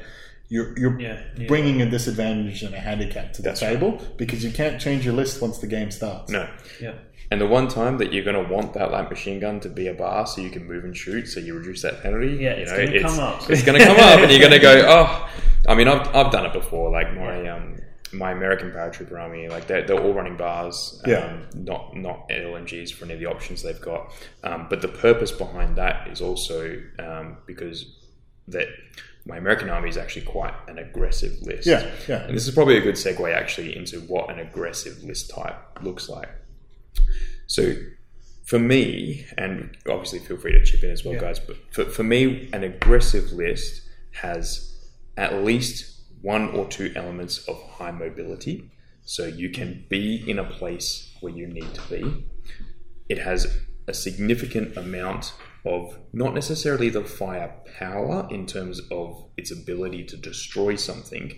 you're 0.49 0.77
you're 0.77 0.99
Yeah, 0.99 1.21
yeah. 1.37 1.47
bringing 1.47 1.81
a 1.81 1.89
disadvantage 1.89 2.63
and 2.63 2.73
a 2.75 2.79
handicap 2.79 3.33
to 3.33 3.41
the 3.41 3.49
That's 3.49 3.61
right. 3.61 3.73
table 3.73 4.01
because 4.17 4.43
you 4.43 4.51
can't 4.51 4.79
change 4.81 5.05
your 5.05 5.13
list 5.13 5.41
once 5.41 5.59
the 5.59 5.67
game 5.67 5.91
starts. 5.91 6.31
No. 6.31 6.49
Yeah. 6.81 6.93
And 7.31 7.39
the 7.39 7.47
one 7.47 7.67
time 7.67 7.97
that 7.99 8.11
you're 8.13 8.23
going 8.23 8.43
to 8.45 8.53
want 8.53 8.73
that 8.73 8.91
light 8.91 9.09
machine 9.09 9.39
gun 9.39 9.59
to 9.61 9.69
be 9.69 9.87
a 9.87 9.93
BAR 9.93 10.27
so 10.27 10.41
you 10.41 10.49
can 10.51 10.65
move 10.67 10.83
and 10.83 10.95
shoot, 10.95 11.27
so 11.27 11.39
you 11.39 11.55
reduce 11.57 11.81
that 11.83 12.01
penalty. 12.03 12.27
Yeah, 12.39 12.55
you 12.57 12.63
it's 12.63 12.71
know, 12.71 12.85
gonna 12.85 13.01
come 13.01 13.19
up. 13.19 13.49
It's 13.49 13.63
going 13.63 13.79
to 13.79 13.85
come 13.85 13.97
up, 13.97 14.19
and 14.19 14.29
you're 14.31 14.39
going 14.39 14.51
to 14.51 14.59
go, 14.59 14.85
oh. 14.87 15.29
I 15.67 15.75
mean, 15.75 15.87
I've, 15.87 16.05
I've 16.13 16.31
done 16.31 16.45
it 16.45 16.53
before. 16.53 16.91
Like 16.91 17.13
my 17.15 17.47
um, 17.47 17.77
my 18.13 18.31
American 18.31 18.71
paratrooper 18.71 19.19
army, 19.19 19.47
like 19.49 19.67
they're, 19.67 19.81
they're 19.85 19.99
all 19.99 20.13
running 20.13 20.37
BARs. 20.37 21.01
Um, 21.05 21.11
Yeah. 21.11 21.39
Not 21.55 21.95
not 21.95 22.29
LMGs 22.29 22.93
for 22.93 23.05
any 23.05 23.13
of 23.15 23.19
the 23.19 23.25
options 23.27 23.61
they've 23.63 23.81
got. 23.81 24.11
Um, 24.43 24.67
but 24.69 24.81
the 24.81 24.87
purpose 24.87 25.31
behind 25.31 25.75
that 25.77 26.07
is 26.07 26.21
also 26.21 26.81
um, 26.99 27.37
because 27.45 27.85
that 28.47 28.67
my 29.25 29.37
American 29.37 29.69
army 29.69 29.87
is 29.89 29.95
actually 29.97 30.25
quite 30.25 30.53
an 30.67 30.77
aggressive 30.77 31.31
list. 31.43 31.65
Yeah, 31.65 31.89
yeah. 32.09 32.23
And 32.25 32.35
this 32.35 32.45
is 32.47 32.53
probably 32.53 32.77
a 32.77 32.81
good 32.81 32.95
segue 32.95 33.33
actually 33.33 33.75
into 33.77 33.99
what 34.01 34.29
an 34.29 34.39
aggressive 34.39 35.01
list 35.03 35.29
type 35.29 35.55
looks 35.81 36.09
like. 36.09 36.29
So 37.47 37.73
for 38.45 38.59
me, 38.59 39.25
and 39.37 39.77
obviously 39.89 40.19
feel 40.19 40.35
free 40.37 40.51
to 40.51 40.63
chip 40.65 40.83
in 40.83 40.89
as 40.91 41.05
well, 41.05 41.13
Yeah. 41.13 41.21
guys, 41.21 41.39
but 41.39 41.55
for, 41.71 41.85
for 41.85 42.03
me, 42.03 42.49
an 42.51 42.63
aggressive 42.63 43.31
list 43.31 43.81
has 44.11 44.77
at 45.15 45.43
least 45.43 45.92
one 46.23 46.49
or 46.49 46.65
two 46.65 46.91
elements 46.95 47.47
of 47.47 47.61
high 47.69 47.91
mobility. 47.91 48.71
So 49.05 49.25
you 49.25 49.49
can 49.51 49.85
be 49.89 50.23
in 50.27 50.39
a 50.39 50.45
place 50.45 51.15
where 51.19 51.33
you 51.33 51.45
need 51.45 51.73
to 51.75 51.81
be. 51.89 52.25
It 53.09 53.19
has 53.19 53.59
a 53.87 53.93
significant 53.93 54.77
amount 54.77 55.33
of 55.65 55.97
not 56.13 56.33
necessarily 56.33 56.89
the 56.89 57.03
firepower 57.03 58.27
in 58.31 58.45
terms 58.45 58.81
of 58.89 59.25
its 59.37 59.51
ability 59.51 60.05
to 60.05 60.17
destroy 60.17 60.75
something, 60.75 61.37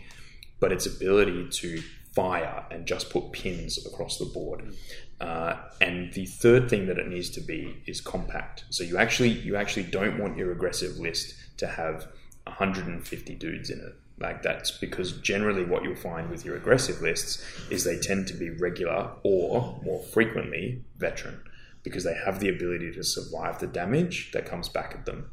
but 0.60 0.72
its 0.72 0.86
ability 0.86 1.50
to 1.50 1.82
fire 2.14 2.66
and 2.70 2.86
just 2.86 3.10
put 3.10 3.32
pins 3.32 3.84
across 3.86 4.20
the 4.20 4.26
board. 4.26 4.76
Uh, 5.20 5.56
and 5.82 6.14
the 6.14 6.26
third 6.26 6.70
thing 6.70 6.86
that 6.86 7.00
it 7.00 7.08
needs 7.08 7.32
to 7.32 7.42
be 7.42 7.82
is 7.88 8.02
compact. 8.02 8.66
So 8.70 8.84
you 8.84 8.98
actually 8.98 9.30
you 9.30 9.56
actually 9.56 9.84
don't 9.84 10.20
want 10.20 10.38
your 10.38 10.52
aggressive 10.52 10.98
list 10.98 11.34
to 11.58 11.68
have 11.68 12.08
150 12.46 13.36
dudes 13.36 13.70
in 13.70 13.80
it. 13.80 13.96
Like 14.20 14.44
that's 14.44 14.72
because 14.72 15.12
generally 15.14 15.66
what 15.66 15.84
you'll 15.84 15.96
find 15.96 16.30
with 16.30 16.46
your 16.46 16.56
aggressive 16.56 17.02
lists 17.02 17.44
is 17.70 17.84
they 17.84 18.00
tend 18.00 18.28
to 18.28 18.34
be 18.34 18.50
regular 18.50 19.12
or 19.24 19.80
more 19.84 20.02
frequently 20.04 20.84
veteran 20.98 21.42
because 21.84 22.04
they 22.04 22.16
have 22.26 22.40
the 22.40 22.50
ability 22.50 22.92
to 22.94 23.04
survive 23.04 23.60
the 23.60 23.68
damage 23.68 24.32
that 24.32 24.46
comes 24.46 24.70
back 24.70 24.96
at 24.96 25.06
them. 25.06 25.30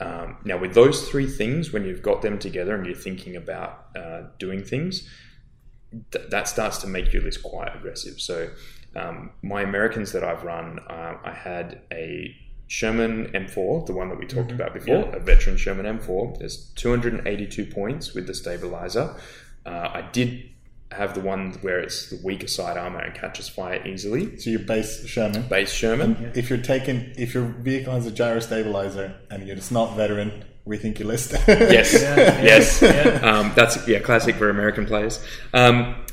Um, 0.00 0.36
now, 0.44 0.56
with 0.58 0.74
those 0.74 1.08
three 1.08 1.26
things, 1.26 1.72
when 1.72 1.84
you've 1.84 2.02
got 2.02 2.22
them 2.22 2.38
together 2.38 2.74
and 2.74 2.86
you're 2.86 2.94
thinking 2.94 3.34
about 3.34 3.86
uh, 3.96 4.22
doing 4.38 4.62
things, 4.62 5.08
th- 6.12 6.30
that 6.30 6.46
starts 6.46 6.78
to 6.78 6.86
make 6.86 7.12
your 7.12 7.22
list 7.22 7.42
quite 7.42 7.74
aggressive. 7.74 8.20
So, 8.20 8.50
um, 8.94 9.30
my 9.42 9.62
Americans 9.62 10.12
that 10.12 10.22
I've 10.22 10.44
run, 10.44 10.78
uh, 10.88 11.18
I 11.24 11.32
had 11.32 11.82
a 11.92 12.34
Sherman 12.68 13.32
M4, 13.32 13.86
the 13.86 13.94
one 13.94 14.10
that 14.10 14.18
we 14.18 14.26
talked 14.26 14.52
about 14.52 14.74
before, 14.74 15.08
a 15.14 15.18
veteran 15.18 15.56
Sherman 15.56 15.86
M4. 15.98 16.38
There's 16.38 16.70
282 16.76 17.64
points 17.66 18.14
with 18.14 18.26
the 18.26 18.34
stabilizer. 18.34 19.16
Uh, 19.64 19.90
I 19.94 20.02
did 20.12 20.50
have 20.92 21.14
the 21.14 21.20
one 21.20 21.52
where 21.60 21.80
it's 21.80 22.10
the 22.10 22.20
weaker 22.24 22.46
side 22.46 22.76
armor 22.76 23.00
and 23.00 23.14
catches 23.14 23.48
fire 23.48 23.86
easily. 23.86 24.38
So 24.38 24.50
your 24.50 24.60
base 24.60 25.06
Sherman. 25.06 25.48
Base 25.48 25.72
Sherman. 25.72 26.32
If 26.34 26.50
you're 26.50 26.58
taking, 26.60 27.12
if 27.16 27.34
your 27.34 27.44
vehicle 27.44 27.92
has 27.92 28.06
a 28.06 28.10
gyro 28.10 28.40
stabilizer 28.40 29.14
and 29.30 29.46
you're 29.46 29.56
just 29.56 29.72
not 29.72 29.96
veteran, 29.96 30.44
rethink 30.66 30.98
your 30.98 31.08
list. 31.08 31.32
Yes, 31.48 31.94
yeah, 31.94 32.42
yes. 32.42 32.82
yeah. 32.82 33.20
Um, 33.22 33.52
that's 33.54 33.86
yeah, 33.88 34.00
classic 34.00 34.36
for 34.36 34.50
American 34.50 34.84
players. 34.84 35.24
Um, 35.54 36.04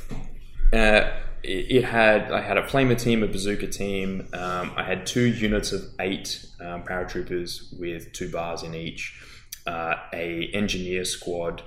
uh, 0.72 1.10
it, 1.46 1.76
it 1.76 1.84
had 1.84 2.30
I 2.32 2.40
had 2.40 2.58
a 2.58 2.62
flamer 2.62 3.00
team, 3.00 3.22
a 3.22 3.26
bazooka 3.26 3.68
team. 3.68 4.28
Um, 4.32 4.72
I 4.76 4.82
had 4.82 5.06
two 5.06 5.26
units 5.26 5.72
of 5.72 5.82
eight 6.00 6.44
um, 6.60 6.82
paratroopers 6.82 7.78
with 7.78 8.12
two 8.12 8.30
BARs 8.30 8.62
in 8.62 8.74
each. 8.74 9.18
Uh, 9.66 9.96
a 10.12 10.48
engineer 10.52 11.04
squad. 11.04 11.62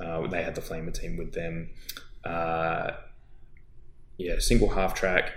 Uh, 0.00 0.26
they 0.26 0.42
had 0.42 0.54
the 0.54 0.60
flamer 0.60 0.92
team 0.92 1.16
with 1.16 1.32
them. 1.32 1.70
Uh, 2.24 2.92
yeah, 4.18 4.34
single 4.38 4.70
half 4.70 4.94
track, 4.94 5.32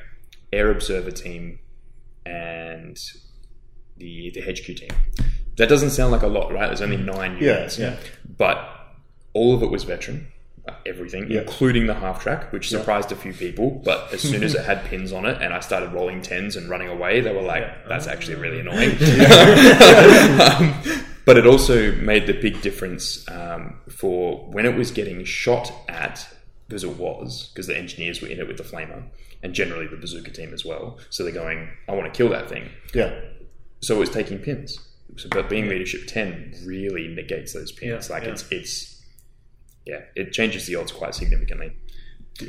air 0.51 0.71
observer 0.71 1.11
team, 1.11 1.59
and 2.25 2.97
the 3.97 4.31
the 4.31 4.41
HQ 4.41 4.65
team. 4.65 4.89
That 5.57 5.67
doesn't 5.67 5.91
sound 5.91 6.11
like 6.11 6.21
a 6.21 6.27
lot, 6.27 6.53
right? 6.53 6.67
There's 6.67 6.81
only 6.81 6.97
nine 6.97 7.37
units. 7.37 7.77
yeah. 7.77 7.91
yeah. 7.91 7.99
But 8.37 8.57
all 9.33 9.53
of 9.53 9.61
it 9.61 9.69
was 9.69 9.83
veteran, 9.83 10.27
everything, 10.85 11.29
Yeah. 11.29 11.41
including 11.41 11.87
the 11.87 11.93
half 11.93 12.21
track, 12.21 12.51
which 12.51 12.69
surprised 12.69 13.11
a 13.11 13.15
few 13.15 13.33
people. 13.33 13.81
But 13.83 14.13
as 14.13 14.21
soon 14.21 14.43
as 14.43 14.55
it 14.55 14.65
had 14.65 14.83
pins 14.85 15.11
on 15.11 15.25
it 15.25 15.41
and 15.41 15.53
I 15.53 15.59
started 15.59 15.91
rolling 15.93 16.21
tens 16.21 16.55
and 16.55 16.69
running 16.69 16.87
away, 16.87 17.21
they 17.21 17.33
were 17.33 17.41
like, 17.41 17.87
that's 17.87 18.07
actually 18.07 18.35
really 18.35 18.59
annoying. 18.59 18.91
um, 20.41 20.81
but 21.25 21.37
it 21.37 21.45
also 21.45 21.91
made 21.93 22.27
the 22.27 22.33
big 22.33 22.61
difference 22.61 23.27
um, 23.29 23.79
for 23.89 24.37
when 24.51 24.65
it 24.65 24.75
was 24.75 24.91
getting 24.91 25.23
shot 25.25 25.71
at, 25.87 26.27
because 26.67 26.83
it 26.83 26.97
was, 26.97 27.49
because 27.53 27.67
the 27.67 27.77
engineers 27.77 28.21
were 28.21 28.27
in 28.27 28.39
it 28.39 28.47
with 28.47 28.57
the 28.57 28.63
flamer, 28.63 29.03
and 29.43 29.53
generally 29.53 29.87
the 29.87 29.95
bazooka 29.97 30.31
team 30.31 30.53
as 30.53 30.65
well. 30.65 30.97
So 31.09 31.23
they're 31.23 31.31
going, 31.31 31.69
I 31.87 31.93
want 31.93 32.11
to 32.11 32.17
kill 32.17 32.29
that 32.29 32.49
thing 32.49 32.69
yeah. 32.93 33.19
so 33.81 33.95
it 33.95 33.99
was 33.99 34.09
taking 34.09 34.39
pins. 34.39 34.79
So, 35.17 35.27
but 35.29 35.49
being 35.49 35.67
leadership 35.67 36.01
ten 36.07 36.53
really 36.65 37.07
negates 37.07 37.53
those 37.53 37.71
pins. 37.71 38.09
Yeah, 38.09 38.15
like 38.15 38.23
yeah. 38.23 38.31
it's 38.31 38.51
it's 38.51 38.98
yeah, 39.89 40.01
it 40.15 40.31
changes 40.31 40.65
the 40.67 40.75
odds 40.75 40.91
quite 40.91 41.15
significantly. 41.15 41.73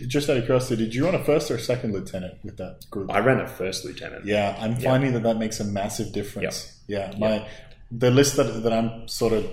Just 0.07 0.31
out 0.31 0.37
of 0.37 0.45
curiosity, 0.45 0.85
did 0.85 0.95
you 0.95 1.05
run 1.05 1.17
a 1.17 1.25
first 1.25 1.51
or 1.51 1.57
a 1.57 1.61
second 1.61 1.93
lieutenant 1.93 2.35
with 2.45 2.59
that 2.59 2.89
group? 2.91 3.11
I 3.11 3.19
ran 3.19 3.41
a 3.41 3.49
first 3.49 3.85
lieutenant. 3.85 4.25
Yeah, 4.25 4.57
I'm 4.61 4.77
finding 4.77 5.15
that 5.15 5.25
that 5.25 5.37
makes 5.37 5.59
a 5.59 5.65
massive 5.65 6.13
difference. 6.13 6.81
Yeah, 6.87 7.13
my 7.19 7.49
the 7.91 8.11
list 8.11 8.37
that, 8.37 8.45
that 8.63 8.73
I'm 8.73 9.09
sort 9.09 9.33
of 9.33 9.45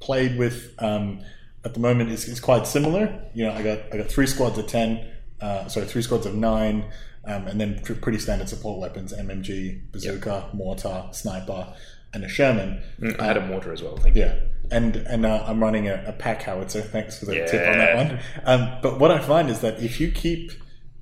played 0.00 0.36
with 0.36 0.74
um, 0.78 1.20
at 1.64 1.74
the 1.74 1.80
moment 1.80 2.10
is, 2.10 2.28
is 2.28 2.40
quite 2.40 2.66
similar. 2.66 3.22
You 3.34 3.46
know, 3.46 3.52
I 3.52 3.62
got 3.62 3.78
I 3.92 3.96
got 3.98 4.08
three 4.08 4.26
squads 4.26 4.58
of 4.58 4.66
ten, 4.66 5.10
uh, 5.40 5.68
sorry, 5.68 5.86
three 5.86 6.02
squads 6.02 6.26
of 6.26 6.34
nine, 6.34 6.84
um, 7.24 7.46
and 7.46 7.60
then 7.60 7.80
pretty 7.80 8.18
standard 8.18 8.48
support 8.48 8.78
weapons: 8.78 9.14
MMG, 9.14 9.90
bazooka, 9.90 10.50
mortar, 10.52 11.08
sniper, 11.12 11.72
and 12.14 12.24
a 12.24 12.28
Sherman. 12.28 12.82
Mm, 13.00 13.20
I 13.20 13.24
had 13.26 13.36
a 13.36 13.46
mortar 13.46 13.72
as 13.72 13.82
well. 13.82 13.96
Thank 13.96 14.16
you. 14.16 14.22
Yeah, 14.22 14.34
and 14.70 14.96
and 14.96 15.26
uh, 15.26 15.44
I'm 15.46 15.62
running 15.62 15.88
a, 15.88 16.04
a 16.06 16.12
pack 16.12 16.42
howitzer. 16.42 16.82
Thanks 16.82 17.18
for 17.18 17.26
the 17.26 17.34
tip 17.34 17.68
on 17.68 17.78
that 17.78 17.96
one. 17.96 18.20
Um, 18.44 18.78
but 18.82 18.98
what 18.98 19.10
I 19.10 19.18
find 19.18 19.50
is 19.50 19.60
that 19.60 19.82
if 19.82 20.00
you 20.00 20.10
keep, 20.10 20.52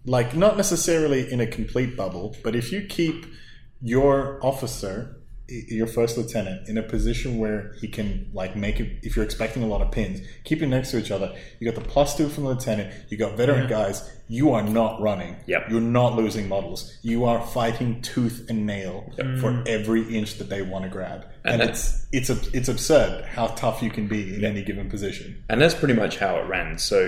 like, 0.05 0.35
not 0.35 0.57
necessarily 0.57 1.31
in 1.31 1.41
a 1.41 1.47
complete 1.47 1.97
bubble, 1.97 2.37
but 2.43 2.55
if 2.55 2.73
you 2.73 2.87
keep 2.87 3.27
your 3.83 4.39
officer, 4.43 5.21
your 5.49 5.87
first 5.87 6.17
lieutenant, 6.17 6.69
in 6.69 6.79
a 6.79 6.83
position 6.83 7.39
where 7.39 7.75
he 7.81 7.89
can 7.89 8.31
like 8.33 8.55
make 8.55 8.79
it. 8.79 9.01
If 9.03 9.17
you're 9.17 9.25
expecting 9.25 9.63
a 9.63 9.67
lot 9.67 9.81
of 9.81 9.91
pins, 9.91 10.21
keep 10.45 10.61
them 10.61 10.71
next 10.71 10.91
to 10.93 10.99
each 10.99 11.11
other. 11.11 11.35
You 11.59 11.71
got 11.71 11.83
the 11.83 11.89
plus 11.89 12.17
two 12.17 12.29
from 12.29 12.45
the 12.45 12.51
lieutenant. 12.51 12.95
You 13.09 13.17
got 13.17 13.37
veteran 13.37 13.69
guys. 13.69 14.09
You 14.33 14.53
are 14.53 14.63
not 14.63 15.01
running. 15.01 15.35
Yep. 15.47 15.71
You're 15.71 15.81
not 15.81 16.15
losing 16.15 16.47
models. 16.49 16.97
You 17.03 17.25
are 17.25 17.45
fighting 17.49 18.01
tooth 18.01 18.47
and 18.49 18.65
nail 18.65 19.13
for 19.41 19.65
every 19.67 20.03
inch 20.17 20.39
that 20.39 20.49
they 20.49 20.63
want 20.63 20.85
to 20.85 20.89
grab. 20.89 21.27
And, 21.45 21.61
And 21.61 21.71
it's 21.71 22.07
it's 22.13 22.31
it's 22.59 22.69
absurd 22.69 23.25
how 23.25 23.49
tough 23.49 23.83
you 23.83 23.91
can 23.91 24.07
be 24.07 24.23
in 24.37 24.45
any 24.45 24.63
given 24.63 24.89
position. 24.89 25.43
and 25.49 25.61
that's 25.61 25.75
pretty 25.75 25.95
much 25.95 26.19
how 26.19 26.37
it 26.39 26.47
ran. 26.47 26.79
So 26.79 26.99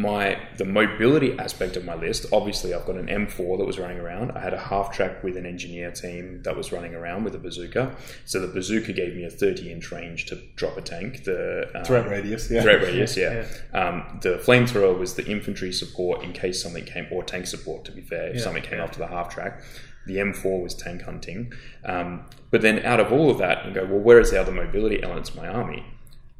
my 0.00 0.40
the 0.56 0.64
mobility 0.64 1.38
aspect 1.38 1.76
of 1.76 1.84
my 1.84 1.94
list, 1.94 2.26
obviously, 2.32 2.74
I've 2.74 2.86
got 2.86 2.96
an 2.96 3.06
M4 3.06 3.58
that 3.58 3.64
was 3.64 3.78
running 3.78 3.98
around. 3.98 4.32
I 4.32 4.40
had 4.40 4.54
a 4.54 4.58
half 4.58 4.92
track 4.92 5.22
with 5.22 5.36
an 5.36 5.46
engineer 5.46 5.90
team 5.90 6.42
that 6.42 6.56
was 6.56 6.72
running 6.72 6.94
around 6.94 7.24
with 7.24 7.34
a 7.34 7.38
bazooka. 7.38 7.94
So 8.24 8.40
the 8.40 8.48
bazooka 8.48 8.92
gave 8.92 9.14
me 9.14 9.24
a 9.24 9.30
30 9.30 9.72
inch 9.72 9.90
range 9.90 10.26
to 10.26 10.36
drop 10.56 10.76
a 10.76 10.82
tank. 10.82 11.24
The 11.24 11.70
um, 11.74 11.84
Threat 11.84 12.08
radius, 12.08 12.50
yeah. 12.50 12.62
Threat 12.62 12.82
radius, 12.82 13.16
yeah. 13.18 13.46
Um, 13.72 14.18
the 14.22 14.38
flamethrower 14.38 14.98
was 14.98 15.14
the 15.14 15.26
infantry 15.26 15.72
support 15.72 16.22
in 16.22 16.32
case 16.32 16.62
something 16.62 16.84
came, 16.84 17.06
or 17.10 17.22
tank 17.22 17.46
support 17.46 17.84
to 17.86 17.92
be 17.92 18.00
fair, 18.00 18.28
if 18.28 18.40
something 18.40 18.62
came 18.62 18.78
yeah. 18.78 18.84
after 18.84 18.98
the 18.98 19.08
half 19.08 19.34
track. 19.34 19.62
The 20.06 20.16
M4 20.16 20.62
was 20.62 20.74
tank 20.74 21.02
hunting. 21.02 21.52
Um, 21.84 22.24
but 22.50 22.62
then 22.62 22.84
out 22.84 22.98
of 22.98 23.12
all 23.12 23.30
of 23.30 23.38
that, 23.38 23.66
you 23.66 23.72
go, 23.72 23.84
well, 23.84 24.00
where 24.00 24.18
is 24.18 24.30
the 24.30 24.40
other 24.40 24.52
mobility 24.52 25.02
elements 25.02 25.28
of 25.30 25.36
my 25.36 25.48
army? 25.48 25.84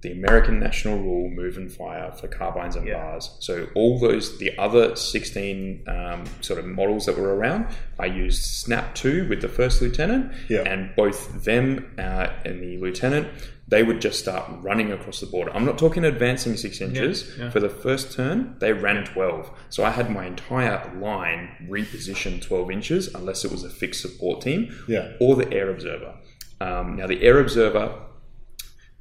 The 0.00 0.12
American 0.12 0.60
National 0.60 0.96
Rule 0.98 1.28
move 1.28 1.56
and 1.56 1.72
fire 1.72 2.12
for 2.12 2.28
carbines 2.28 2.76
and 2.76 2.86
BARs. 2.86 3.36
So 3.40 3.66
all 3.74 3.98
those, 3.98 4.38
the 4.38 4.56
other 4.56 4.94
16 4.94 5.82
um, 5.88 6.24
sort 6.40 6.60
of 6.60 6.66
models 6.66 7.06
that 7.06 7.18
were 7.18 7.34
around, 7.34 7.66
I 7.98 8.06
used 8.06 8.44
Snap 8.44 8.94
2 8.94 9.28
with 9.28 9.40
the 9.42 9.48
first 9.48 9.82
lieutenant, 9.82 10.32
Yeah. 10.48 10.60
and 10.60 10.94
both 10.94 11.42
them 11.44 11.92
uh, 11.98 12.28
and 12.44 12.62
the 12.62 12.76
lieutenant, 12.78 13.26
they 13.66 13.82
would 13.82 14.00
just 14.00 14.20
start 14.20 14.44
running 14.62 14.92
across 14.92 15.18
the 15.20 15.26
border. 15.26 15.50
I'm 15.52 15.64
not 15.66 15.78
talking 15.78 16.04
advancing 16.04 16.56
six 16.56 16.80
inches. 16.80 17.36
yeah. 17.36 17.50
For 17.50 17.58
the 17.58 17.68
first 17.68 18.12
turn, 18.12 18.54
they 18.60 18.72
ran 18.72 19.04
12. 19.04 19.50
So 19.68 19.84
I 19.84 19.90
had 19.90 20.10
my 20.10 20.26
entire 20.26 20.90
line 21.00 21.66
repositioned 21.68 22.42
12 22.42 22.70
inches, 22.70 23.12
unless 23.14 23.44
it 23.44 23.50
was 23.50 23.64
a 23.64 23.68
fixed 23.70 24.00
support 24.00 24.42
team 24.42 24.72
Yeah. 24.86 25.12
or 25.20 25.34
the 25.34 25.52
air 25.52 25.70
observer. 25.70 26.14
Um, 26.60 26.96
now, 26.96 27.06
the 27.08 27.22
air 27.22 27.38
observer, 27.40 27.92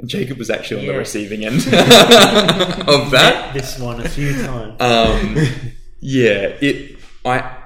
Jacob 0.05 0.37
was 0.37 0.49
actually 0.49 0.81
on 0.81 0.93
the 0.93 0.99
receiving 0.99 1.43
end 1.43 1.55
of 2.87 3.11
that. 3.11 3.51
This 3.53 3.79
one 3.79 3.99
a 3.99 4.07
few 4.07 4.31
times. 4.33 4.79
Um, 4.79 5.35
yeah, 5.99 6.53
it. 6.61 6.99
I 7.25 7.57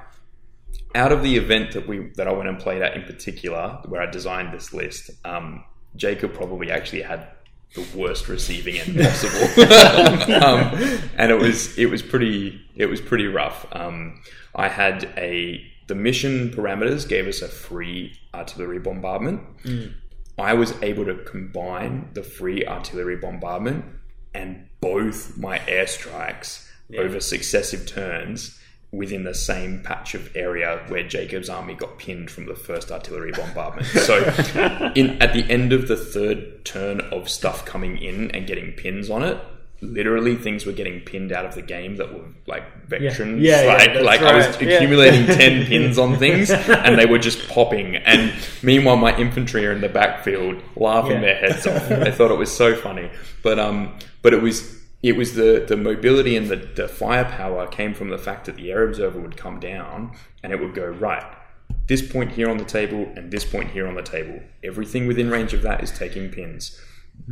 out 0.94 1.12
of 1.12 1.22
the 1.22 1.36
event 1.36 1.72
that 1.72 1.86
we 1.86 2.10
that 2.16 2.26
I 2.26 2.32
went 2.32 2.48
and 2.48 2.58
played 2.58 2.82
at 2.82 2.96
in 2.96 3.02
particular, 3.02 3.80
where 3.86 4.00
I 4.00 4.10
designed 4.10 4.52
this 4.52 4.72
list, 4.72 5.10
um, 5.24 5.64
Jacob 5.94 6.32
probably 6.32 6.70
actually 6.70 7.02
had 7.02 7.28
the 7.74 7.86
worst 7.94 8.28
receiving 8.28 8.76
end 8.76 8.98
possible, 8.98 9.62
um, 10.42 11.10
and 11.16 11.30
it 11.30 11.38
was 11.38 11.76
it 11.78 11.86
was 11.86 12.02
pretty 12.02 12.60
it 12.76 12.86
was 12.86 13.00
pretty 13.00 13.26
rough. 13.26 13.66
Um, 13.72 14.22
I 14.54 14.68
had 14.68 15.04
a 15.16 15.64
the 15.86 15.94
mission 15.94 16.50
parameters 16.50 17.06
gave 17.06 17.26
us 17.26 17.42
a 17.42 17.48
free 17.48 18.18
artillery 18.34 18.78
bombardment. 18.78 19.42
I 20.42 20.54
was 20.54 20.74
able 20.82 21.04
to 21.04 21.14
combine 21.14 22.08
the 22.14 22.24
free 22.24 22.66
artillery 22.66 23.16
bombardment 23.16 23.84
and 24.34 24.68
both 24.80 25.38
my 25.38 25.60
airstrikes 25.60 26.68
over 26.98 27.20
successive 27.20 27.86
turns 27.86 28.58
within 28.90 29.22
the 29.24 29.34
same 29.34 29.82
patch 29.82 30.14
of 30.14 30.34
area 30.36 30.84
where 30.88 31.06
Jacob's 31.06 31.48
army 31.48 31.74
got 31.74 31.96
pinned 31.98 32.30
from 32.30 32.46
the 32.46 32.56
first 32.56 32.90
artillery 32.90 33.32
bombardment. 33.32 33.86
So, 34.02 34.18
in 34.94 35.22
at 35.22 35.32
the 35.32 35.46
end 35.48 35.72
of 35.72 35.86
the 35.88 35.96
third 35.96 36.64
turn 36.64 37.00
of 37.00 37.28
stuff 37.28 37.64
coming 37.64 37.96
in 37.96 38.30
and 38.32 38.46
getting 38.46 38.72
pins 38.72 39.08
on 39.08 39.22
it, 39.22 39.38
literally 39.82 40.36
things 40.36 40.64
were 40.64 40.72
getting 40.72 41.00
pinned 41.00 41.32
out 41.32 41.44
of 41.44 41.54
the 41.54 41.60
game 41.62 41.96
that 41.96 42.14
were 42.14 42.24
like 42.46 42.86
veterans. 42.86 43.42
Yeah, 43.42 43.62
yeah, 43.62 43.68
like 43.74 43.92
that's 43.92 44.04
like 44.04 44.20
I 44.22 44.36
was 44.36 44.46
right. 44.46 44.62
Yeah. 44.62 44.74
accumulating 44.76 45.26
ten 45.38 45.66
pins 45.66 45.98
on 45.98 46.16
things, 46.18 46.50
and 46.50 46.98
they 46.98 47.06
were 47.06 47.18
just 47.18 47.48
popping. 47.48 47.96
And 47.96 48.32
meanwhile, 48.62 48.96
my 48.96 49.16
infantry 49.18 49.66
are 49.66 49.72
in 49.72 49.80
the 49.80 49.88
backfield 49.88 50.62
laughing 50.76 51.12
Yeah. 51.12 51.20
their 51.20 51.34
heads 51.36 51.66
off. 51.66 51.88
they 51.88 52.12
thought 52.12 52.30
it 52.30 52.38
was 52.38 52.50
so 52.56 52.74
funny, 52.76 53.10
but 53.42 53.58
um, 53.58 53.98
but 54.22 54.32
it 54.32 54.40
was 54.40 54.78
it 55.02 55.16
was 55.16 55.34
the 55.34 55.64
the 55.66 55.76
mobility 55.76 56.36
and 56.36 56.48
the 56.48 56.56
the 56.56 56.86
firepower 56.88 57.66
came 57.66 57.92
from 57.92 58.08
the 58.08 58.18
fact 58.18 58.46
that 58.46 58.56
the 58.56 58.70
air 58.70 58.84
observer 58.86 59.18
would 59.18 59.36
come 59.36 59.58
down 59.58 60.12
and 60.42 60.52
it 60.52 60.60
would 60.60 60.74
go 60.74 60.86
right. 60.86 61.24
This 61.88 62.02
point 62.08 62.30
here 62.32 62.48
on 62.48 62.58
the 62.58 62.64
table 62.64 63.12
and 63.16 63.30
this 63.32 63.44
point 63.44 63.70
here 63.70 63.88
on 63.88 63.96
the 63.96 64.02
table. 64.02 64.40
Everything 64.62 65.06
within 65.08 65.28
range 65.30 65.52
of 65.52 65.62
that 65.62 65.82
is 65.82 65.90
taking 65.90 66.30
pins. 66.30 66.80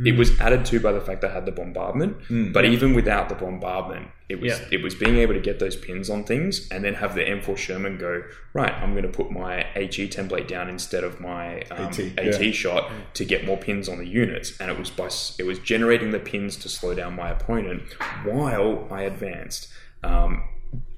It 0.05 0.17
was 0.17 0.39
added 0.39 0.65
to 0.67 0.79
by 0.79 0.93
the 0.93 1.01
fact 1.01 1.21
that 1.21 1.31
I 1.31 1.33
had 1.33 1.45
the 1.45 1.51
bombardment, 1.51 2.53
but 2.53 2.65
even 2.65 2.93
without 2.93 3.27
the 3.29 3.35
bombardment, 3.35 4.07
it 4.29 4.39
was 4.39 4.53
Yeah. 4.59 4.67
it 4.71 4.81
was 4.81 4.95
being 4.95 5.17
able 5.17 5.33
to 5.33 5.39
get 5.41 5.59
those 5.59 5.75
pins 5.75 6.09
on 6.09 6.23
things 6.23 6.67
and 6.71 6.83
then 6.85 6.93
have 6.95 7.13
the 7.13 7.21
M4 7.21 7.57
Sherman 7.57 7.97
go 7.97 8.23
right. 8.53 8.73
I'm 8.73 8.91
going 8.91 9.03
to 9.03 9.09
put 9.09 9.31
my 9.31 9.65
HE 9.75 10.07
template 10.07 10.47
down 10.47 10.69
instead 10.69 11.03
of 11.03 11.19
my 11.19 11.61
um, 11.71 11.87
AT, 11.87 11.99
AT, 12.17 12.41
yeah. 12.41 12.51
shot 12.51 12.89
to 13.15 13.25
get 13.25 13.45
more 13.45 13.57
pins 13.57 13.89
on 13.89 13.97
the 13.97 14.07
units, 14.07 14.57
and 14.61 14.71
it 14.71 14.79
was 14.79 14.89
by 14.89 15.09
it 15.37 15.45
was 15.45 15.59
generating 15.59 16.11
the 16.11 16.19
pins 16.19 16.55
to 16.57 16.69
slow 16.69 16.95
down 16.95 17.15
my 17.15 17.29
opponent 17.29 17.81
while 18.23 18.87
I 18.89 19.03
advanced. 19.03 19.67
Um, 20.03 20.43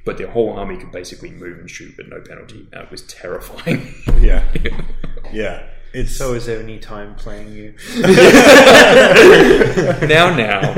but 0.06 0.18
the 0.18 0.30
whole 0.30 0.54
army 0.60 0.78
could 0.78 0.92
basically 0.92 1.32
move 1.32 1.58
and 1.58 1.70
shoot, 1.70 1.96
but 1.98 2.08
no 2.10 2.22
penalty. 2.22 2.68
It 2.72 2.92
was 2.92 3.02
terrifying. 3.04 3.94
Yeah, 4.22 4.44
yeah. 5.34 5.68
It's 5.94 6.16
So 6.16 6.34
is 6.34 6.46
there 6.46 6.60
any 6.60 6.80
time 6.80 7.16
playing 7.16 7.54
you? 7.54 7.76
now, 10.08 10.36
now, 10.36 10.74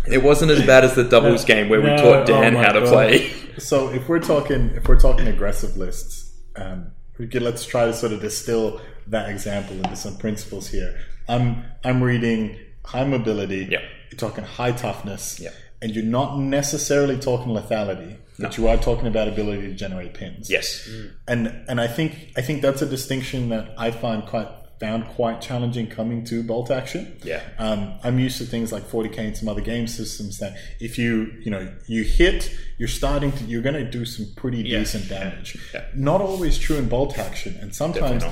it 0.08 0.22
wasn't 0.22 0.50
as 0.50 0.64
bad 0.66 0.84
as 0.84 0.94
the 0.94 1.04
doubles 1.04 1.44
game 1.44 1.68
where 1.68 1.80
we 1.80 1.88
taught 1.88 2.26
Dan 2.26 2.56
oh 2.56 2.62
how 2.62 2.72
to 2.72 2.80
God. 2.80 2.92
play. 2.92 3.32
So 3.58 3.88
if 3.90 4.08
we're 4.08 4.20
talking 4.20 4.70
if 4.70 4.88
we're 4.88 4.98
talking 4.98 5.26
aggressive 5.26 5.76
lists, 5.76 6.32
um, 6.56 6.92
we 7.18 7.26
could 7.26 7.42
let's 7.42 7.64
try 7.66 7.84
to 7.84 7.92
sort 7.92 8.12
of 8.12 8.20
distill 8.20 8.80
that 9.08 9.28
example 9.28 9.76
into 9.76 9.96
some 9.96 10.16
principles 10.16 10.68
here. 10.68 10.98
I'm 11.28 11.64
I'm 11.84 12.02
reading 12.02 12.58
high 12.84 13.04
mobility. 13.04 13.68
Yep. 13.70 13.82
You're 14.10 14.18
talking 14.18 14.44
high 14.44 14.72
toughness. 14.72 15.38
Yep. 15.38 15.54
And 15.82 15.94
you're 15.94 16.04
not 16.04 16.38
necessarily 16.38 17.18
talking 17.18 17.52
lethality, 17.52 18.16
but 18.40 18.56
you 18.56 18.68
are 18.68 18.76
talking 18.76 19.06
about 19.06 19.28
ability 19.28 19.62
to 19.62 19.74
generate 19.74 20.14
pins. 20.14 20.50
Yes. 20.50 20.88
And 21.28 21.48
and 21.68 21.80
I 21.80 21.86
think 21.86 22.32
I 22.36 22.42
think 22.42 22.62
that's 22.62 22.82
a 22.82 22.86
distinction 22.86 23.48
that 23.50 23.74
I 23.78 23.90
find 23.90 24.24
quite 24.24 24.48
found 24.80 25.06
quite 25.08 25.42
challenging 25.42 25.86
coming 25.86 26.24
to 26.24 26.42
bolt 26.42 26.70
action. 26.70 27.18
Yeah. 27.22 27.42
Um, 27.58 27.98
I'm 28.02 28.18
used 28.18 28.38
to 28.38 28.44
things 28.44 28.72
like 28.72 28.84
40k 28.84 29.18
and 29.18 29.36
some 29.36 29.48
other 29.48 29.60
game 29.60 29.86
systems 29.86 30.38
that 30.38 30.56
if 30.80 30.98
you 30.98 31.32
you 31.42 31.50
know 31.50 31.72
you 31.86 32.02
hit, 32.02 32.50
you're 32.78 32.88
starting 32.88 33.30
to 33.32 33.44
you're 33.44 33.62
going 33.62 33.74
to 33.74 33.88
do 33.88 34.04
some 34.04 34.26
pretty 34.36 34.62
decent 34.62 35.08
damage. 35.08 35.58
Yeah. 35.74 35.84
Not 35.94 36.22
always 36.22 36.58
true 36.58 36.76
in 36.76 36.88
bolt 36.88 37.18
action, 37.18 37.56
and 37.60 37.74
sometimes. 37.74 38.24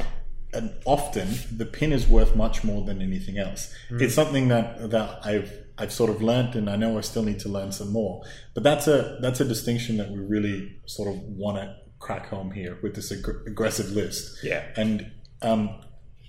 And 0.55 0.73
often 0.87 1.29
the 1.55 1.67
pin 1.67 1.93
is 1.93 2.07
worth 2.09 2.35
much 2.35 2.65
more 2.65 2.83
than 2.85 3.03
anything 3.03 3.37
else. 3.39 3.73
Hmm. 3.89 4.01
It's 4.01 4.15
something 4.15 4.49
that 4.49 4.91
that 4.91 5.21
I've 5.25 5.53
I've 5.77 5.93
sort 5.93 6.11
of 6.11 6.23
learned, 6.23 6.55
and 6.57 6.69
I 6.71 6.77
know 6.77 6.97
I 6.99 7.03
still 7.03 7.23
need 7.23 7.39
to 7.41 7.49
learn 7.49 7.71
some 7.73 7.93
more. 7.93 8.23
But 8.55 8.63
that's 8.63 8.89
a 8.89 9.19
that's 9.21 9.41
a 9.41 9.45
distinction 9.45 9.99
that 9.99 10.11
we 10.11 10.19
really 10.19 10.79
sort 10.87 11.09
of 11.09 11.21
want 11.23 11.59
to 11.59 11.77
crack 11.99 12.29
home 12.29 12.51
here 12.51 12.79
with 12.83 12.95
this 12.95 13.13
ag- 13.13 13.43
aggressive 13.47 13.91
list. 13.91 14.39
Yeah. 14.43 14.65
And 14.77 15.11
um, 15.43 15.81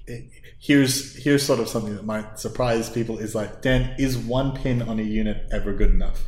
it- 0.05 0.29
here's 0.59 1.15
here's 1.15 1.43
sort 1.45 1.59
of 1.61 1.69
something 1.69 1.95
that 1.95 2.05
might 2.05 2.37
surprise 2.39 2.89
people 2.89 3.17
is 3.19 3.33
like, 3.33 3.61
Dan, 3.61 3.95
is 3.97 4.17
one 4.17 4.53
pin 4.53 4.81
on 4.81 4.99
a 4.99 5.03
unit 5.03 5.47
ever 5.51 5.73
good 5.73 5.91
enough? 5.91 6.25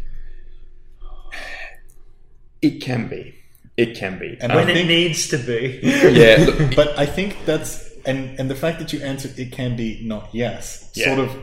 It 2.62 2.82
can 2.82 3.08
be. 3.10 3.36
It 3.78 3.96
can 3.96 4.20
be. 4.20 4.38
And 4.42 4.54
when 4.54 4.68
I 4.68 4.72
it 4.72 4.86
needs 4.88 5.28
to 5.30 5.38
be. 5.38 5.80
yeah. 5.84 6.46
look, 6.46 6.76
But 6.76 6.98
I 7.00 7.06
think 7.06 7.38
that's 7.46 7.90
and 8.06 8.38
and 8.40 8.50
the 8.50 8.56
fact 8.56 8.80
that 8.80 8.92
you 8.94 9.02
answered 9.02 9.38
it 9.40 9.52
can 9.52 9.76
be 9.76 10.02
not 10.04 10.30
yes 10.34 10.92
Yeah. 10.96 11.16
sort 11.16 11.20
of 11.30 11.38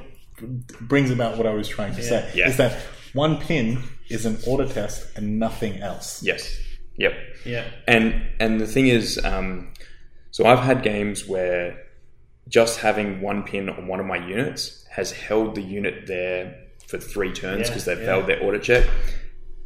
brings 0.80 1.10
about 1.10 1.36
what 1.36 1.46
I 1.46 1.52
was 1.54 1.68
trying 1.68 1.94
to 1.96 2.02
say 2.02 2.30
Yeah. 2.34 2.48
is 2.48 2.56
that 2.58 2.72
one 3.12 3.38
pin 3.38 3.82
is 4.08 4.26
an 4.26 4.38
order 4.46 4.66
test 4.66 5.06
and 5.16 5.38
nothing 5.38 5.80
else. 5.80 6.22
yes. 6.22 6.56
Yep. 6.96 7.12
Yeah. 7.44 7.64
And 7.86 8.22
and 8.40 8.60
the 8.60 8.66
thing 8.66 8.88
is, 8.88 9.18
um, 9.24 9.72
so 10.32 10.44
I've 10.46 10.58
had 10.60 10.82
games 10.82 11.26
where 11.26 11.84
just 12.48 12.80
having 12.80 13.20
one 13.20 13.42
pin 13.44 13.68
on 13.68 13.86
one 13.86 14.00
of 14.00 14.06
my 14.06 14.16
units 14.16 14.84
has 14.90 15.12
held 15.12 15.54
the 15.54 15.62
unit 15.62 16.06
there 16.06 16.56
for 16.88 16.98
three 16.98 17.32
turns 17.32 17.60
Yeah, 17.60 17.66
because 17.68 17.84
they've 17.84 17.98
yeah. 18.00 18.06
failed 18.06 18.26
their 18.26 18.40
order 18.40 18.58
check. 18.58 18.84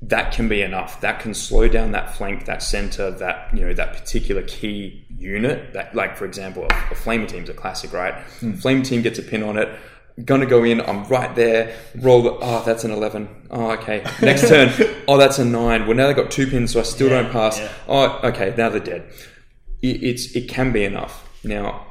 That 0.03 0.33
can 0.33 0.49
be 0.49 0.63
enough. 0.63 1.01
That 1.01 1.21
can 1.21 1.33
slow 1.33 1.69
down 1.69 1.93
that 1.93 2.15
flank, 2.15 2.47
that 2.47 2.63
center, 2.63 3.11
that 3.13 3.57
you 3.57 3.65
know 3.65 3.73
that 3.73 3.93
particular 3.95 4.43
key 4.43 5.07
unit. 5.17 5.73
That, 5.75 5.95
like 5.95 6.17
for 6.17 6.25
example, 6.25 6.65
a, 6.65 6.67
a 6.67 6.95
flamer 6.97 7.29
team's 7.29 7.49
a 7.49 7.55
classic, 7.55 7.93
right? 7.93 8.15
Hmm. 8.41 8.55
Flame 8.55 8.83
team 8.83 9.03
gets 9.03 9.19
a 9.21 9.23
pin 9.23 9.43
on 9.45 9.57
it. 9.57 9.69
Gonna 10.25 10.47
go 10.47 10.65
in. 10.65 10.81
I'm 10.81 11.05
right 11.05 11.33
there. 11.37 11.75
Roll. 11.97 12.23
The, 12.23 12.31
oh, 12.33 12.63
that's 12.67 12.83
an 12.85 12.91
eleven. 12.91 13.29
Oh, 13.51 13.71
okay. 13.73 14.05
Next 14.21 14.49
turn. 14.49 14.71
Oh, 15.09 15.17
that's 15.19 15.39
a 15.39 15.45
nine. 15.45 15.87
Well, 15.87 15.97
now 15.97 16.07
they've 16.07 16.17
got 16.17 16.31
two 16.31 16.47
pins, 16.47 16.73
so 16.73 16.81
I 16.81 16.83
still 16.85 17.09
Yeah, 17.09 17.23
don't 17.23 17.33
pass. 17.33 17.59
yeah. 17.59 17.71
Oh, 17.89 18.21
okay. 18.25 18.55
Now 18.57 18.69
they're 18.71 18.81
dead. 18.81 19.09
It, 19.83 20.03
it's 20.03 20.35
it 20.37 20.49
can 20.49 20.73
be 20.73 20.85
enough. 20.85 21.29
Now, 21.45 21.87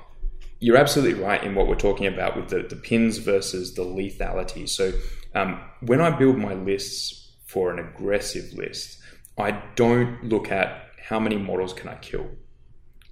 you're 0.59 0.77
absolutely 0.77 1.21
right 1.21 1.43
in 1.43 1.55
what 1.55 1.67
we're 1.67 1.75
talking 1.75 2.07
about 2.07 2.35
with 2.35 2.49
the, 2.49 2.61
the 2.63 2.75
pins 2.75 3.17
versus 3.19 3.73
the 3.75 3.83
lethality. 3.83 4.67
So, 4.67 4.91
um, 5.35 5.59
when 5.81 5.99
I 6.01 6.09
build 6.09 6.37
my 6.37 6.53
lists 6.53 7.20
for 7.51 7.71
an 7.71 7.79
aggressive 7.79 8.53
list, 8.53 8.99
I 9.37 9.51
don't 9.75 10.23
look 10.23 10.51
at 10.51 10.87
how 11.09 11.19
many 11.19 11.37
models 11.37 11.73
can 11.73 11.89
I 11.89 11.95
kill. 11.95 12.27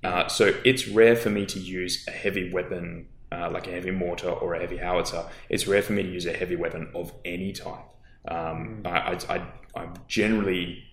Uh, 0.03 0.27
so 0.27 0.53
it's 0.63 0.87
rare 0.87 1.15
for 1.15 1.29
me 1.29 1.45
to 1.47 1.59
use 1.59 2.07
a 2.07 2.11
heavy 2.11 2.51
weapon 2.51 3.07
uh, 3.31 3.49
like 3.51 3.67
a 3.67 3.71
heavy 3.71 3.91
mortar 3.91 4.29
or 4.29 4.55
a 4.55 4.59
heavy 4.59 4.77
howitzer. 4.77 5.23
It's 5.49 5.67
rare 5.67 5.81
for 5.81 5.93
me 5.93 6.03
to 6.03 6.09
use 6.09 6.25
a 6.25 6.33
heavy 6.33 6.55
weapon 6.55 6.89
of 6.95 7.11
any 7.25 7.51
type. 7.51 7.85
Um, 8.27 8.81
I, 8.85 8.89
I, 8.89 9.17
I, 9.29 9.47
I 9.75 9.87
generally 10.07 10.83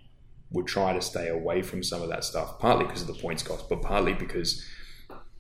would 0.51 0.67
try 0.67 0.93
to 0.93 1.01
stay 1.01 1.29
away 1.29 1.63
from 1.63 1.83
some 1.83 2.03
of 2.03 2.09
that 2.11 2.25
stuff, 2.25 2.59
partly 2.59 2.85
because 2.85 3.03
of 3.03 3.09
the 3.09 3.15
points 3.15 3.43
cost, 3.43 3.69
but 3.69 3.81
partly 3.81 4.13
because 4.13 4.65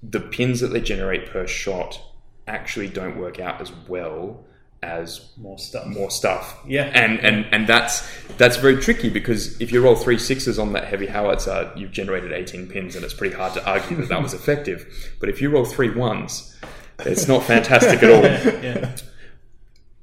the 0.03 0.21
pins 0.21 0.61
that 0.61 0.69
they 0.69 0.81
generate 0.81 1.27
per 1.27 1.47
shot 1.47 2.01
actually 2.47 2.89
don't 2.89 3.19
work 3.19 3.41
out 3.41 3.61
as 3.61 3.73
well 3.89 4.46
as 4.83 5.29
More 5.37 5.59
stuff. 5.59 5.87
more 5.87 6.11
stuff. 6.11 6.59
Yeah. 6.67 6.85
And 6.95 7.19
and 7.21 7.47
and 7.53 7.67
that's 7.67 8.07
that's 8.37 8.57
very 8.57 8.77
tricky 8.81 9.09
because 9.09 9.61
if 9.61 9.73
you 9.73 9.83
roll 9.83 9.97
three 9.97 10.19
sixes 10.19 10.59
on 10.59 10.73
that 10.75 10.85
heavy 10.85 11.07
howitzer, 11.07 11.73
you've 11.77 11.93
generated 11.93 12.33
18 12.33 12.69
pins 12.69 12.95
and 12.95 13.05
it's 13.05 13.15
pretty 13.15 13.35
hard 13.35 13.55
to 13.55 13.67
argue 13.69 13.97
that 13.97 14.09
that 14.09 14.23
was 14.23 14.35
effective. 14.35 14.87
But 15.21 15.29
if 15.29 15.41
you 15.41 15.51
roll 15.51 15.65
three 15.65 15.91
ones, 15.91 16.57
it's 17.01 17.27
not 17.27 17.43
fantastic 17.45 18.03
at 18.03 18.11
all. 18.11 18.23
yeah. 18.63 18.97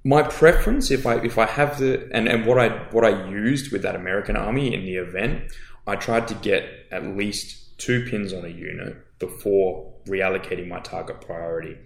My 0.03 0.21
preference, 0.23 0.91
if 0.91 1.05
I 1.05 1.15
if 1.23 1.37
I 1.37 1.45
have 1.45 1.79
the 1.79 2.09
and, 2.11 2.27
and 2.27 2.45
what 2.45 2.59
I 2.59 2.69
what 2.91 3.05
I 3.05 3.29
used 3.29 3.71
with 3.71 3.83
that 3.83 3.95
American 3.95 4.35
army 4.35 4.73
in 4.73 4.81
the 4.81 4.95
event, 4.95 5.53
I 5.87 5.95
tried 5.95 6.27
to 6.29 6.33
get 6.35 6.65
at 6.91 7.05
least 7.15 7.77
two 7.79 8.05
pins 8.05 8.33
on 8.33 8.43
a 8.43 8.49
unit 8.49 8.97
before 9.19 9.93
reallocating 10.07 10.67
my 10.67 10.79
target 10.79 11.21
priority. 11.21 11.77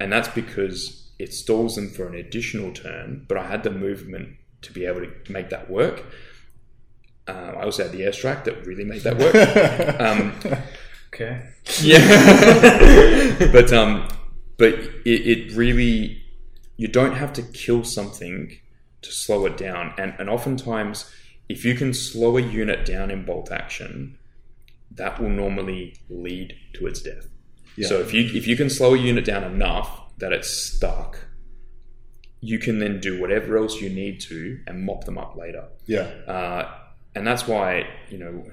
And 0.00 0.10
that's 0.12 0.28
because 0.28 1.07
it 1.18 1.34
stalls 1.34 1.74
them 1.76 1.90
for 1.90 2.06
an 2.06 2.14
additional 2.14 2.72
turn, 2.72 3.24
but 3.28 3.38
I 3.38 3.46
had 3.46 3.62
the 3.62 3.70
movement 3.70 4.36
to 4.62 4.72
be 4.72 4.84
able 4.86 5.00
to 5.00 5.32
make 5.32 5.50
that 5.50 5.70
work. 5.70 6.04
Uh, 7.26 7.52
I 7.56 7.62
also 7.64 7.82
had 7.82 7.92
the 7.92 8.02
airstrike 8.02 8.44
that 8.44 8.66
really 8.66 8.84
made 8.84 9.02
that 9.02 9.18
work. 9.18 9.34
um, 10.00 10.34
Okay. 11.12 11.42
yeah, 11.80 13.36
but 13.52 13.72
um, 13.72 14.06
but 14.56 14.74
it, 14.74 15.26
it 15.26 15.52
really 15.56 16.22
you 16.76 16.86
don't 16.86 17.14
have 17.14 17.32
to 17.32 17.42
kill 17.42 17.82
something 17.82 18.56
to 19.02 19.10
slow 19.10 19.46
it 19.46 19.56
down, 19.56 19.94
and 19.98 20.14
and 20.18 20.28
oftentimes 20.28 21.10
if 21.48 21.64
you 21.64 21.74
can 21.74 21.94
slow 21.94 22.36
a 22.36 22.42
unit 22.42 22.84
down 22.84 23.10
in 23.10 23.24
bolt 23.24 23.50
action, 23.50 24.18
that 24.92 25.18
will 25.18 25.30
normally 25.30 25.96
lead 26.10 26.54
to 26.74 26.86
its 26.86 27.00
death. 27.00 27.26
So 27.80 28.00
if 28.00 28.12
you 28.12 28.22
if 28.22 28.46
you 28.46 28.56
can 28.56 28.68
slow 28.68 28.94
a 28.94 28.98
unit 28.98 29.24
down 29.24 29.44
enough 29.44 30.02
that 30.18 30.32
it's 30.32 30.50
stuck, 30.50 31.18
you 32.40 32.58
can 32.58 32.78
then 32.78 33.00
do 33.00 33.20
whatever 33.20 33.56
else 33.56 33.80
you 33.80 33.88
need 33.88 34.20
to 34.20 34.60
and 34.66 34.84
mop 34.84 35.04
them 35.04 35.18
up 35.18 35.36
later. 35.36 35.64
Yeah. 35.86 36.02
Uh, 36.26 36.70
and 37.14 37.26
that's 37.26 37.48
why, 37.48 37.88
you 38.10 38.18
know, 38.18 38.44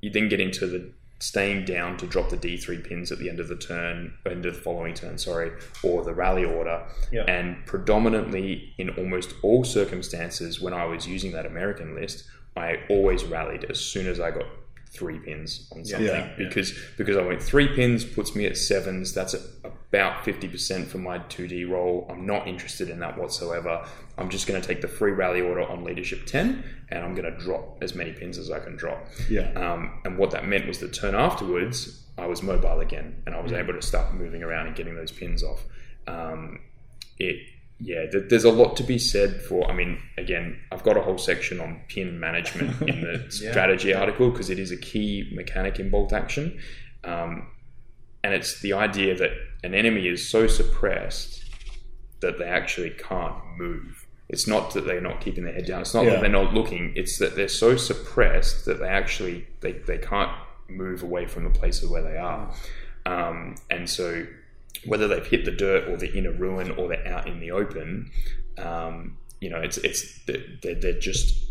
you 0.00 0.10
then 0.10 0.28
get 0.28 0.40
into 0.40 0.66
the 0.66 0.90
staying 1.20 1.64
down 1.64 1.96
to 1.96 2.06
drop 2.06 2.30
the 2.30 2.36
D3 2.36 2.86
pins 2.88 3.10
at 3.10 3.18
the 3.18 3.28
end 3.28 3.40
of 3.40 3.48
the 3.48 3.56
turn, 3.56 4.14
end 4.24 4.46
of 4.46 4.54
the 4.54 4.60
following 4.60 4.94
turn, 4.94 5.18
sorry, 5.18 5.50
or 5.82 6.04
the 6.04 6.14
rally 6.14 6.44
order. 6.44 6.86
Yeah. 7.10 7.24
And 7.24 7.66
predominantly 7.66 8.72
in 8.78 8.90
almost 8.90 9.34
all 9.42 9.64
circumstances, 9.64 10.60
when 10.60 10.72
I 10.72 10.84
was 10.84 11.06
using 11.06 11.32
that 11.32 11.44
American 11.44 11.94
list, 11.94 12.24
I 12.56 12.80
always 12.88 13.24
rallied 13.24 13.64
as 13.64 13.80
soon 13.80 14.06
as 14.06 14.20
I 14.20 14.30
got 14.30 14.46
three 14.90 15.18
pins 15.18 15.68
on 15.72 15.84
something 15.84 16.06
Yeah, 16.06 16.28
yeah. 16.28 16.34
because 16.36 16.72
because 16.96 17.16
I 17.16 17.22
went 17.22 17.42
three 17.42 17.68
pins 17.68 18.04
puts 18.04 18.34
me 18.34 18.46
at 18.46 18.56
sevens. 18.56 19.12
That's 19.12 19.34
a, 19.34 19.40
about 19.64 20.24
fifty 20.24 20.48
percent 20.48 20.88
for 20.88 20.98
my 20.98 21.18
two 21.18 21.46
D 21.48 21.64
roll. 21.64 22.06
I'm 22.10 22.26
not 22.26 22.46
interested 22.48 22.90
in 22.90 22.98
that 23.00 23.16
whatsoever. 23.18 23.86
I'm 24.16 24.28
just 24.30 24.46
going 24.46 24.60
to 24.60 24.66
take 24.66 24.80
the 24.80 24.88
free 24.88 25.12
rally 25.12 25.40
order 25.40 25.62
on 25.62 25.84
leadership 25.84 26.26
ten, 26.26 26.64
and 26.90 27.04
I'm 27.04 27.14
going 27.14 27.32
to 27.32 27.38
drop 27.38 27.78
as 27.82 27.94
many 27.94 28.12
pins 28.12 28.36
as 28.38 28.50
I 28.50 28.58
can 28.58 28.76
drop. 28.76 29.06
Yeah. 29.30 29.52
Um, 29.52 30.00
and 30.04 30.18
what 30.18 30.30
that 30.32 30.46
meant 30.46 30.66
was 30.66 30.78
the 30.78 30.88
turn 30.88 31.14
afterwards, 31.14 32.04
I 32.16 32.26
was 32.26 32.42
mobile 32.42 32.80
again, 32.80 33.22
and 33.26 33.34
I 33.34 33.40
was 33.40 33.52
able 33.52 33.74
to 33.74 33.82
start 33.82 34.14
moving 34.14 34.42
around 34.42 34.66
and 34.66 34.76
getting 34.76 34.94
those 34.96 35.12
pins 35.12 35.42
off. 35.44 35.64
Um, 36.06 36.60
it, 37.18 37.36
yeah, 37.80 38.06
there's 38.28 38.44
a 38.44 38.50
lot 38.50 38.76
to 38.78 38.82
be 38.82 38.98
said 38.98 39.40
for. 39.42 39.70
I 39.70 39.74
mean, 39.74 40.00
again, 40.16 40.58
I've 40.72 40.82
got 40.82 40.96
a 40.96 41.00
whole 41.02 41.18
section 41.18 41.60
on 41.60 41.80
pin 41.88 42.18
management 42.18 42.80
in 42.82 43.00
the 43.02 43.26
strategy 43.30 43.94
article 43.94 44.30
because 44.30 44.50
it 44.50 44.58
is 44.58 44.70
a 44.72 44.76
key 44.76 45.30
mechanic 45.34 45.78
in 45.78 45.88
bolt 45.90 46.12
action, 46.12 46.58
um, 47.04 47.46
and 48.24 48.34
it's 48.34 48.60
the 48.60 48.72
idea 48.72 49.16
that 49.16 49.30
an 49.62 49.74
enemy 49.74 50.08
is 50.08 50.28
so 50.28 50.46
suppressed 50.46 51.44
that 52.20 52.38
they 52.38 52.44
actually 52.46 52.90
can't 52.90 53.36
move. 53.56 54.06
It's 54.28 54.46
not 54.46 54.74
that 54.74 54.84
they're 54.84 55.00
not 55.00 55.20
keeping 55.20 55.44
their 55.44 55.54
head 55.54 55.66
down. 55.66 55.80
It's 55.80 55.94
not 55.94 56.04
Yeah. 56.04 56.10
that 56.14 56.20
they're 56.20 56.28
not 56.30 56.52
looking. 56.52 56.92
It's 56.96 57.18
that 57.18 57.36
they're 57.36 57.48
so 57.48 57.76
suppressed 57.76 58.64
that 58.66 58.78
they 58.80 58.88
actually 58.88 59.46
they, 59.60 59.72
they 59.72 59.98
can't 59.98 60.32
move 60.68 61.02
away 61.02 61.26
from 61.26 61.44
the 61.44 61.50
place 61.50 61.82
of 61.82 61.90
where 61.90 62.02
they 62.02 62.16
are. 62.18 62.52
Um, 63.06 63.54
and 63.70 63.88
so 63.88 64.26
whether 64.88 65.06
they've 65.06 65.26
hit 65.26 65.44
the 65.44 65.50
dirt 65.50 65.88
or 65.88 65.96
they're 65.96 66.14
in 66.14 66.26
a 66.26 66.32
ruin 66.32 66.70
or 66.72 66.88
they're 66.88 67.06
out 67.06 67.28
in 67.28 67.40
the 67.40 67.50
open, 67.50 68.10
um, 68.58 69.16
you 69.40 69.50
know, 69.50 69.60
it's 69.60 69.78
it's 69.78 70.20
they're, 70.24 70.74
they're 70.74 70.98
just 70.98 71.44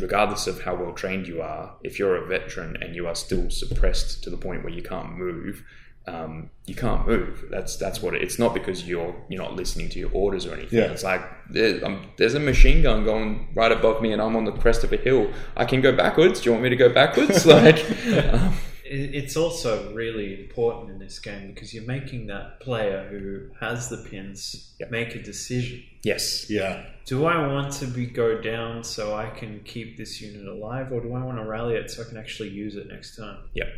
regardless 0.00 0.46
of 0.46 0.62
how 0.62 0.74
well 0.74 0.92
trained 0.92 1.26
you 1.26 1.42
are. 1.42 1.74
If 1.82 1.98
you're 1.98 2.16
a 2.16 2.26
veteran 2.26 2.76
and 2.80 2.94
you 2.94 3.06
are 3.06 3.14
still 3.14 3.50
suppressed 3.50 4.22
to 4.24 4.30
the 4.30 4.36
point 4.36 4.62
where 4.62 4.72
you 4.72 4.82
can't 4.82 5.16
move, 5.16 5.64
um, 6.06 6.50
you 6.66 6.74
can't 6.74 7.06
move. 7.06 7.46
That's 7.50 7.76
that's 7.76 8.02
what 8.02 8.14
it, 8.14 8.22
it's 8.22 8.38
not 8.38 8.52
because 8.52 8.86
you're 8.86 9.14
you're 9.28 9.42
not 9.42 9.54
listening 9.54 9.88
to 9.90 9.98
your 9.98 10.10
orders 10.12 10.46
or 10.46 10.54
anything. 10.54 10.78
Yeah. 10.78 10.86
It's 10.86 11.02
like 11.02 11.22
there, 11.50 11.84
um, 11.84 12.06
there's 12.18 12.34
a 12.34 12.40
machine 12.40 12.82
gun 12.82 13.04
going 13.04 13.48
right 13.54 13.72
above 13.72 14.02
me, 14.02 14.12
and 14.12 14.20
I'm 14.20 14.36
on 14.36 14.44
the 14.44 14.52
crest 14.52 14.84
of 14.84 14.92
a 14.92 14.96
hill. 14.96 15.30
I 15.56 15.64
can 15.64 15.80
go 15.80 15.96
backwards. 15.96 16.40
Do 16.40 16.46
you 16.46 16.52
want 16.52 16.62
me 16.64 16.68
to 16.70 16.76
go 16.76 16.92
backwards? 16.92 17.46
like, 17.46 17.84
um, 18.32 18.54
It's 18.86 19.34
also 19.36 19.92
really 19.94 20.38
important 20.44 20.90
in 20.90 20.98
this 20.98 21.18
game 21.18 21.52
because 21.54 21.72
you're 21.72 21.84
making 21.84 22.26
that 22.26 22.60
player 22.60 23.08
who 23.10 23.48
has 23.58 23.88
the 23.88 23.96
pins 23.96 24.72
Yep. 24.78 24.90
make 24.90 25.14
a 25.14 25.22
decision. 25.22 25.82
yes, 26.02 26.50
Yeah. 26.50 26.84
Do 27.06 27.24
I 27.24 27.46
want 27.46 27.72
to 27.74 27.86
be 27.86 28.06
go 28.06 28.40
down 28.40 28.84
so 28.84 29.14
I 29.14 29.30
can 29.30 29.60
keep 29.64 29.96
this 29.96 30.20
unit 30.20 30.46
alive, 30.46 30.92
or 30.92 31.00
do 31.00 31.14
I 31.14 31.22
want 31.24 31.38
to 31.38 31.44
rally 31.44 31.76
it 31.76 31.90
so 31.90 32.02
I 32.02 32.06
can 32.06 32.18
actually 32.18 32.50
use 32.50 32.76
it 32.76 32.86
next 32.88 33.16
time? 33.16 33.38
yep, 33.54 33.68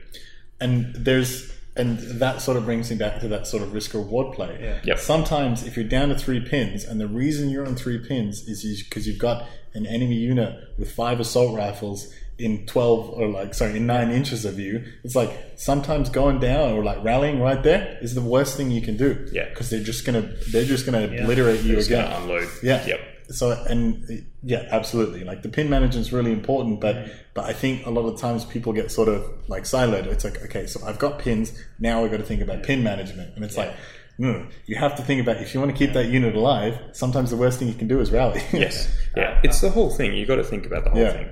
and 0.61 0.94
there's 0.94 1.52
and 1.78 1.98
that 1.98 2.40
sort 2.40 2.57
of 2.57 2.64
brings 2.64 2.90
me 2.90 2.96
back 2.96 3.20
to 3.20 3.28
that 3.28 3.46
sort 3.46 3.62
of 3.62 3.74
risk 3.74 3.92
reward 3.92 4.34
play. 4.34 4.59
Yeah. 4.62 4.78
Yep. 4.82 4.98
Sometimes 4.98 5.66
if 5.66 5.76
you're 5.76 5.84
down 5.84 6.09
to 6.09 6.14
three 6.18 6.40
pins, 6.40 6.84
and 6.84 6.98
the 7.00 7.07
reason 7.07 7.50
you're 7.50 7.66
on 7.66 7.76
three 7.76 7.98
pins 7.98 8.48
is 8.48 8.82
because 8.82 9.07
you've 9.07 9.18
got 9.18 9.46
an 9.74 9.84
enemy 9.86 10.14
unit 10.14 10.54
with 10.78 10.90
five 10.90 11.20
assault 11.20 11.54
rifles 11.54 12.11
in 12.39 12.66
twelve 12.66 13.09
or 13.11 13.28
like 13.28 13.55
sorry 13.55 13.76
in 13.76 13.87
nine 13.87 14.11
inches 14.11 14.45
of 14.45 14.59
you. 14.59 14.84
It's 15.05 15.14
like 15.16 15.30
sometimes 15.57 16.11
going 16.11 16.39
down 16.41 16.72
or 16.72 16.84
like 16.84 17.03
rallying 17.03 17.41
right 17.41 17.62
there 17.62 17.99
is 18.03 18.14
the 18.14 18.20
worst 18.20 18.57
thing 18.57 18.70
you 18.70 18.82
can 18.82 18.97
do. 18.97 19.28
Yeah. 19.32 19.49
because 19.49 19.70
they're 19.70 19.82
just 19.82 20.05
gonna 20.05 20.22
they're 20.53 20.64
just 20.64 20.84
gonna 20.87 21.05
obliterate 21.05 21.62
you 21.62 21.78
again. 21.78 22.11
unload. 22.12 22.49
Yeah. 22.62 22.84
yep, 22.87 23.01
So 23.30 23.53
and 23.68 24.26
yeah, 24.43 24.68
absolutely. 24.70 25.24
Like 25.24 25.43
the 25.43 25.49
pin 25.49 25.70
management 25.70 26.07
is 26.07 26.12
really 26.12 26.32
important, 26.32 26.80
but 26.80 27.09
but 27.34 27.45
I 27.47 27.53
think 27.53 27.87
a 27.87 27.91
lot 27.91 28.07
of 28.07 28.20
times 28.20 28.45
people 28.45 28.72
get 28.72 28.91
sort 28.91 29.09
of 29.09 29.24
like 29.49 29.64
siloed. 29.64 30.07
It's 30.07 30.24
like 30.24 30.43
okay, 30.45 30.66
so 30.66 30.80
I've 30.87 30.99
got 30.99 31.18
pins. 31.18 31.53
Now 31.78 32.05
i've 32.05 32.11
got 32.11 32.18
to 32.18 32.22
think 32.24 32.43
about 32.43 32.62
pin 32.64 32.82
management, 32.82 33.34
and 33.37 33.45
it's 33.45 33.57
like. 33.57 33.72
No, 34.18 34.47
you 34.64 34.76
have 34.76 34.97
to 34.97 35.03
think 35.03 35.20
about 35.20 35.43
if 35.43 35.53
you 35.53 35.61
want 35.61 35.72
to 35.72 35.76
keep 35.76 35.93
that 35.93 36.07
unit 36.09 36.34
alive. 36.34 36.78
Sometimes 36.93 37.28
the 37.28 37.37
worst 37.37 37.59
thing 37.59 37.68
you 37.68 37.74
can 37.74 37.87
do 37.87 38.01
is 38.01 38.11
rally. 38.11 38.41
yes, 38.51 38.89
yeah. 39.14 39.24
Uh, 39.32 39.41
it's 39.45 39.62
uh, 39.62 39.66
the 39.66 39.72
whole 39.74 39.91
thing. 39.91 40.14
You 40.14 40.24
got 40.24 40.37
to 40.37 40.43
think 40.45 40.64
about 40.64 40.84
the 40.84 40.91
whole 40.91 41.01
Yeah. 41.03 41.12
thing. 41.12 41.28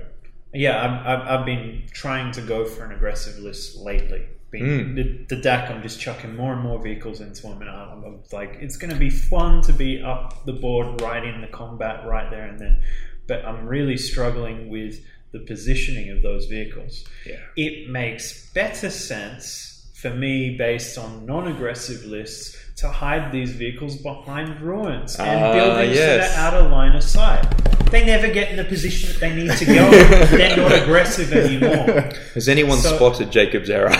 Yeah, 0.55 0.83
I've, 0.83 1.05
I've, 1.21 1.27
I've 1.39 1.45
been 1.45 1.83
trying 1.91 2.31
to 2.33 2.41
go 2.41 2.65
for 2.65 2.85
an 2.85 2.91
aggressive 2.91 3.37
list 3.39 3.77
lately. 3.77 4.25
Been, 4.51 4.95
the, 4.95 5.35
the 5.35 5.41
DAK, 5.41 5.69
I'm 5.69 5.81
just 5.81 5.99
chucking 5.99 6.33
more 6.35 6.53
and 6.53 6.61
more 6.61 6.81
vehicles 6.81 7.19
into 7.19 7.41
them, 7.41 7.59
and 7.61 7.69
I'm, 7.69 8.03
I'm 8.05 8.19
like, 8.31 8.57
it's 8.61 8.77
going 8.77 8.93
to 8.93 8.99
be 8.99 9.09
fun 9.09 9.61
to 9.63 9.73
be 9.73 10.01
up 10.01 10.45
the 10.45 10.53
board, 10.53 11.01
right 11.01 11.23
in 11.25 11.41
the 11.41 11.47
combat, 11.47 12.05
right 12.07 12.29
there 12.31 12.45
and 12.45 12.57
then. 12.57 12.81
But 13.27 13.43
I'm 13.43 13.67
really 13.67 13.97
struggling 13.97 14.69
with 14.69 15.03
the 15.33 15.39
positioning 15.39 16.09
of 16.09 16.21
those 16.21 16.45
vehicles. 16.45 17.03
Yeah. 17.25 17.39
It 17.57 17.89
makes 17.89 18.49
better 18.53 18.89
sense 18.89 19.91
for 19.95 20.11
me, 20.11 20.55
based 20.57 20.97
on 20.97 21.25
non-aggressive 21.25 22.05
lists, 22.05 22.55
to 22.77 22.89
hide 22.89 23.31
these 23.33 23.51
vehicles 23.51 23.95
behind 23.97 24.61
ruins 24.61 25.15
and 25.17 25.43
Ah, 25.43 25.53
buildings 25.53 25.95
yes. 25.95 26.33
that 26.33 26.39
are 26.39 26.47
out 26.59 26.65
of 26.65 26.71
line 26.71 26.95
of 26.95 27.03
sight. 27.03 27.45
They 27.91 28.05
never 28.05 28.27
get 28.27 28.49
in 28.51 28.57
the 28.57 28.65
position 28.65 29.09
that 29.11 29.19
they 29.19 29.35
need 29.35 29.51
to 29.51 29.65
go. 29.65 29.89
They're 30.37 30.57
not 30.57 30.71
aggressive 30.73 31.31
anymore. 31.31 32.11
Has 32.33 32.49
anyone 32.49 32.77
So- 32.79 32.95
spotted 32.95 33.31
Jacob's 33.31 33.69
error? 33.69 33.89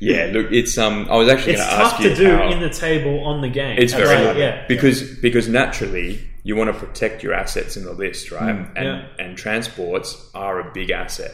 yeah, 0.00 0.30
look, 0.32 0.50
it's 0.52 0.76
um. 0.78 1.06
I 1.10 1.16
was 1.16 1.28
actually 1.28 1.54
It's 1.54 1.62
going 1.62 1.74
to 1.76 1.82
ask 1.84 1.96
tough 1.96 2.02
to 2.02 2.14
do 2.14 2.36
how- 2.36 2.50
in 2.50 2.60
the 2.60 2.70
table 2.70 3.24
on 3.24 3.40
the 3.40 3.48
game. 3.48 3.78
It's 3.78 3.92
very 3.92 4.24
Right, 4.26 4.36
yeah. 4.36 4.64
because 4.68 5.02
because 5.20 5.48
naturally 5.48 6.20
you 6.42 6.56
want 6.56 6.72
to 6.72 6.78
protect 6.86 7.22
your 7.22 7.34
assets 7.34 7.76
in 7.76 7.84
the 7.84 7.92
list, 7.92 8.30
right? 8.30 8.50
and 8.50 8.66
Mm, 8.74 8.82
yeah. 8.82 9.24
and 9.24 9.36
transports 9.36 10.30
are 10.34 10.60
a 10.60 10.72
big 10.72 10.90
asset. 10.90 11.32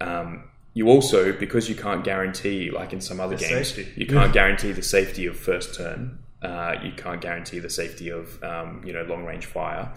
Um, 0.00 0.44
you 0.74 0.88
also 0.88 1.32
because 1.32 1.68
you 1.68 1.74
can't 1.74 2.04
guarantee, 2.04 2.70
like 2.70 2.92
in 2.92 3.00
some 3.00 3.20
other 3.20 3.36
The 3.36 3.46
games, 3.46 3.68
safety. 3.74 3.92
you 3.96 4.06
can't 4.06 4.32
guarantee 4.32 4.72
the 4.72 4.82
safety 4.82 5.26
of 5.26 5.36
first 5.36 5.74
turn. 5.76 6.18
Uh, 6.42 6.76
you 6.82 6.92
can't 6.92 7.20
guarantee 7.20 7.58
the 7.58 7.70
safety 7.70 8.08
of 8.08 8.42
um, 8.42 8.82
you 8.84 8.92
know 8.92 9.02
long 9.02 9.24
range 9.24 9.46
fire. 9.46 9.92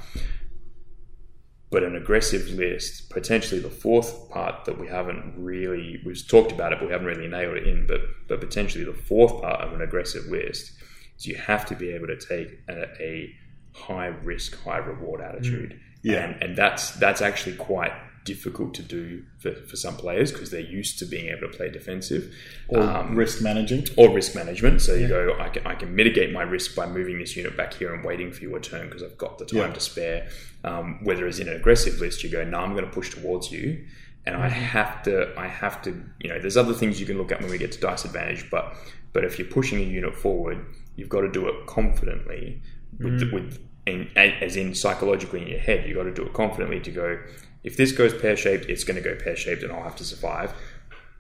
But 1.71 1.83
an 1.83 1.95
aggressive 1.95 2.49
list, 2.49 3.09
potentially 3.09 3.59
the 3.59 3.69
fourth 3.69 4.29
part 4.29 4.65
that 4.65 4.79
we 4.79 4.87
haven't 4.87 5.33
really 5.37 6.01
we've 6.05 6.27
talked 6.27 6.51
about 6.51 6.71
it, 6.71 6.79
but 6.79 6.87
we 6.87 6.91
haven't 6.91 7.07
really 7.07 7.27
nailed 7.27 7.57
it 7.57 7.67
in. 7.67 7.87
But 7.87 8.01
but 8.27 8.39
potentially 8.41 8.83
the 8.83 8.93
fourth 8.93 9.41
part 9.41 9.61
of 9.61 9.73
an 9.73 9.81
aggressive 9.81 10.25
list 10.25 10.73
is 11.17 11.25
you 11.25 11.35
have 11.35 11.65
to 11.67 11.75
be 11.75 11.89
able 11.91 12.07
to 12.07 12.17
take 12.17 12.59
a, 12.69 12.83
a 13.01 13.35
high 13.73 14.07
risk, 14.07 14.61
high 14.63 14.77
reward 14.77 15.21
attitude. 15.21 15.79
Yeah. 16.03 16.25
and, 16.25 16.43
and 16.43 16.57
that's 16.57 16.91
that's 16.91 17.21
actually 17.21 17.55
quite 17.55 17.93
difficult 18.23 18.73
to 18.75 18.81
do 18.81 19.23
for, 19.37 19.51
for 19.53 19.75
some 19.75 19.95
players 19.97 20.31
because 20.31 20.49
they're 20.51 20.61
used 20.61 20.99
to 20.99 21.05
being 21.05 21.27
able 21.27 21.41
to 21.51 21.57
play 21.57 21.69
defensive 21.69 22.33
or 22.69 22.81
Um, 22.81 23.15
risk 23.15 23.41
managing. 23.41 23.85
or 23.97 24.13
risk 24.13 24.35
management. 24.35 24.81
So 24.81 24.93
you 24.95 25.07
go, 25.07 25.35
I 25.39 25.49
can, 25.49 25.65
I 25.67 25.75
can 25.75 25.95
mitigate 25.95 26.31
my 26.31 26.43
risk 26.43 26.75
by 26.75 26.85
moving 26.87 27.19
this 27.19 27.35
unit 27.35 27.55
back 27.57 27.73
here 27.73 27.93
and 27.93 28.03
waiting 28.03 28.31
for 28.31 28.43
your 28.43 28.59
turn 28.59 28.87
because 28.87 29.03
I've 29.03 29.17
got 29.17 29.37
the 29.39 29.45
time 29.45 29.57
Yeah. 29.69 29.73
to 29.73 29.79
spare. 29.79 30.27
Um, 30.63 30.99
whereas 31.03 31.39
in 31.39 31.47
an 31.49 31.55
aggressive 31.55 31.99
list, 31.99 32.23
you 32.23 32.29
go, 32.29 32.43
no, 32.43 32.59
I'm 32.59 32.73
going 32.73 32.85
to 32.85 32.91
push 32.91 33.09
towards 33.13 33.51
you, 33.51 33.85
and 34.25 34.35
I 34.37 34.47
have 34.47 35.03
to, 35.03 35.33
I 35.37 35.47
have 35.47 35.81
to, 35.81 35.89
you 36.21 36.29
know, 36.29 36.39
there's 36.39 36.55
other 36.57 36.73
things 36.73 36.99
you 36.99 37.05
can 37.05 37.17
look 37.17 37.31
at 37.33 37.41
when 37.41 37.51
we 37.51 37.57
get 37.57 37.71
to 37.73 37.79
dice 37.79 38.05
advantage, 38.05 38.49
but 38.49 38.73
but 39.11 39.23
if 39.25 39.37
you're 39.37 39.47
pushing 39.49 39.79
a 39.79 39.83
unit 39.83 40.15
forward, 40.15 40.65
you've 40.95 41.09
got 41.09 41.21
to 41.21 41.31
do 41.31 41.47
it 41.49 41.67
confidently 41.67 42.61
with 42.99 43.19
the, 43.19 43.29
with. 43.33 43.59
In, 43.85 44.07
as 44.15 44.55
in 44.55 44.73
psychologically 44.73 45.41
in 45.41 45.47
your 45.49 45.59
head, 45.59 45.85
you've 45.85 45.97
got 45.97 46.03
to 46.05 46.13
do 46.13 46.23
it 46.23 46.31
confidently 46.31 46.79
to 46.79 46.89
go. 46.89 47.19
If 47.63 47.77
this 47.77 47.91
goes 47.91 48.13
pear 48.13 48.35
shaped, 48.35 48.65
it's 48.69 48.83
going 48.83 49.01
to 49.01 49.01
go 49.01 49.15
pear 49.15 49.35
shaped, 49.35 49.63
and 49.63 49.71
I'll 49.71 49.83
have 49.83 49.95
to 49.97 50.05
survive 50.05 50.53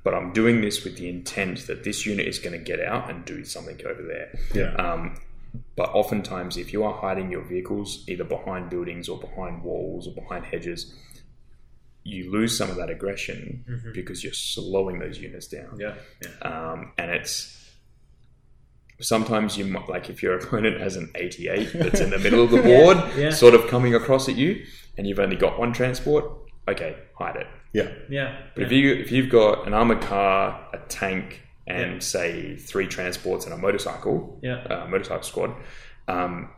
but 0.03 0.13
I'm 0.13 0.33
doing 0.33 0.61
this 0.61 0.83
with 0.83 0.97
the 0.97 1.09
intent 1.09 1.65
that 1.67 1.83
this 1.83 2.05
unit 2.05 2.27
is 2.27 2.37
going 2.37 2.57
to 2.57 2.63
get 2.63 2.81
out 2.81 3.09
and 3.09 3.23
do 3.23 3.43
something 3.45 3.79
over 3.85 4.03
there. 4.03 4.37
Yeah. 4.53 4.75
Um, 4.75 5.19
but 5.75 5.89
oftentimes, 5.89 6.57
if 6.57 6.73
you 6.73 6.83
are 6.83 6.93
hiding 6.93 7.31
your 7.31 7.43
vehicles 7.43 8.03
either 8.07 8.23
behind 8.23 8.69
buildings 8.69 9.07
or 9.07 9.19
behind 9.19 9.63
walls 9.63 10.07
or 10.07 10.13
behind 10.13 10.45
hedges, 10.45 10.93
you 12.03 12.31
lose 12.31 12.57
some 12.57 12.69
of 12.69 12.75
that 12.75 12.89
aggression 12.89 13.63
because 13.93 14.23
you're 14.23 14.33
slowing 14.33 14.99
those 14.99 15.19
units 15.19 15.47
down. 15.47 15.79
Yeah, 15.79 15.95
yeah. 16.21 16.31
Um, 16.41 16.91
and 16.97 17.11
it's 17.11 17.71
sometimes 18.99 19.57
you 19.57 19.65
might, 19.65 19.87
like 19.87 20.09
if 20.09 20.21
your 20.21 20.37
opponent 20.39 20.81
has 20.81 20.97
an 20.97 21.11
88 21.15 21.71
that's 21.73 22.01
in 22.01 22.09
the 22.09 22.19
middle 22.19 22.43
of 22.43 22.51
the 22.51 22.61
board, 22.61 22.97
yeah. 23.15 23.29
sort 23.29 23.53
of 23.53 23.67
coming 23.67 23.95
across 23.95 24.27
at 24.27 24.35
you, 24.35 24.65
and 24.97 25.07
you've 25.07 25.19
only 25.19 25.35
got 25.35 25.59
one 25.59 25.73
transport. 25.73 26.25
Okay, 26.67 26.95
hide 27.17 27.35
it. 27.35 27.47
Yeah. 27.73 27.89
Yeah. 28.09 28.37
But 28.55 28.63
if 28.63 28.71
you 28.71 28.93
if 28.93 29.11
you've 29.11 29.29
got 29.29 29.67
an 29.67 29.73
armored 29.73 30.01
car, 30.01 30.67
a 30.73 30.77
tank, 30.89 31.41
and 31.67 32.01
say 32.03 32.55
three 32.57 32.87
transports 32.87 33.45
and 33.45 33.53
a 33.53 33.57
motorcycle, 33.57 34.39
Yeah. 34.43 34.63
uh, 34.69 34.87
motorcycle 34.87 35.23
squad, 35.23 35.55
um, 36.07 36.49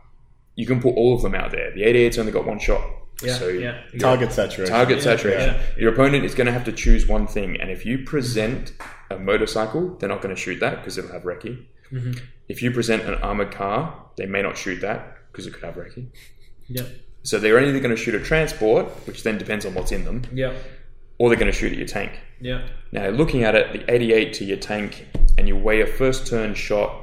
you 0.56 0.66
can 0.66 0.80
put 0.80 0.94
all 0.94 1.14
of 1.14 1.22
them 1.22 1.34
out 1.34 1.50
there. 1.52 1.70
The 1.72 1.82
88's 1.82 2.18
only 2.18 2.32
got 2.32 2.44
one 2.46 2.58
shot, 2.58 2.82
Yeah, 3.22 3.34
so 3.34 3.48
yeah. 3.48 3.82
Target 4.00 4.32
saturation. 4.32 4.74
target 4.74 4.96
Yeah, 4.98 5.02
saturation. 5.04 5.54
yeah, 5.54 5.62
Your 5.78 5.92
opponent 5.92 6.24
is 6.24 6.34
going 6.34 6.46
to 6.48 6.52
have 6.52 6.64
to 6.64 6.72
choose 6.72 7.06
one 7.06 7.26
thing, 7.26 7.60
and 7.60 7.70
if 7.70 7.86
you 7.86 7.98
present 8.04 8.72
a 9.10 9.18
motorcycle, 9.18 9.96
they're 9.98 10.08
not 10.08 10.22
going 10.22 10.34
to 10.34 10.40
shoot 10.40 10.58
that 10.60 10.76
because 10.78 10.98
it'll 10.98 11.12
have 11.12 11.22
recce. 11.22 11.64
Mm-hmm. 11.92 12.12
If 12.48 12.62
you 12.62 12.70
present 12.72 13.02
an 13.04 13.14
armored 13.14 13.52
car, 13.52 14.06
they 14.16 14.26
may 14.26 14.42
not 14.42 14.56
shoot 14.56 14.80
that 14.80 15.18
because 15.30 15.46
it 15.46 15.52
could 15.54 15.62
have 15.62 15.76
recce. 15.76 16.06
Yeah. 16.68 16.82
So 17.26 17.38
they're 17.40 17.58
only 17.58 17.80
going 17.80 17.94
to 17.94 18.00
shoot 18.00 18.14
a 18.14 18.20
transport, 18.20 18.86
which 19.06 19.24
then 19.24 19.36
depends 19.36 19.66
on 19.66 19.74
what's 19.74 19.90
in 19.90 20.04
them, 20.04 20.22
Yeah. 20.32 20.52
or 21.18 21.28
they're 21.28 21.38
going 21.38 21.50
to 21.50 21.58
shoot 21.58 21.72
at 21.72 21.78
your 21.78 21.86
tank. 21.88 22.12
Yeah. 22.40 22.66
Now, 22.92 23.08
looking 23.08 23.42
at 23.42 23.54
it, 23.56 23.72
the 23.72 23.92
88 23.92 24.32
to 24.34 24.44
your 24.44 24.58
tank, 24.58 25.06
and 25.36 25.48
you 25.48 25.56
weigh 25.56 25.80
a 25.80 25.86
first 25.86 26.26
turn 26.28 26.54
shot, 26.54 26.94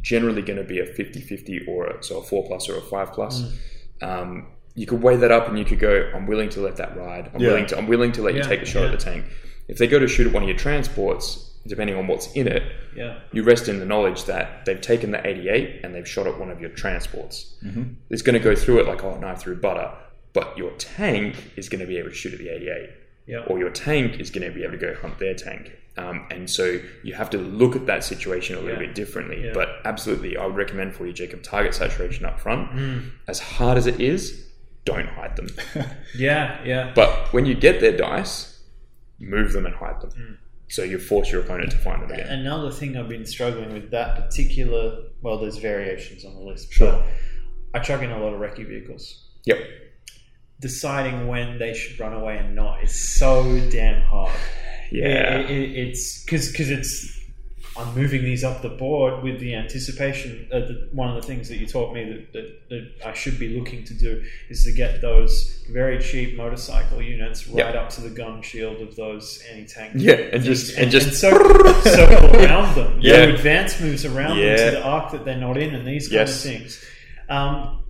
generally 0.00 0.40
going 0.42 0.56
to 0.58 0.64
be 0.64 0.78
a 0.80 0.86
50 0.86 1.20
50 1.20 1.66
or 1.68 1.86
a, 1.88 2.02
so 2.02 2.18
a 2.18 2.22
4 2.22 2.46
plus 2.46 2.68
or 2.70 2.76
a 2.78 2.80
5 2.80 3.12
plus. 3.12 3.52
Um, 4.00 4.46
you 4.74 4.86
could 4.86 5.02
weigh 5.02 5.16
that 5.16 5.30
up 5.32 5.48
and 5.48 5.58
you 5.58 5.64
could 5.64 5.80
go, 5.80 6.10
I'm 6.14 6.26
willing 6.26 6.48
to 6.50 6.60
let 6.60 6.76
that 6.76 6.96
ride. 6.96 7.30
I'm 7.34 7.40
Yeah. 7.40 7.48
willing 7.48 7.66
to 7.66 7.76
I'm 7.78 7.88
willing 7.88 8.12
to 8.12 8.22
let 8.22 8.34
you 8.36 8.42
take 8.44 8.62
a 8.62 8.64
shot 8.64 8.80
yeah. 8.80 8.86
at 8.86 8.92
the 8.92 9.04
tank. 9.04 9.26
If 9.66 9.76
they 9.78 9.86
go 9.88 9.98
to 9.98 10.06
shoot 10.08 10.26
at 10.28 10.32
one 10.32 10.44
of 10.44 10.48
your 10.48 10.56
transports, 10.56 11.47
depending 11.68 11.96
on 11.96 12.06
what's 12.06 12.32
in 12.32 12.48
it, 12.48 12.62
Yeah. 12.96 13.18
you 13.32 13.42
rest 13.44 13.68
in 13.68 13.78
the 13.78 13.84
knowledge 13.86 14.24
that 14.24 14.64
they've 14.64 14.80
taken 14.80 15.10
the 15.12 15.24
88 15.26 15.80
and 15.84 15.94
they've 15.94 16.08
shot 16.08 16.26
at 16.26 16.38
one 16.38 16.50
of 16.50 16.60
your 16.60 16.70
transports. 16.70 17.56
Mm-hmm. 17.64 17.84
It's 18.10 18.22
going 18.22 18.34
to 18.34 18.40
go 18.42 18.54
through 18.56 18.80
it 18.80 18.86
like 18.86 19.04
oh, 19.04 19.14
a 19.14 19.18
knife 19.20 19.38
through 19.40 19.60
butter, 19.60 19.92
but 20.32 20.56
your 20.58 20.70
tank 20.72 21.52
is 21.56 21.68
going 21.68 21.80
to 21.80 21.86
be 21.86 21.98
able 21.98 22.08
to 22.10 22.14
shoot 22.14 22.32
at 22.32 22.38
the 22.38 22.48
88 22.48 22.90
Yeah. 23.26 23.38
or 23.48 23.58
your 23.58 23.70
tank 23.70 24.18
is 24.20 24.30
going 24.30 24.46
to 24.48 24.54
be 24.54 24.62
able 24.64 24.72
to 24.72 24.78
go 24.78 24.94
hunt 24.94 25.18
their 25.18 25.34
tank. 25.34 25.72
Um, 25.96 26.26
and 26.30 26.48
so 26.48 26.80
you 27.02 27.14
have 27.14 27.28
to 27.30 27.38
look 27.38 27.74
at 27.74 27.86
that 27.86 28.04
situation 28.04 28.54
a 28.56 28.60
little 28.60 28.80
Yeah. 28.80 28.86
bit 28.86 28.94
differently. 28.94 29.44
Yeah. 29.44 29.50
But 29.52 29.68
absolutely, 29.84 30.36
I 30.36 30.46
would 30.46 30.54
recommend 30.56 30.94
for 30.94 31.06
you, 31.06 31.12
Jacob, 31.12 31.42
target 31.42 31.74
saturation 31.74 32.24
up 32.24 32.38
front. 32.38 32.70
Mm. 32.70 33.10
As 33.26 33.40
hard 33.40 33.76
as 33.78 33.86
it 33.88 34.00
is, 34.00 34.46
don't 34.84 35.08
hide 35.08 35.34
them. 35.36 35.48
Yeah. 36.16 36.60
Yeah. 36.64 36.92
but 36.94 37.32
when 37.32 37.46
you 37.46 37.54
get 37.54 37.80
their 37.80 37.96
dice, 37.96 38.60
move 39.18 39.52
them 39.52 39.66
and 39.66 39.74
hide 39.74 40.00
them. 40.00 40.10
Mm. 40.10 40.36
So 40.70 40.82
you 40.82 40.98
force 40.98 41.30
your 41.32 41.40
opponent 41.42 41.70
to 41.72 41.78
find 41.78 42.02
them 42.02 42.10
again. 42.10 42.26
Another 42.28 42.70
thing 42.70 42.96
I've 42.96 43.08
been 43.08 43.24
struggling 43.24 43.72
with 43.72 43.90
that 43.90 44.16
particular, 44.16 44.98
well, 45.22 45.38
there's 45.38 45.56
variations 45.56 46.24
on 46.24 46.34
the 46.34 46.40
list. 46.42 46.70
Sure. 46.72 47.02
But 47.72 47.80
I 47.80 47.82
chuck 47.82 48.02
in 48.02 48.10
a 48.10 48.18
lot 48.20 48.34
of 48.34 48.40
recce 48.40 48.66
vehicles. 48.66 49.24
Yep. 49.46 49.58
Deciding 50.60 51.26
when 51.28 51.58
they 51.58 51.72
should 51.72 51.98
run 52.00 52.12
away 52.12 52.36
and 52.38 52.54
not 52.54 52.82
is 52.82 52.92
so 53.18 53.60
damn 53.70 54.02
hard. 54.02 54.32
Yeah. 54.90 55.38
It- 55.40 55.50
it- 55.50 55.76
it's 55.88 56.24
because 56.24 56.50
because 56.50 56.70
it's 56.70 57.18
I'm 57.78 57.94
moving 57.94 58.22
these 58.24 58.42
up 58.42 58.60
the 58.60 58.68
board 58.70 59.22
with 59.22 59.38
the 59.38 59.54
anticipation. 59.54 60.48
Uh, 60.52 60.58
the, 60.60 60.88
one 60.92 61.08
of 61.08 61.14
the 61.14 61.22
things 61.26 61.48
that 61.48 61.58
you 61.58 61.66
taught 61.66 61.94
me 61.94 62.04
that, 62.12 62.32
that, 62.32 62.68
that 62.70 63.06
I 63.06 63.12
should 63.12 63.38
be 63.38 63.56
looking 63.58 63.84
to 63.84 63.94
do 63.94 64.24
is 64.48 64.64
to 64.64 64.72
get 64.72 65.00
those 65.00 65.64
very 65.70 66.00
cheap 66.00 66.36
motorcycle 66.36 67.00
units 67.00 67.46
right 67.46 67.66
Yep. 67.66 67.74
up 67.76 67.90
to 67.90 68.00
the 68.00 68.10
gun 68.10 68.42
shield 68.42 68.80
of 68.80 68.96
those 68.96 69.42
anti-tank. 69.52 69.92
Yeah, 69.96 70.14
and 70.14 70.42
just- 70.42 70.76
and 70.76 70.90
just- 70.90 71.20
so 71.20 71.30
circle 71.84 72.36
around 72.36 72.74
them. 72.74 72.98
Yeah. 73.00 73.26
Do 73.26 73.34
advance 73.34 73.80
moves 73.80 74.04
around 74.04 74.38
Yeah. 74.38 74.56
them 74.56 74.74
to 74.74 74.80
the 74.80 74.82
arc 74.84 75.12
that 75.12 75.24
they're 75.24 75.36
not 75.38 75.56
in, 75.56 75.74
and 75.74 75.86
these 75.86 76.08
kind 76.08 76.14
Yes. 76.20 76.44
of 76.44 76.50
things. 76.50 76.84
Um, 77.28 77.84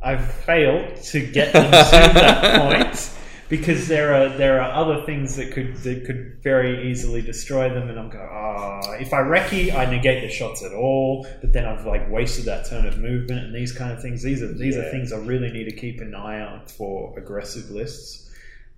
I've 0.00 0.30
failed 0.32 0.96
to 0.96 1.26
get 1.26 1.52
them 1.52 1.64
to 1.66 1.70
that 1.70 2.60
point 2.90 3.10
because 3.52 3.86
there 3.86 4.14
are 4.14 4.30
there 4.30 4.62
are 4.62 4.72
other 4.72 5.04
things 5.04 5.36
that 5.36 5.52
could 5.52 5.76
that 5.82 6.06
could 6.06 6.42
very 6.42 6.90
easily 6.90 7.20
destroy 7.20 7.68
them, 7.68 7.90
and 7.90 7.98
I'm 7.98 8.08
going, 8.08 8.26
ah, 8.26 8.92
if 8.92 9.12
I 9.12 9.18
recce, 9.18 9.74
I 9.74 9.84
negate 9.84 10.22
the 10.22 10.30
shots 10.30 10.64
at 10.64 10.72
all, 10.72 11.26
but 11.42 11.52
then 11.52 11.66
I've 11.66 11.84
like 11.84 12.10
wasted 12.10 12.46
that 12.46 12.64
turn 12.64 12.86
of 12.86 12.96
movement 12.96 13.44
and 13.44 13.54
these 13.54 13.70
kind 13.70 13.92
of 13.92 14.00
things. 14.00 14.22
These 14.22 14.42
are 14.42 14.54
these 14.54 14.78
are 14.78 14.90
things 14.90 15.12
I 15.12 15.18
really 15.18 15.52
need 15.52 15.64
to 15.64 15.76
keep 15.76 16.00
an 16.00 16.14
eye 16.14 16.40
on 16.40 16.66
for 16.66 17.12
aggressive 17.18 17.70
lists 17.70 18.30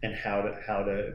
and 0.03 0.13
how 0.13 0.43
to 0.43 0.59
how 0.67 0.83
to 0.83 1.13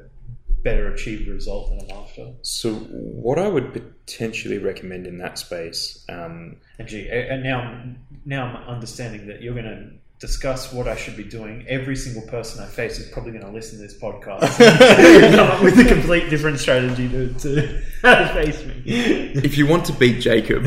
better 0.63 0.93
achieve 0.93 1.25
the 1.25 1.33
result 1.33 1.69
that 1.71 1.83
I'm 1.83 2.01
after. 2.01 2.31
So, 2.43 2.75
what 2.75 3.37
I 3.39 3.49
would 3.49 3.73
potentially 3.73 4.59
recommend 4.59 5.05
in 5.05 5.17
that 5.17 5.37
space, 5.37 6.05
um, 6.07 6.55
And 6.77 6.87
gee, 6.87 7.09
and 7.09 7.43
now 7.43 7.83
now 8.23 8.45
I'm 8.45 8.69
understanding 8.75 9.27
that 9.27 9.41
you're 9.41 9.53
going 9.53 9.65
to 9.65 9.89
discuss 10.19 10.73
what 10.73 10.85
I 10.87 10.95
should 10.97 11.15
be 11.15 11.23
doing. 11.23 11.65
Every 11.69 11.95
single 11.95 12.23
person 12.23 12.61
I 12.61 12.67
face 12.67 12.99
is 12.99 13.09
probably 13.09 13.31
going 13.31 13.45
to 13.45 13.51
listen 13.51 13.77
to 13.77 13.83
this 13.83 13.97
podcast 13.97 14.57
come 14.57 15.39
up 15.49 15.63
with 15.63 15.79
a 15.79 15.85
complete 15.85 16.29
different 16.29 16.59
strategy 16.59 17.07
to, 17.07 17.33
to 17.35 17.81
face 18.33 18.65
me. 18.65 18.81
if 18.85 19.57
you 19.57 19.65
want 19.65 19.85
to 19.85 19.93
beat 19.93 20.19
Jacob, 20.19 20.65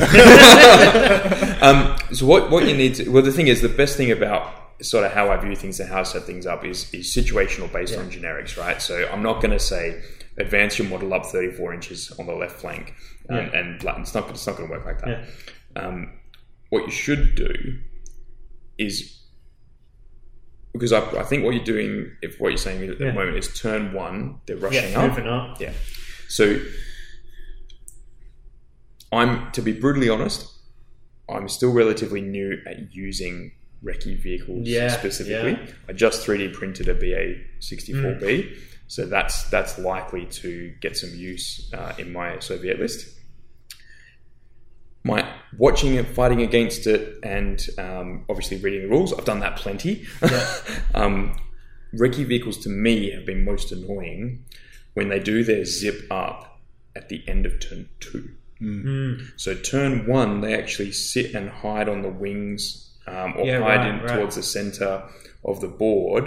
um, 1.63 1.97
so 2.13 2.27
what 2.27 2.51
what 2.51 2.67
you 2.67 2.75
need 2.77 2.95
to 2.97 3.09
well, 3.11 3.23
the 3.23 3.33
thing 3.33 3.49
is, 3.49 3.61
the 3.61 3.69
best 3.69 3.97
thing 3.97 4.11
about 4.11 4.53
sort 4.83 5.05
of 5.05 5.13
how 5.13 5.31
I 5.31 5.37
view 5.37 5.55
things 5.55 5.79
and 5.81 5.89
how 5.89 6.01
I 6.01 6.03
set 6.05 6.23
things 6.25 6.47
up 6.47 6.65
is 6.65 6.93
is 6.95 7.15
situational 7.15 7.73
based 7.73 7.97
on 7.97 8.11
generics, 8.11 8.57
right? 8.57 8.81
So 8.81 9.09
I'm 9.13 9.23
not 9.23 9.41
going 9.43 9.53
to 9.53 9.59
say 9.61 10.03
advance 10.39 10.79
your 10.79 10.89
model 10.89 11.13
up 11.13 11.27
34 11.27 11.75
inches 11.75 12.11
on 12.19 12.27
the 12.27 12.35
left 12.35 12.59
flank, 12.61 12.95
um, 13.29 13.37
Yeah. 13.37 13.51
and 13.59 13.75
it's 14.01 14.15
not 14.15 14.31
it's 14.31 14.47
not 14.47 14.57
going 14.57 14.69
to 14.69 14.75
work 14.75 14.87
like 14.87 15.01
that. 15.01 15.09
Yeah. 15.77 15.83
Um, 15.87 16.13
what 16.71 16.85
you 16.85 16.91
should 16.91 17.35
do 17.35 17.79
is 18.79 19.19
because 20.73 20.93
I, 20.93 21.01
I 21.19 21.23
think 21.25 21.45
what 21.45 21.55
you're 21.55 21.65
doing, 21.65 22.11
if 22.23 22.41
what 22.41 22.49
you're 22.49 22.57
saying 22.59 22.89
at 22.89 22.99
the 22.99 23.13
moment 23.13 23.37
is 23.37 23.59
turn 23.61 23.93
one, 23.93 24.41
they're 24.47 24.57
rushing 24.57 24.91
Yeah, 24.93 25.01
up. 25.03 25.11
moving 25.11 25.27
up. 25.29 25.61
Yeah. 25.61 25.73
So 26.29 26.59
I'm 29.13 29.51
to 29.53 29.63
be 29.63 29.73
brutally 29.73 30.09
honest, 30.09 30.49
I'm 31.29 31.49
still 31.49 31.73
relatively 31.73 32.21
new 32.21 32.59
at 32.67 32.95
using 32.95 33.53
recce 33.85 34.17
vehicles 34.23 34.67
Yeah, 34.69 34.89
specifically. 34.89 35.53
yeah. 35.53 35.73
I 35.89 35.93
just 35.93 36.27
3D 36.27 36.53
printed 36.55 36.89
a 36.89 36.95
BA 36.95 37.37
64B, 37.61 38.21
Mm. 38.23 38.57
so 38.87 39.05
that's 39.07 39.45
that's 39.51 39.79
likely 39.79 40.27
to 40.27 40.73
get 40.81 40.97
some 40.97 41.11
use 41.15 41.71
uh, 41.75 41.93
in 41.99 42.13
my 42.13 42.39
Soviet 42.39 42.79
list. 42.79 43.19
My 45.05 45.29
watching 45.59 45.95
it, 45.95 46.07
fighting 46.07 46.43
against 46.43 46.87
it, 46.87 47.19
and 47.23 47.61
um, 47.79 48.25
obviously 48.29 48.59
reading 48.59 48.83
the 48.83 48.89
rules. 48.89 49.13
I've 49.13 49.25
done 49.25 49.41
that 49.41 49.57
plenty. 49.57 50.07
um, 50.95 51.37
recce 51.95 52.25
vehicles 52.27 52.59
to 52.59 52.69
me 52.69 53.11
have 53.11 53.27
been 53.27 53.45
most 53.45 53.73
annoying 53.73 54.45
when 54.95 55.09
they 55.09 55.19
do 55.19 55.43
their 55.45 55.65
zip 55.65 56.07
up 56.11 56.61
at 56.95 57.09
the 57.09 57.23
end 57.27 57.47
of 57.47 57.59
turn 57.61 57.89
two. 58.01 58.31
So 59.37 59.57
turn 59.57 60.07
one, 60.07 60.41
they 60.41 60.55
actually 60.57 60.93
sit 60.93 61.35
and 61.35 61.51
hide 61.51 61.89
on 61.89 62.03
the 62.03 62.09
wings 62.09 62.91
um, 63.09 63.35
or 63.37 63.45
Yeah, 63.45 63.59
hide 63.59 63.79
right, 63.79 63.89
in 63.89 64.01
right. 64.03 64.15
towards 64.17 64.37
the 64.37 64.43
center 64.45 65.03
of 65.45 65.61
the 65.61 65.67
board 65.67 66.25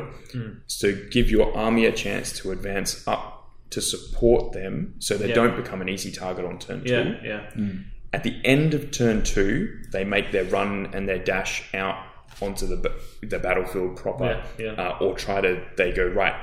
to 0.79 1.07
give 1.11 1.31
your 1.31 1.55
army 1.55 1.85
a 1.85 1.93
chance 1.93 2.33
to 2.39 2.51
advance 2.51 3.07
up 3.07 3.31
to 3.69 3.79
support 3.81 4.51
them, 4.51 4.95
so 4.99 5.15
they 5.17 5.29
Yeah. 5.29 5.35
don't 5.35 5.55
become 5.55 5.81
an 5.81 5.87
easy 5.87 6.11
target 6.11 6.43
on 6.43 6.59
turn 6.59 6.83
two. 6.83 6.91
Yeah, 7.23 7.49
yeah. 7.55 7.69
At 8.15 8.23
the 8.23 8.35
end 8.45 8.73
of 8.73 8.91
turn 8.91 9.23
two, 9.23 9.81
they 9.91 10.05
make 10.05 10.31
their 10.31 10.45
run 10.45 10.89
and 10.93 11.07
their 11.09 11.19
dash 11.19 11.53
out 11.73 11.97
onto 12.41 12.65
the 12.65 12.77
the 13.21 13.39
battlefield 13.39 13.97
proper, 13.97 14.41
Yeah, 14.57 14.73
yeah. 14.73 14.81
Uh, 14.83 14.97
or 15.03 15.15
try 15.15 15.41
to 15.41 15.61
they 15.77 15.91
go 15.91 16.05
right. 16.07 16.35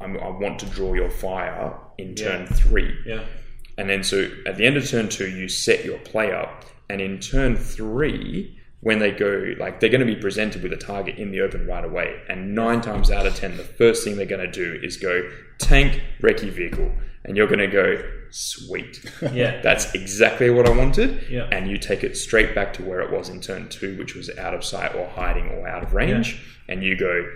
I'm, 0.00 0.16
I 0.16 0.28
want 0.28 0.60
to 0.60 0.66
draw 0.66 0.94
your 0.94 1.10
fire 1.10 1.74
in 1.98 2.14
turn 2.14 2.42
Yeah. 2.42 2.56
three, 2.62 2.94
Yeah. 3.04 3.24
and 3.76 3.90
then 3.90 4.02
so 4.04 4.30
at 4.46 4.56
the 4.56 4.64
end 4.64 4.76
of 4.76 4.88
turn 4.88 5.08
two, 5.08 5.28
you 5.28 5.48
set 5.48 5.84
your 5.84 5.98
play 5.98 6.30
up, 6.32 6.64
and 6.88 7.00
in 7.00 7.18
turn 7.18 7.56
three, 7.56 8.56
when 8.80 9.00
they 9.00 9.10
go 9.10 9.54
like 9.58 9.80
they're 9.80 9.90
going 9.96 10.06
to 10.08 10.12
be 10.14 10.20
presented 10.28 10.62
with 10.62 10.72
a 10.72 10.76
target 10.92 11.18
in 11.18 11.32
the 11.32 11.40
open 11.40 11.66
right 11.66 11.84
away, 11.84 12.08
and 12.28 12.54
nine 12.54 12.80
times 12.80 13.10
out 13.10 13.26
of 13.26 13.34
ten, 13.34 13.56
the 13.56 13.64
first 13.64 14.04
thing 14.04 14.16
they're 14.16 14.34
going 14.36 14.46
to 14.52 14.58
do 14.64 14.78
is 14.84 14.96
go 14.96 15.28
tank 15.58 16.00
recce 16.22 16.48
vehicle, 16.50 16.92
and 17.24 17.36
you're 17.36 17.48
going 17.48 17.58
to 17.58 17.66
go 17.82 17.86
sweet. 18.30 19.04
Yeah. 19.32 19.60
That's 19.62 19.94
exactly 19.94 20.50
what 20.50 20.66
I 20.66 20.70
wanted. 20.70 21.26
Yeah. 21.30 21.48
And 21.52 21.70
you 21.70 21.78
take 21.78 22.04
it 22.04 22.16
straight 22.16 22.54
back 22.54 22.72
to 22.74 22.82
where 22.84 23.00
it 23.00 23.10
was 23.10 23.28
in 23.28 23.40
turn 23.40 23.68
two, 23.68 23.96
which 23.98 24.14
was 24.14 24.30
out 24.38 24.54
of 24.54 24.64
sight 24.64 24.94
or 24.94 25.08
hiding 25.08 25.48
or 25.48 25.68
out 25.68 25.82
of 25.82 25.94
range, 25.94 26.40
and 26.68 26.82
you 26.82 26.96
go 26.96 27.26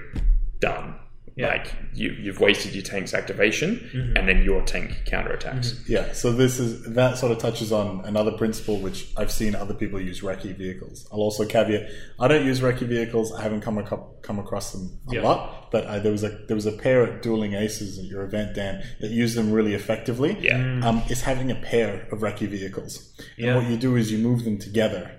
done. 0.60 0.94
Yeah. 1.34 1.56
Mm-hmm. 1.56 1.64
Like 1.64 1.76
you, 1.94 2.10
you've 2.12 2.40
wasted 2.40 2.74
your 2.74 2.82
tank's 2.82 3.14
activation, 3.14 4.12
and 4.16 4.28
then 4.28 4.42
your 4.42 4.62
tank 4.62 5.02
counterattacks. 5.06 5.88
Yeah, 5.88 6.12
so 6.12 6.30
this 6.32 6.58
is 6.58 6.82
that 6.94 7.16
sort 7.16 7.32
of 7.32 7.38
touches 7.38 7.72
on 7.72 8.04
another 8.04 8.32
principle 8.32 8.78
which 8.80 9.10
I've 9.16 9.32
seen 9.32 9.54
other 9.54 9.72
people 9.74 9.98
use 10.00 10.20
recce 10.20 10.54
vehicles. 10.56 11.08
I'll 11.10 11.20
also 11.20 11.46
caveat: 11.46 11.90
I 12.20 12.28
don't 12.28 12.44
use 12.44 12.60
recce 12.60 12.80
vehicles. 12.86 13.32
I 13.32 13.42
haven't 13.42 13.62
come 13.62 13.78
aco- 13.78 14.14
come 14.22 14.38
across 14.38 14.72
them 14.72 14.98
a 15.10 15.14
Yeah. 15.14 15.22
lot, 15.22 15.70
but 15.72 15.86
uh, 15.86 15.98
there 16.00 16.12
was 16.12 16.22
a 16.22 16.28
there 16.48 16.54
was 16.54 16.66
a 16.66 16.72
pair 16.72 17.02
at 17.04 17.22
Dueling 17.22 17.54
Aces 17.54 17.98
at 17.98 18.04
your 18.04 18.24
event, 18.24 18.54
Dan, 18.54 18.82
that 19.00 19.10
used 19.10 19.34
them 19.36 19.52
really 19.52 19.74
effectively. 19.74 20.36
Yeah. 20.40 20.80
um, 20.86 21.02
is 21.08 21.22
having 21.22 21.50
a 21.50 21.54
pair 21.56 22.06
of 22.12 22.20
recce 22.20 22.46
vehicles. 22.48 23.10
Yeah. 23.38 23.54
And 23.54 23.56
what 23.62 23.70
you 23.70 23.76
do 23.78 23.96
is 23.96 24.12
you 24.12 24.18
move 24.18 24.44
them 24.44 24.58
together, 24.58 25.10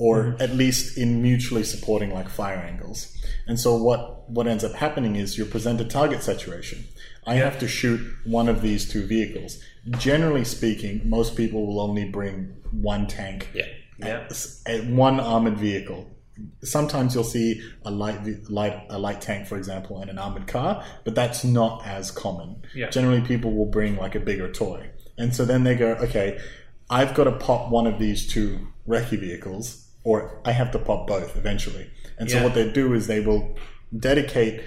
or 0.00 0.24
mm-hmm. 0.24 0.42
at 0.42 0.54
least 0.56 0.96
in 0.96 1.20
mutually 1.20 1.62
supporting 1.62 2.10
like 2.12 2.28
fire 2.28 2.56
angles. 2.56 3.14
And 3.46 3.60
so 3.60 3.76
what 3.76 4.28
what 4.30 4.46
ends 4.46 4.64
up 4.64 4.72
happening 4.72 5.16
is 5.16 5.36
you're 5.36 5.46
presented 5.46 5.90
target 5.90 6.22
saturation. 6.22 6.84
I 7.26 7.34
have 7.34 7.58
to 7.60 7.68
shoot 7.68 8.00
one 8.24 8.48
of 8.48 8.62
these 8.62 8.88
two 8.90 9.06
vehicles. 9.06 9.62
Generally 9.90 10.44
speaking, 10.44 11.02
most 11.04 11.36
people 11.36 11.66
will 11.66 11.80
only 11.80 12.06
bring 12.08 12.54
one 12.70 13.06
tank, 13.06 13.50
Yeah. 13.54 13.66
Yeah. 13.98 14.26
s- 14.30 14.62
a- 14.66 14.80
one 14.86 15.20
armored 15.20 15.58
vehicle. 15.58 16.06
Sometimes 16.64 17.14
you'll 17.14 17.24
see 17.24 17.60
a 17.84 17.90
light, 17.90 18.20
light, 18.48 18.86
a 18.88 18.98
light 18.98 19.20
tank, 19.20 19.46
for 19.46 19.58
example, 19.58 20.00
and 20.00 20.10
an 20.10 20.18
armored 20.18 20.46
car, 20.46 20.82
but 21.04 21.14
that's 21.14 21.44
not 21.44 21.86
as 21.86 22.10
common. 22.10 22.62
Yeah. 22.74 22.88
Generally, 22.88 23.22
people 23.22 23.52
will 23.52 23.66
bring 23.66 23.96
like 23.96 24.14
a 24.14 24.20
bigger 24.20 24.50
toy, 24.50 24.88
and 25.18 25.36
so 25.36 25.44
then 25.44 25.64
they 25.64 25.74
go, 25.74 25.88
okay, 26.06 26.38
I've 26.88 27.12
got 27.14 27.24
to 27.24 27.32
pop 27.32 27.70
one 27.70 27.86
of 27.86 27.98
these 27.98 28.26
two 28.26 28.68
recce 28.88 29.18
vehicles, 29.20 29.86
or 30.04 30.40
I 30.44 30.52
have 30.52 30.70
to 30.72 30.78
pop 30.78 31.06
both 31.06 31.36
eventually. 31.36 31.90
And 32.18 32.30
so 32.30 32.38
Yeah. 32.38 32.44
what 32.44 32.54
they 32.54 32.70
do 32.70 32.94
is 32.94 33.06
they 33.06 33.20
will 33.20 33.56
dedicate 33.98 34.62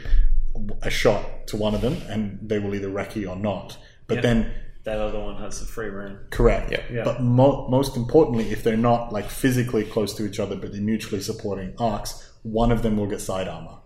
a 0.81 0.89
shot 0.89 1.47
to 1.47 1.57
one 1.57 1.73
of 1.73 1.81
them, 1.81 1.97
and 2.09 2.37
they 2.41 2.59
will 2.59 2.75
either 2.75 2.89
recce 2.89 3.27
or 3.29 3.35
not. 3.35 3.77
But 4.07 4.15
Yeah. 4.15 4.21
then 4.21 4.51
That 4.83 4.99
other 4.99 5.17
one 5.19 5.37
has 5.41 5.59
the 5.61 5.65
free 5.65 5.87
reign. 5.87 6.17
Correct. 6.29 6.69
Yeah. 6.71 6.81
Yeah. 6.91 7.03
But 7.05 7.23
mo- 7.23 7.67
most 7.69 7.95
importantly, 7.95 8.51
if 8.51 8.63
they're 8.63 8.75
not 8.75 9.13
like 9.13 9.29
physically 9.29 9.85
close 9.85 10.13
to 10.15 10.25
each 10.25 10.39
other, 10.41 10.57
but 10.57 10.73
they're 10.73 10.81
mutually 10.81 11.21
supporting 11.21 11.73
arcs, 11.79 12.31
one 12.43 12.69
of 12.71 12.81
them 12.83 12.97
will 12.97 13.07
get 13.07 13.21
side 13.21 13.47
armor, 13.47 13.77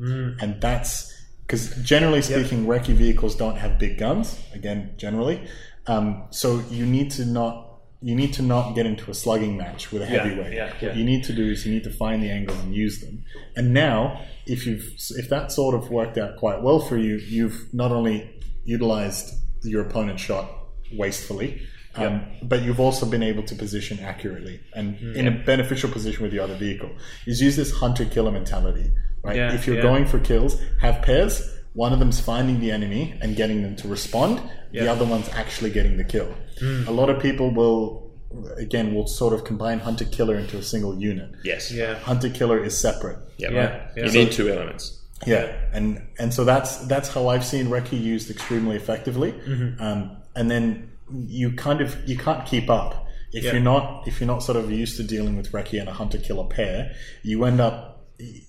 Mm. 0.00 0.36
and 0.40 0.60
that's 0.60 1.12
because 1.44 1.74
generally 1.82 2.22
speaking, 2.22 2.66
recce 2.66 2.94
vehicles 2.94 3.34
don't 3.36 3.56
have 3.56 3.78
big 3.80 3.98
guns. 3.98 4.38
Again, 4.54 4.90
generally, 4.96 5.42
um, 5.88 6.22
so 6.30 6.62
you 6.70 6.86
need 6.86 7.10
to 7.10 7.24
not 7.26 7.63
you 8.08 8.14
need 8.14 8.32
to 8.38 8.42
not 8.42 8.74
get 8.76 8.84
into 8.86 9.10
a 9.10 9.14
slugging 9.14 9.56
match 9.56 9.90
with 9.92 10.02
a 10.02 10.04
Yeah, 10.04 10.12
heavyweight. 10.24 10.52
yeah, 10.52 10.70
what 10.80 10.96
you 10.96 11.04
need 11.04 11.22
to 11.24 11.32
do 11.32 11.44
is 11.52 11.64
you 11.66 11.72
need 11.72 11.84
to 11.84 11.94
find 12.02 12.22
the 12.22 12.30
angles 12.38 12.58
and 12.64 12.74
use 12.74 13.00
them. 13.00 13.24
And 13.56 13.72
now, 13.72 14.20
if 14.46 14.66
you've 14.66 14.86
if 15.22 15.28
that 15.30 15.50
sort 15.52 15.74
of 15.74 15.90
worked 15.90 16.18
out 16.18 16.36
quite 16.36 16.60
well 16.62 16.80
for 16.80 16.98
you, 16.98 17.16
you've 17.16 17.58
not 17.72 17.90
only 17.92 18.16
utilized 18.64 19.34
your 19.62 19.82
opponent's 19.88 20.22
shot 20.22 20.46
wastefully, 20.92 21.62
um, 21.96 22.26
but 22.42 22.62
you've 22.62 22.80
also 22.80 23.06
been 23.06 23.22
able 23.22 23.42
to 23.44 23.54
position 23.54 23.98
accurately 24.00 24.60
and 24.74 24.96
Mm-hmm. 24.96 25.16
in 25.16 25.26
a 25.28 25.30
beneficial 25.44 25.90
position 25.90 26.22
with 26.24 26.32
your 26.32 26.44
other 26.44 26.56
vehicle. 26.56 26.90
Is 27.26 27.40
use 27.40 27.56
this 27.56 27.72
hunter 27.72 28.04
killer 28.04 28.32
mentality, 28.32 28.90
right? 29.22 29.36
Yeah, 29.36 29.54
if 29.54 29.66
you're 29.66 29.76
yeah. 29.76 29.82
going 29.82 30.04
for 30.06 30.18
kills, 30.18 30.60
have 30.80 31.02
pairs. 31.02 31.40
One 31.74 31.92
of 31.92 31.98
them's 31.98 32.20
finding 32.20 32.60
the 32.60 32.70
enemy 32.70 33.14
and 33.20 33.36
getting 33.36 33.62
them 33.62 33.76
to 33.76 33.88
respond. 33.88 34.40
The 34.72 34.88
other 34.88 35.04
one's 35.04 35.28
actually 35.30 35.70
getting 35.70 35.96
the 35.96 36.04
kill. 36.04 36.34
A 36.62 36.90
lot 36.90 37.10
of 37.10 37.20
people 37.20 37.50
will, 37.52 38.10
again, 38.56 38.94
will 38.94 39.06
sort 39.06 39.32
of 39.34 39.44
combine 39.44 39.78
hunter 39.80 40.04
killer 40.04 40.36
into 40.36 40.56
a 40.56 40.62
single 40.62 40.98
unit. 41.00 41.30
Yes. 41.44 41.70
Yeah. 41.72 41.94
Hunter 41.98 42.30
killer 42.30 42.62
is 42.64 42.76
separate. 42.78 43.18
Yeah. 43.38 43.50
Yeah, 43.50 43.58
right. 43.60 43.82
yeah. 43.96 44.02
You 44.04 44.08
So- 44.10 44.18
need 44.18 44.32
two 44.32 44.48
elements. 44.48 45.00
Yeah, 45.26 45.52
and 45.72 46.02
and 46.18 46.34
so 46.34 46.44
that's 46.44 46.78
that's 46.86 47.08
how 47.08 47.28
I've 47.28 47.44
seen 47.46 47.68
Recce 47.68 47.98
used 47.98 48.30
extremely 48.30 48.76
effectively. 48.76 49.32
Um, 49.78 50.16
and 50.36 50.50
then 50.50 50.90
you 51.10 51.52
kind 51.52 51.80
of 51.80 51.96
you 52.06 52.18
can't 52.18 52.44
keep 52.46 52.68
up 52.68 53.06
If 53.32 53.44
Yeah. 53.44 53.52
you're 53.52 53.60
not 53.62 54.06
if 54.06 54.20
you're 54.20 54.26
not 54.26 54.42
sort 54.42 54.58
of 54.58 54.70
used 54.70 54.96
to 54.98 55.02
dealing 55.02 55.36
with 55.36 55.50
recce 55.52 55.80
and 55.80 55.88
a 55.88 55.92
hunter 55.92 56.18
killer 56.18 56.44
pair, 56.44 56.94
you 57.22 57.44
end 57.44 57.60
up 57.60 58.04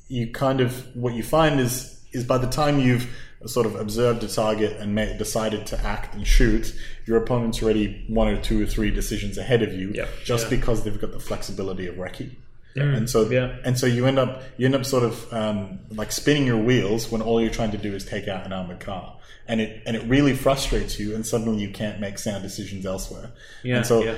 you 0.10 0.32
kind 0.34 0.60
of 0.60 0.86
what 0.96 1.14
you 1.14 1.24
find 1.24 1.60
is 1.60 1.95
is 2.16 2.24
by 2.24 2.38
the 2.38 2.48
time 2.48 2.80
you've 2.80 3.08
sort 3.46 3.66
of 3.68 3.76
observed 3.76 4.24
a 4.24 4.28
target 4.28 4.78
and 4.80 4.96
made, 4.96 5.18
decided 5.18 5.68
to 5.68 5.80
act 5.86 6.16
and 6.16 6.26
shoot, 6.26 6.74
your 7.06 7.18
opponent's 7.18 7.62
already 7.62 8.04
one 8.08 8.28
or 8.28 8.38
two 8.42 8.64
or 8.64 8.66
three 8.66 8.90
decisions 8.90 9.38
ahead 9.38 9.62
of 9.62 9.72
you, 9.74 9.92
Yeah. 9.94 10.08
just 10.24 10.46
Yeah. 10.46 10.58
because 10.58 10.84
they've 10.84 11.00
got 11.00 11.12
the 11.12 11.20
flexibility 11.20 11.86
of 11.88 11.96
recce. 11.96 12.30
And 12.78 13.10
so, 13.10 13.30
Yeah. 13.30 13.56
and 13.64 13.80
so 13.80 13.86
you 13.86 14.06
end 14.06 14.20
up 14.20 14.44
you 14.58 14.66
end 14.66 14.76
up 14.76 14.86
sort 14.86 15.04
of 15.04 15.32
um, 15.34 15.80
like 15.92 16.12
spinning 16.12 16.46
your 16.46 16.58
wheels 16.70 17.10
when 17.12 17.22
all 17.22 17.40
you're 17.40 17.50
trying 17.60 17.72
to 17.72 17.78
do 17.78 17.94
is 17.96 18.04
take 18.04 18.28
out 18.28 18.46
an 18.46 18.52
armored 18.52 18.82
car, 18.82 19.16
and 19.48 19.62
it 19.62 19.82
and 19.86 19.96
it 19.96 20.04
really 20.16 20.34
frustrates 20.34 21.00
you, 21.00 21.16
and 21.16 21.26
suddenly 21.26 21.62
you 21.62 21.70
can't 21.70 22.02
make 22.02 22.18
sound 22.20 22.44
decisions 22.44 22.86
elsewhere. 22.86 23.32
Yeah, 23.64 23.78
and 23.78 23.86
so 23.86 24.04
yeah. 24.04 24.16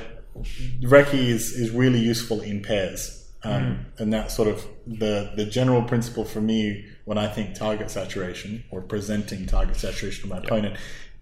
recce 0.81 1.13
is 1.13 1.51
is 1.51 1.69
really 1.71 1.99
useful 1.99 2.41
in 2.41 2.61
pairs, 2.63 3.25
um, 3.43 3.51
Mm-hmm. 3.53 4.01
and 4.03 4.13
that's 4.13 4.35
sort 4.35 4.47
of 4.47 4.65
the 4.87 5.31
the 5.35 5.45
general 5.45 5.83
principle 5.83 6.25
for 6.25 6.41
me 6.41 6.85
when 7.07 7.17
I 7.17 7.27
think 7.27 7.55
target 7.55 7.89
saturation 7.89 8.65
or 8.69 8.81
presenting 8.81 9.45
target 9.45 9.77
saturation 9.77 10.23
to 10.23 10.27
my 10.35 10.39
opponent 10.43 10.75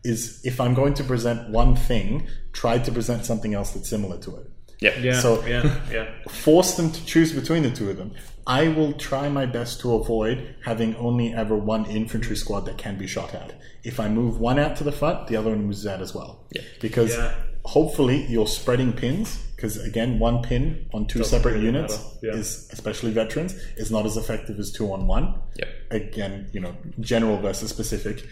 is 0.04 0.42
if 0.44 0.60
I'm 0.60 0.74
going 0.74 0.96
to 0.96 1.04
present 1.04 1.50
one 1.52 1.76
thing, 1.76 2.28
try 2.54 2.80
to 2.80 2.92
present 2.92 3.24
something 3.24 3.54
else 3.54 3.70
that's 3.72 3.88
similar 3.88 4.18
to 4.26 4.32
it 4.38 4.48
Yeah. 4.80 4.98
Yeah, 5.00 5.20
So- 5.22 5.46
yeah, 5.46 5.64
yeah. 5.92 6.08
force 6.28 6.72
them 6.76 6.92
to 6.92 7.06
choose 7.06 7.32
between 7.34 7.62
the 7.64 7.70
two 7.70 7.90
of 7.92 7.98
them. 7.98 8.12
I 8.48 8.68
will 8.68 8.94
try 8.94 9.30
my 9.30 9.46
best 9.46 9.80
to 9.82 9.94
avoid 9.94 10.56
having 10.66 10.96
only 10.96 11.28
ever 11.34 11.56
one 11.56 11.86
infantry 11.86 12.36
squad 12.36 12.62
that 12.66 12.78
can 12.80 12.98
be 12.98 13.08
shot 13.08 13.34
at. 13.36 13.54
If 13.84 14.00
I 14.00 14.08
move 14.10 14.40
one 14.40 14.58
out 14.58 14.76
to 14.78 14.84
the 14.84 14.92
front, 14.92 15.28
the 15.28 15.36
other 15.38 15.52
one 15.52 15.66
moves 15.66 15.86
out 15.86 16.02
as 16.02 16.14
well. 16.16 16.32
Yeah. 16.56 16.62
Because 16.82 17.12
Yeah. 17.16 17.34
hopefully 17.64 18.26
you're 18.28 18.48
spreading 18.48 18.92
pins. 18.94 19.30
Because 19.56 19.78
again, 19.84 20.20
one 20.20 20.42
pin 20.44 20.88
on 20.94 21.06
2 21.08 21.20
Doesn't 21.20 21.38
separate 21.38 21.54
really 21.54 21.66
units. 21.66 21.98
Yeah. 22.22 22.34
is, 22.34 22.68
especially 22.74 23.12
veterans, 23.12 23.54
is 23.78 23.90
not 23.90 24.06
as 24.06 24.18
effective 24.18 24.60
as 24.60 24.72
two 24.72 24.92
on 24.92 25.08
one. 25.08 25.40
Yep. 25.56 25.68
Again, 25.92 26.50
you 26.52 26.60
know, 26.60 26.76
general 27.00 27.38
versus 27.38 27.70
specific. 27.70 28.28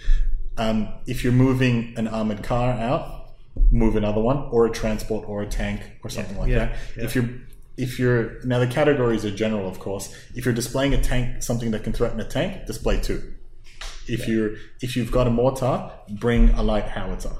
Um, 0.57 0.89
if 1.07 1.24
you're 1.24 1.34
moving 1.34 1.93
an 1.97 2.07
armored 2.07 2.43
car 2.43 2.71
out, 2.74 3.30
move 3.71 3.95
another 3.95 4.19
one, 4.21 4.38
or 4.51 4.65
a 4.65 4.69
transport, 4.71 5.28
or 5.28 5.41
a 5.41 5.47
tank, 5.47 5.82
or 6.03 6.09
something 6.09 6.38
like 6.38 6.49
Yeah. 6.49 6.59
that. 6.65 6.76
Yeah. 6.97 7.03
If 7.05 7.15
you're 7.15 7.30
if 7.76 7.97
you're 7.97 8.39
now 8.43 8.59
the 8.59 8.67
categories 8.67 9.26
are 9.26 9.32
general, 9.32 9.67
of 9.67 9.80
course. 9.80 10.13
If 10.36 10.45
you're 10.45 10.53
displaying 10.53 10.93
a 10.93 11.01
tank, 11.01 11.41
something 11.41 11.71
that 11.71 11.84
can 11.84 11.91
threaten 11.93 12.19
a 12.19 12.24
tank, 12.28 12.67
display 12.67 12.99
two. 13.01 13.34
If 14.07 14.28
you're 14.28 14.51
if 14.82 14.95
you've 14.95 15.11
got 15.11 15.26
a 15.28 15.32
mortar, 15.32 15.89
bring 16.09 16.49
a 16.51 16.61
light 16.61 16.86
howitzer. 16.89 17.32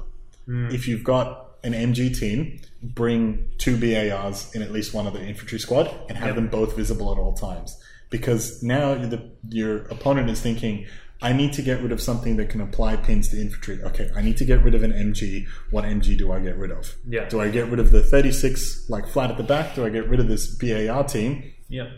If 0.46 0.88
you've 0.88 1.04
got 1.04 1.43
an 1.64 1.72
MG 1.72 2.16
team, 2.16 2.60
bring 2.82 3.50
two 3.58 3.76
BARs 3.76 4.54
in 4.54 4.62
at 4.62 4.70
least 4.70 4.94
one 4.94 5.06
of 5.06 5.14
the 5.14 5.24
infantry 5.24 5.58
squad 5.58 5.90
and 6.08 6.18
have 6.18 6.36
them 6.36 6.48
both 6.48 6.76
visible 6.76 7.10
at 7.10 7.18
all 7.18 7.32
times. 7.32 7.76
Because 8.10 8.62
now 8.62 8.94
the, 8.94 9.30
your 9.48 9.78
opponent 9.86 10.30
is 10.30 10.40
thinking, 10.40 10.86
I 11.22 11.32
need 11.32 11.54
to 11.54 11.62
get 11.62 11.80
rid 11.80 11.90
of 11.90 12.02
something 12.02 12.36
that 12.36 12.50
can 12.50 12.60
apply 12.60 12.96
pins 12.96 13.28
to 13.30 13.40
infantry. 13.40 13.82
Okay, 13.82 14.10
I 14.14 14.20
need 14.20 14.36
to 14.36 14.44
get 14.44 14.62
rid 14.62 14.74
of 14.74 14.82
an 14.82 14.92
MG. 14.92 15.46
What 15.70 15.84
MG 15.84 16.18
do 16.18 16.30
I 16.30 16.38
get 16.38 16.56
rid 16.58 16.70
of? 16.70 16.94
Yeah. 17.08 17.28
Do 17.28 17.40
I 17.40 17.48
get 17.48 17.66
rid 17.68 17.80
of 17.80 17.92
the 17.92 18.02
36 18.02 18.90
like 18.90 19.08
flat 19.08 19.30
at 19.30 19.38
the 19.38 19.42
back? 19.42 19.74
Do 19.74 19.86
I 19.86 19.88
get 19.88 20.08
rid 20.08 20.20
of 20.20 20.28
this 20.28 20.46
BAR 20.54 21.04
team? 21.04 21.50
Yeah. 21.68 21.88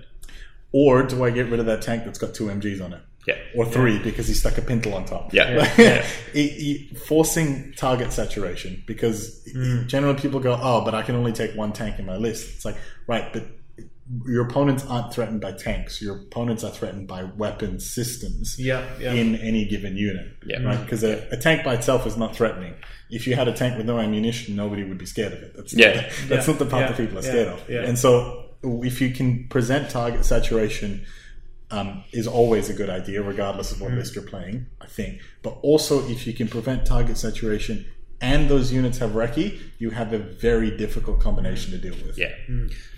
Or 0.72 1.02
do 1.02 1.24
I 1.24 1.30
get 1.30 1.50
rid 1.50 1.58
of 1.58 1.66
that 1.66 1.82
tank 1.82 2.04
that's 2.04 2.18
got 2.18 2.34
two 2.34 2.44
MGs 2.44 2.82
on 2.82 2.92
it? 2.92 3.00
Yeah. 3.26 3.34
Or 3.56 3.66
three 3.66 3.98
because 3.98 4.28
he 4.28 4.34
stuck 4.34 4.56
a 4.56 4.62
pintle 4.62 4.94
on 4.94 5.04
top. 5.04 5.34
Yeah. 5.34 5.68
Yeah. 5.76 6.06
It- 6.34 6.38
it- 6.38 6.98
forcing 6.98 7.72
target 7.76 8.12
saturation 8.12 8.82
because 8.86 9.42
hmm. 9.52 9.86
generally 9.86 10.18
people 10.18 10.40
go, 10.40 10.58
oh, 10.60 10.84
but 10.84 10.94
I 10.94 11.02
can 11.02 11.14
only 11.16 11.32
take 11.32 11.54
one 11.56 11.72
tank 11.72 11.98
in 11.98 12.06
my 12.06 12.16
list. 12.16 12.54
It's 12.54 12.64
like, 12.64 12.76
right, 13.06 13.32
but 13.32 13.46
your 14.24 14.46
opponents 14.46 14.84
aren't 14.86 15.12
threatened 15.12 15.40
by 15.40 15.52
tanks. 15.52 16.00
Your 16.00 16.16
opponents 16.20 16.62
are 16.62 16.70
threatened 16.70 17.08
by 17.08 17.24
weapon 17.24 17.80
systems 17.80 18.56
Yeah, 18.58 18.84
yeah. 19.00 19.12
in 19.12 19.34
any 19.36 19.64
given 19.64 19.96
unit. 19.96 20.28
Yeah. 20.46 20.62
Right? 20.62 20.80
Because 20.80 21.02
a, 21.02 21.26
a 21.32 21.36
tank 21.36 21.64
by 21.64 21.74
itself 21.74 22.06
is 22.06 22.16
not 22.16 22.36
threatening. 22.36 22.74
If 23.10 23.26
you 23.26 23.34
had 23.34 23.48
a 23.48 23.52
tank 23.52 23.76
with 23.76 23.86
no 23.86 23.98
ammunition, 23.98 24.54
nobody 24.54 24.84
would 24.84 24.98
be 24.98 25.06
scared 25.06 25.32
of 25.32 25.42
it. 25.42 25.56
That's 25.56 25.74
Yeah. 25.74 25.94
not, 25.94 25.94
that's 26.28 26.46
Yeah. 26.46 26.52
not 26.52 26.58
the 26.60 26.66
part 26.66 26.82
Yeah. 26.82 26.88
that 26.88 26.96
people 26.96 27.18
are 27.18 27.22
Yeah. 27.22 27.28
scared 27.28 27.48
of. 27.48 27.68
Yeah. 27.68 27.80
And 27.82 27.98
so 27.98 28.44
if 28.62 29.00
you 29.00 29.10
can 29.10 29.48
present 29.48 29.90
target 29.90 30.24
saturation 30.24 31.04
um, 31.70 32.04
is 32.12 32.26
always 32.26 32.70
a 32.70 32.72
good 32.74 32.88
idea, 32.90 33.22
regardless 33.22 33.72
of 33.72 33.80
what 33.80 33.90
Mm. 33.90 33.96
list 33.96 34.14
you're 34.14 34.24
playing, 34.24 34.66
I 34.80 34.86
think. 34.86 35.20
But 35.42 35.58
also, 35.62 36.08
if 36.08 36.26
you 36.26 36.32
can 36.32 36.46
prevent 36.48 36.86
target 36.86 37.18
saturation 37.18 37.84
and 38.20 38.48
those 38.48 38.72
units 38.72 38.98
have 38.98 39.10
recce, 39.10 39.58
you 39.78 39.90
have 39.90 40.12
a 40.12 40.18
very 40.18 40.70
difficult 40.76 41.20
combination 41.20 41.72
to 41.72 41.78
deal 41.78 41.96
with. 42.06 42.16
Yeah. 42.18 42.32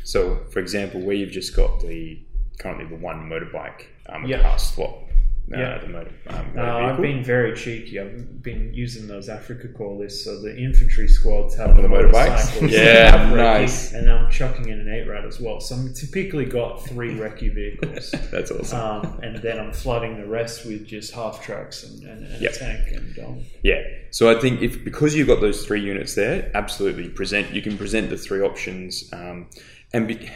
So, 0.04 0.44
for 0.50 0.58
example, 0.60 1.00
where 1.00 1.16
you've 1.16 1.30
just 1.32 1.56
got 1.56 1.80
the 1.80 2.20
currently 2.58 2.86
the 2.86 2.96
one 3.02 3.28
motorbike 3.30 3.86
um, 4.08 4.26
Yeah. 4.26 4.42
car 4.42 4.58
swap, 4.58 5.07
Yeah. 5.50 5.78
the 5.78 5.88
motor, 5.88 6.10
um, 6.28 6.46
motor 6.54 6.60
Uh, 6.60 6.92
I've 6.92 7.00
been 7.00 7.24
very 7.24 7.56
cheeky. 7.56 7.98
I've 7.98 8.42
been 8.42 8.74
using 8.74 9.06
those 9.06 9.28
Afrika 9.28 9.72
Korps 9.72 9.98
lists, 9.98 10.24
so 10.24 10.40
the 10.42 10.56
infantry 10.56 11.08
squads 11.08 11.56
have 11.56 11.74
the 11.76 11.82
motorbikes? 11.82 12.12
motorcycles, 12.12 12.72
Yeah, 12.72 13.32
nice. 13.34 13.92
and 13.94 14.10
I'm 14.10 14.30
chucking 14.30 14.68
in 14.68 14.80
an 14.80 14.88
eight 14.88 15.08
rat 15.08 15.24
as 15.24 15.40
well. 15.40 15.60
So 15.60 15.74
I'm 15.76 15.94
typically 15.94 16.44
got 16.44 16.84
three 16.84 17.14
recce 17.14 17.54
vehicles, 17.54 18.10
That's 18.30 18.50
awesome. 18.50 18.78
um, 18.80 19.20
and 19.22 19.36
then 19.36 19.58
I'm 19.58 19.72
flooding 19.72 20.16
the 20.18 20.26
rest 20.26 20.66
with 20.66 20.86
just 20.86 21.12
half 21.14 21.42
tracks 21.42 21.82
and, 21.84 22.02
and, 22.02 22.26
and 22.26 22.42
Yep. 22.42 22.52
a 22.52 22.58
tank. 22.58 22.88
And 22.92 23.18
um, 23.20 23.40
Yeah. 23.62 23.82
So 24.10 24.30
I 24.30 24.40
think 24.40 24.60
if 24.62 24.84
because 24.84 25.14
you've 25.14 25.28
got 25.28 25.40
those 25.40 25.64
three 25.66 25.80
units 25.82 26.14
there, 26.14 26.50
absolutely 26.54 27.08
present. 27.08 27.52
You 27.54 27.62
can 27.62 27.76
present 27.78 28.10
the 28.10 28.16
three 28.16 28.40
options, 28.40 29.08
um, 29.12 29.46
and 29.92 30.06
be, 30.08 30.30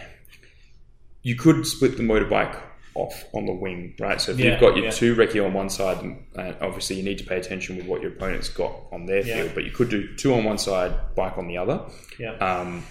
you 1.23 1.37
could 1.37 1.67
split 1.67 1.97
the 1.97 2.03
motorbike 2.03 2.59
off 2.95 3.25
on 3.33 3.47
the 3.47 3.53
wing, 3.53 3.95
right? 3.99 4.21
So 4.21 4.33
if 4.33 4.39
Yeah, 4.39 4.53
you've 4.53 4.61
got 4.61 4.77
your 4.77 4.87
yeah. 4.87 4.91
two 4.91 5.15
recce 5.17 5.45
on 5.45 5.53
one 5.55 5.71
side, 5.71 5.99
uh, 6.37 6.53
obviously 6.61 6.97
you 6.97 7.03
need 7.03 7.19
to 7.19 7.25
pay 7.25 7.37
attention 7.39 7.77
with 7.77 7.87
what 7.87 8.03
your 8.03 8.13
opponent's 8.13 8.49
got 8.49 8.73
on 8.93 9.07
their 9.07 9.25
Yeah. 9.27 9.37
field, 9.37 9.51
but 9.55 9.65
you 9.65 9.71
could 9.71 9.89
do 9.89 10.15
two 10.17 10.35
on 10.35 10.45
one 10.45 10.59
side, 10.59 10.93
bike 11.15 11.39
on 11.39 11.49
the 11.49 11.57
other. 11.59 11.81
yeah, 12.19 12.33
Um, 12.37 12.85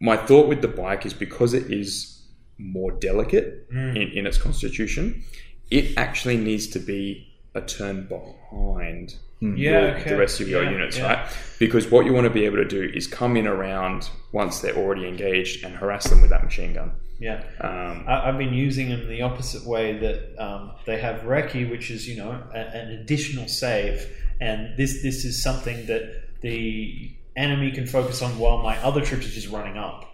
my 0.00 0.16
thought 0.16 0.48
with 0.48 0.62
the 0.62 0.68
bike 0.68 1.04
is 1.06 1.12
because 1.14 1.54
it 1.54 1.70
is 1.72 2.22
more 2.58 2.92
delicate 2.92 3.70
Mm. 3.70 3.96
in, 3.96 4.08
in 4.18 4.26
its 4.26 4.38
constitution, 4.38 5.22
it 5.70 5.92
actually 5.96 6.36
needs 6.36 6.66
to 6.68 6.78
be 6.78 7.26
a 7.56 7.60
turn 7.62 8.06
behind 8.06 9.16
yeah, 9.40 9.56
your- 9.56 9.80
okay. 9.96 10.10
the 10.10 10.16
rest 10.16 10.40
of 10.40 10.48
your 10.48 10.62
Yeah, 10.64 10.70
units, 10.70 10.96
yeah. 10.98 11.06
right? 11.12 11.36
Because 11.58 11.90
what 11.90 12.06
you 12.06 12.12
want 12.12 12.24
to 12.24 12.30
be 12.30 12.44
able 12.44 12.56
to 12.58 12.64
do 12.68 12.82
is 12.82 13.06
come 13.06 13.36
in 13.36 13.46
around 13.46 14.08
once 14.32 14.60
they're 14.60 14.76
already 14.76 15.06
engaged 15.08 15.64
and 15.64 15.74
harass 15.74 16.08
them 16.08 16.20
with 16.20 16.30
that 16.30 16.44
machine 16.44 16.72
gun. 16.74 16.92
Yeah. 17.18 17.42
Um, 17.60 18.04
I, 18.06 18.28
I've 18.28 18.38
been 18.38 18.52
using 18.54 18.90
them 18.90 19.08
the 19.08 19.22
opposite 19.22 19.64
way 19.66 19.98
that 19.98 20.42
um, 20.42 20.72
they 20.84 20.98
have 21.00 21.22
Recce, 21.22 21.70
which 21.70 21.90
is 21.90 22.06
you 22.06 22.16
know 22.16 22.42
a, 22.52 22.58
an 22.58 22.90
additional 22.90 23.48
save, 23.48 24.06
and 24.40 24.76
this 24.76 25.02
this 25.02 25.24
is 25.24 25.42
something 25.42 25.86
that 25.86 26.02
the 26.42 27.10
enemy 27.34 27.72
can 27.72 27.86
focus 27.86 28.20
on 28.22 28.38
while 28.38 28.58
my 28.62 28.76
other 28.82 29.00
troops 29.00 29.26
are 29.26 29.30
just 29.30 29.48
running 29.48 29.78
up, 29.78 30.04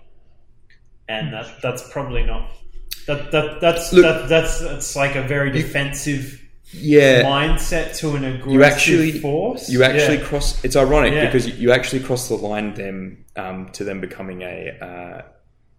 and 1.09 1.33
that 1.33 1.61
that's 1.61 1.89
probably 1.91 2.23
not 2.25 2.49
that 3.07 3.33
that 3.33 3.61
that's 3.61 3.93
Look- 3.93 4.05
that, 4.05 4.29
that's 4.29 4.61
that's 4.61 4.95
like 4.97 5.17
a 5.17 5.23
very 5.23 5.51
defensive 5.51 6.41
yeah, 6.73 7.23
mindset 7.23 7.97
to 7.99 8.15
an 8.17 8.25
aggressive 8.25 8.53
you 8.53 8.65
actually 8.65 9.13
force. 9.21 9.69
you 9.69 9.83
actually 9.83 10.19
Yeah. 10.19 10.25
cross. 10.25 10.65
It's 10.65 10.77
ironic 10.77 11.13
Yeah. 11.15 11.27
because 11.27 11.47
you 11.59 11.73
actually 11.73 12.01
cross 12.03 12.29
the 12.29 12.35
line 12.37 12.75
them 12.75 13.25
um, 13.37 13.71
to 13.73 13.85
them 13.85 14.01
becoming 14.01 14.43
a. 14.43 14.77
Uh, 14.81 15.23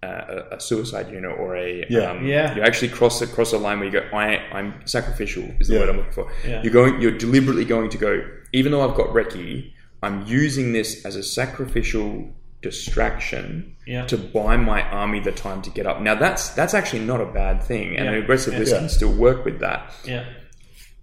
uh, 0.06 0.44
a 0.52 0.56
a 0.58 0.60
suicide 0.60 1.10
unit 1.14 1.32
or 1.40 1.56
a 1.56 1.86
Yeah. 1.90 2.12
um, 2.12 2.26
Yeah. 2.28 2.54
you 2.56 2.62
actually 2.62 2.90
cross 2.90 3.22
across 3.22 3.54
a 3.54 3.58
line 3.58 3.80
where 3.80 3.86
you 3.88 3.94
go 3.94 4.04
I 4.12 4.36
I'm 4.52 4.74
sacrificial 4.86 5.46
is 5.62 5.70
the 5.70 5.76
Yeah. 5.76 5.80
word 5.80 5.90
I'm 5.92 5.96
looking 5.96 6.12
for 6.12 6.28
Yeah. 6.46 6.62
you're 6.62 6.74
going 6.74 7.00
you're 7.02 7.18
deliberately 7.18 7.64
going 7.64 7.90
to 7.90 7.98
go 7.98 8.22
even 8.52 8.74
though 8.74 8.82
I've 8.86 8.98
got 8.98 9.08
recce 9.14 9.72
I'm 10.02 10.26
using 10.28 10.74
this 10.74 11.06
as 11.06 11.16
a 11.16 11.24
sacrificial 11.24 12.34
distraction 12.62 13.76
Yeah. 13.86 14.06
to 14.08 14.18
buy 14.18 14.58
my 14.58 14.82
army 14.90 15.22
the 15.22 15.32
time 15.32 15.62
to 15.62 15.70
get 15.70 15.86
up 15.86 16.02
now 16.02 16.16
that's 16.16 16.50
that's 16.50 16.74
actually 16.74 17.06
not 17.06 17.22
a 17.22 17.26
bad 17.26 17.64
thing 17.64 17.96
and 17.96 18.06
Yeah. 18.06 18.12
an 18.12 18.18
aggressive 18.24 18.54
Yeah. 18.54 18.60
list 18.60 18.72
Yeah. 18.74 18.80
can 18.80 18.90
still 18.90 19.14
work 19.14 19.46
with 19.46 19.60
that 19.62 19.90
yeah 20.04 20.26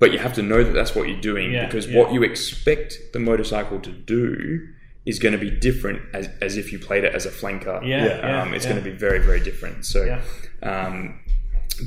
but 0.00 0.12
you 0.12 0.18
have 0.18 0.32
to 0.34 0.42
know 0.42 0.64
that 0.64 0.72
that's 0.72 0.94
what 0.96 1.06
you're 1.08 1.20
doing 1.20 1.52
Yeah, 1.52 1.66
because 1.66 1.86
yeah. 1.86 1.98
what 1.98 2.12
you 2.12 2.22
expect 2.24 2.98
the 3.12 3.20
motorcycle 3.20 3.78
to 3.80 3.92
do 3.92 4.66
is 5.06 5.18
going 5.18 5.32
to 5.32 5.38
be 5.38 5.50
different 5.50 6.02
as, 6.14 6.28
as 6.42 6.56
if 6.56 6.72
you 6.72 6.78
played 6.78 7.04
it 7.04 7.14
as 7.14 7.24
a 7.26 7.30
flanker. 7.30 7.86
Yeah, 7.86 8.04
yeah, 8.06 8.42
um, 8.42 8.52
it's 8.54 8.64
yeah. 8.64 8.72
going 8.72 8.84
to 8.84 8.90
be 8.90 8.96
very, 8.96 9.18
very 9.20 9.40
different. 9.40 9.84
So, 9.86 10.04
Yeah. 10.04 10.20
um, 10.62 11.20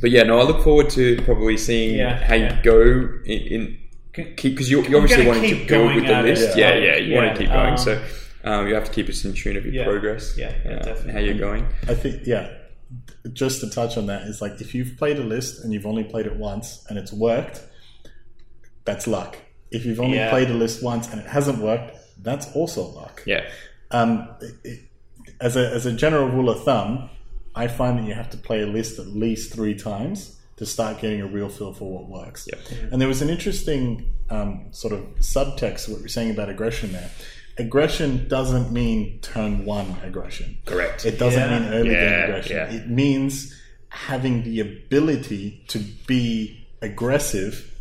but 0.01 0.09
yeah, 0.11 0.24
no, 0.24 0.39
I 0.39 0.43
look 0.43 0.64
forward 0.64 0.89
to 0.91 1.22
probably 1.24 1.57
seeing 1.57 1.97
Yeah, 1.97 2.16
how 2.24 2.36
yeah. 2.36 2.57
you 2.57 2.64
go 2.64 2.82
in. 3.26 3.41
in 3.55 3.78
because 4.16 4.70
you're, 4.70 4.84
you're 4.88 5.01
obviously 5.01 5.26
gonna 5.26 5.36
wanting 5.38 5.49
to 5.51 5.57
keep 5.57 5.68
build 5.68 5.95
with 5.95 6.05
the 6.05 6.22
list. 6.22 6.55
yeah. 6.57 6.74
Yeah, 6.76 6.86
yeah, 6.86 6.95
you 6.97 7.14
Yeah, 7.14 7.18
want 7.26 7.36
to 7.36 7.41
keep 7.41 7.51
going. 7.51 7.72
um, 7.72 7.78
so 7.78 8.03
um, 8.43 8.68
you 8.68 8.76
have 8.76 8.84
to 8.86 8.91
keep 8.91 9.09
us 9.09 9.26
in 9.26 9.34
tune 9.34 9.57
of 9.57 9.66
your 9.66 9.74
Yeah. 9.74 9.86
progress. 9.86 10.36
Yeah, 10.38 10.53
yeah, 10.66 10.72
uh, 10.74 10.84
definitely. 10.84 11.14
How 11.14 11.20
you're 11.20 11.34
going. 11.49 11.66
I 11.88 11.95
think, 11.95 12.22
yeah, 12.28 12.49
just 13.34 13.61
to 13.61 13.70
touch 13.72 13.97
on 13.97 14.05
that 14.07 14.24
is 14.24 14.39
like 14.41 14.61
if 14.61 14.76
you've 14.76 14.97
played 14.97 15.18
a 15.18 15.24
list 15.24 15.64
and 15.64 15.74
you've 15.74 15.86
only 15.88 16.03
played 16.03 16.28
it 16.28 16.36
once 16.36 16.86
and 16.89 16.97
it's 16.99 17.11
worked, 17.11 17.61
that's 18.86 19.07
luck. 19.07 19.38
If 19.71 19.86
you've 19.86 19.99
only 19.99 20.17
Yeah. 20.17 20.29
played 20.29 20.49
a 20.49 20.53
list 20.53 20.84
once 20.84 21.09
and 21.11 21.19
it 21.19 21.27
hasn't 21.27 21.59
worked, 21.59 21.95
that's 22.21 22.51
also 22.55 22.84
luck. 22.84 23.23
Yeah, 23.25 23.43
Um, 23.91 24.29
it, 24.41 24.53
it- 24.63 24.79
as 25.39 25.55
a 25.57 25.69
as 25.71 25.86
a 25.86 25.91
general 25.93 26.27
rule 26.27 26.49
of 26.49 26.63
thumb, 26.63 27.09
I 27.55 27.67
find 27.67 27.97
that 27.99 28.05
you 28.07 28.13
have 28.13 28.29
to 28.31 28.38
play 28.38 28.61
a 28.61 28.65
list 28.67 28.99
at 28.99 29.07
least 29.07 29.53
three 29.53 29.75
times 29.75 30.38
to 30.57 30.65
start 30.65 31.01
getting 31.01 31.21
a 31.21 31.25
real 31.27 31.49
feel 31.49 31.73
for 31.73 31.91
what 31.91 32.07
works. 32.07 32.47
Yep. 32.51 32.59
And 32.91 33.01
there 33.01 33.07
was 33.07 33.21
an 33.21 33.29
interesting 33.29 34.09
um, 34.29 34.65
sort 34.71 34.93
of 34.93 35.01
subtext 35.19 35.86
to 35.86 35.91
what 35.91 35.99
you're 35.99 36.07
saying 36.09 36.31
about 36.31 36.49
aggression 36.49 36.91
there. 36.93 37.09
Aggression 37.57 38.27
doesn't 38.27 38.71
mean 38.71 39.19
turn 39.21 39.65
one 39.65 39.95
aggression. 40.03 40.57
Correct. 40.65 41.05
It 41.05 41.19
doesn't 41.19 41.39
Yeah. 41.39 41.59
mean 41.59 41.69
early 41.73 41.89
game 41.89 42.23
aggression. 42.23 42.55
yeah. 42.55 42.71
It 42.73 42.89
means 42.89 43.53
having 43.89 44.43
the 44.43 44.59
ability 44.59 45.63
to 45.67 45.79
be 46.07 46.65
aggressive 46.81 47.72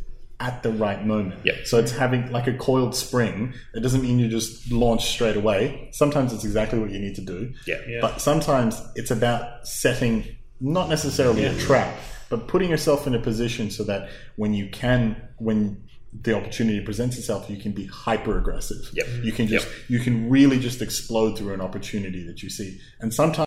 at 0.43 0.63
the 0.65 0.73
right 0.73 1.07
moment. 1.07 1.41
Yep. 1.45 1.67
So 1.67 1.79
it's 1.79 1.93
having 1.93 2.31
like 2.33 2.49
a 2.49 2.53
coiled 2.55 2.97
spring. 2.97 3.55
It 3.75 3.81
doesn't 3.81 4.03
mean 4.03 4.19
you 4.19 4.29
just 4.29 4.71
launch 4.73 5.07
straight 5.09 5.37
away. 5.37 5.89
Sometimes 5.93 6.33
it's 6.33 6.45
exactly 6.45 6.81
what 6.81 6.91
you 6.91 6.99
need 6.99 7.15
to 7.15 7.23
do. 7.23 7.55
Yeah. 7.67 7.79
Yeah. 7.89 8.01
But 8.01 8.21
sometimes 8.21 8.83
it's 8.97 9.13
about 9.13 9.67
setting 9.67 10.25
not 10.61 10.89
necessarily 10.89 11.45
a 11.45 11.57
trap, 11.59 11.97
but 12.29 12.49
putting 12.49 12.71
yourself 12.71 13.07
in 13.07 13.15
a 13.15 13.21
position 13.21 13.71
so 13.71 13.85
that 13.85 14.11
when 14.37 14.53
you 14.53 14.69
can 14.69 15.17
when 15.39 15.83
the 16.23 16.37
opportunity 16.37 16.79
presents 16.85 17.17
itself, 17.17 17.49
you 17.49 17.57
can 17.57 17.73
be 17.73 17.87
hyper 17.87 18.37
aggressive. 18.37 18.83
Yep. 18.93 19.07
You 19.23 19.33
can 19.33 19.47
just 19.47 19.67
Yep. 19.67 19.77
you 19.89 19.99
can 20.01 20.29
really 20.29 20.59
just 20.59 20.83
explode 20.83 21.39
through 21.39 21.55
an 21.55 21.61
opportunity 21.63 22.23
that 22.27 22.43
you 22.43 22.51
see. 22.51 22.79
And 23.01 23.15
sometimes 23.15 23.39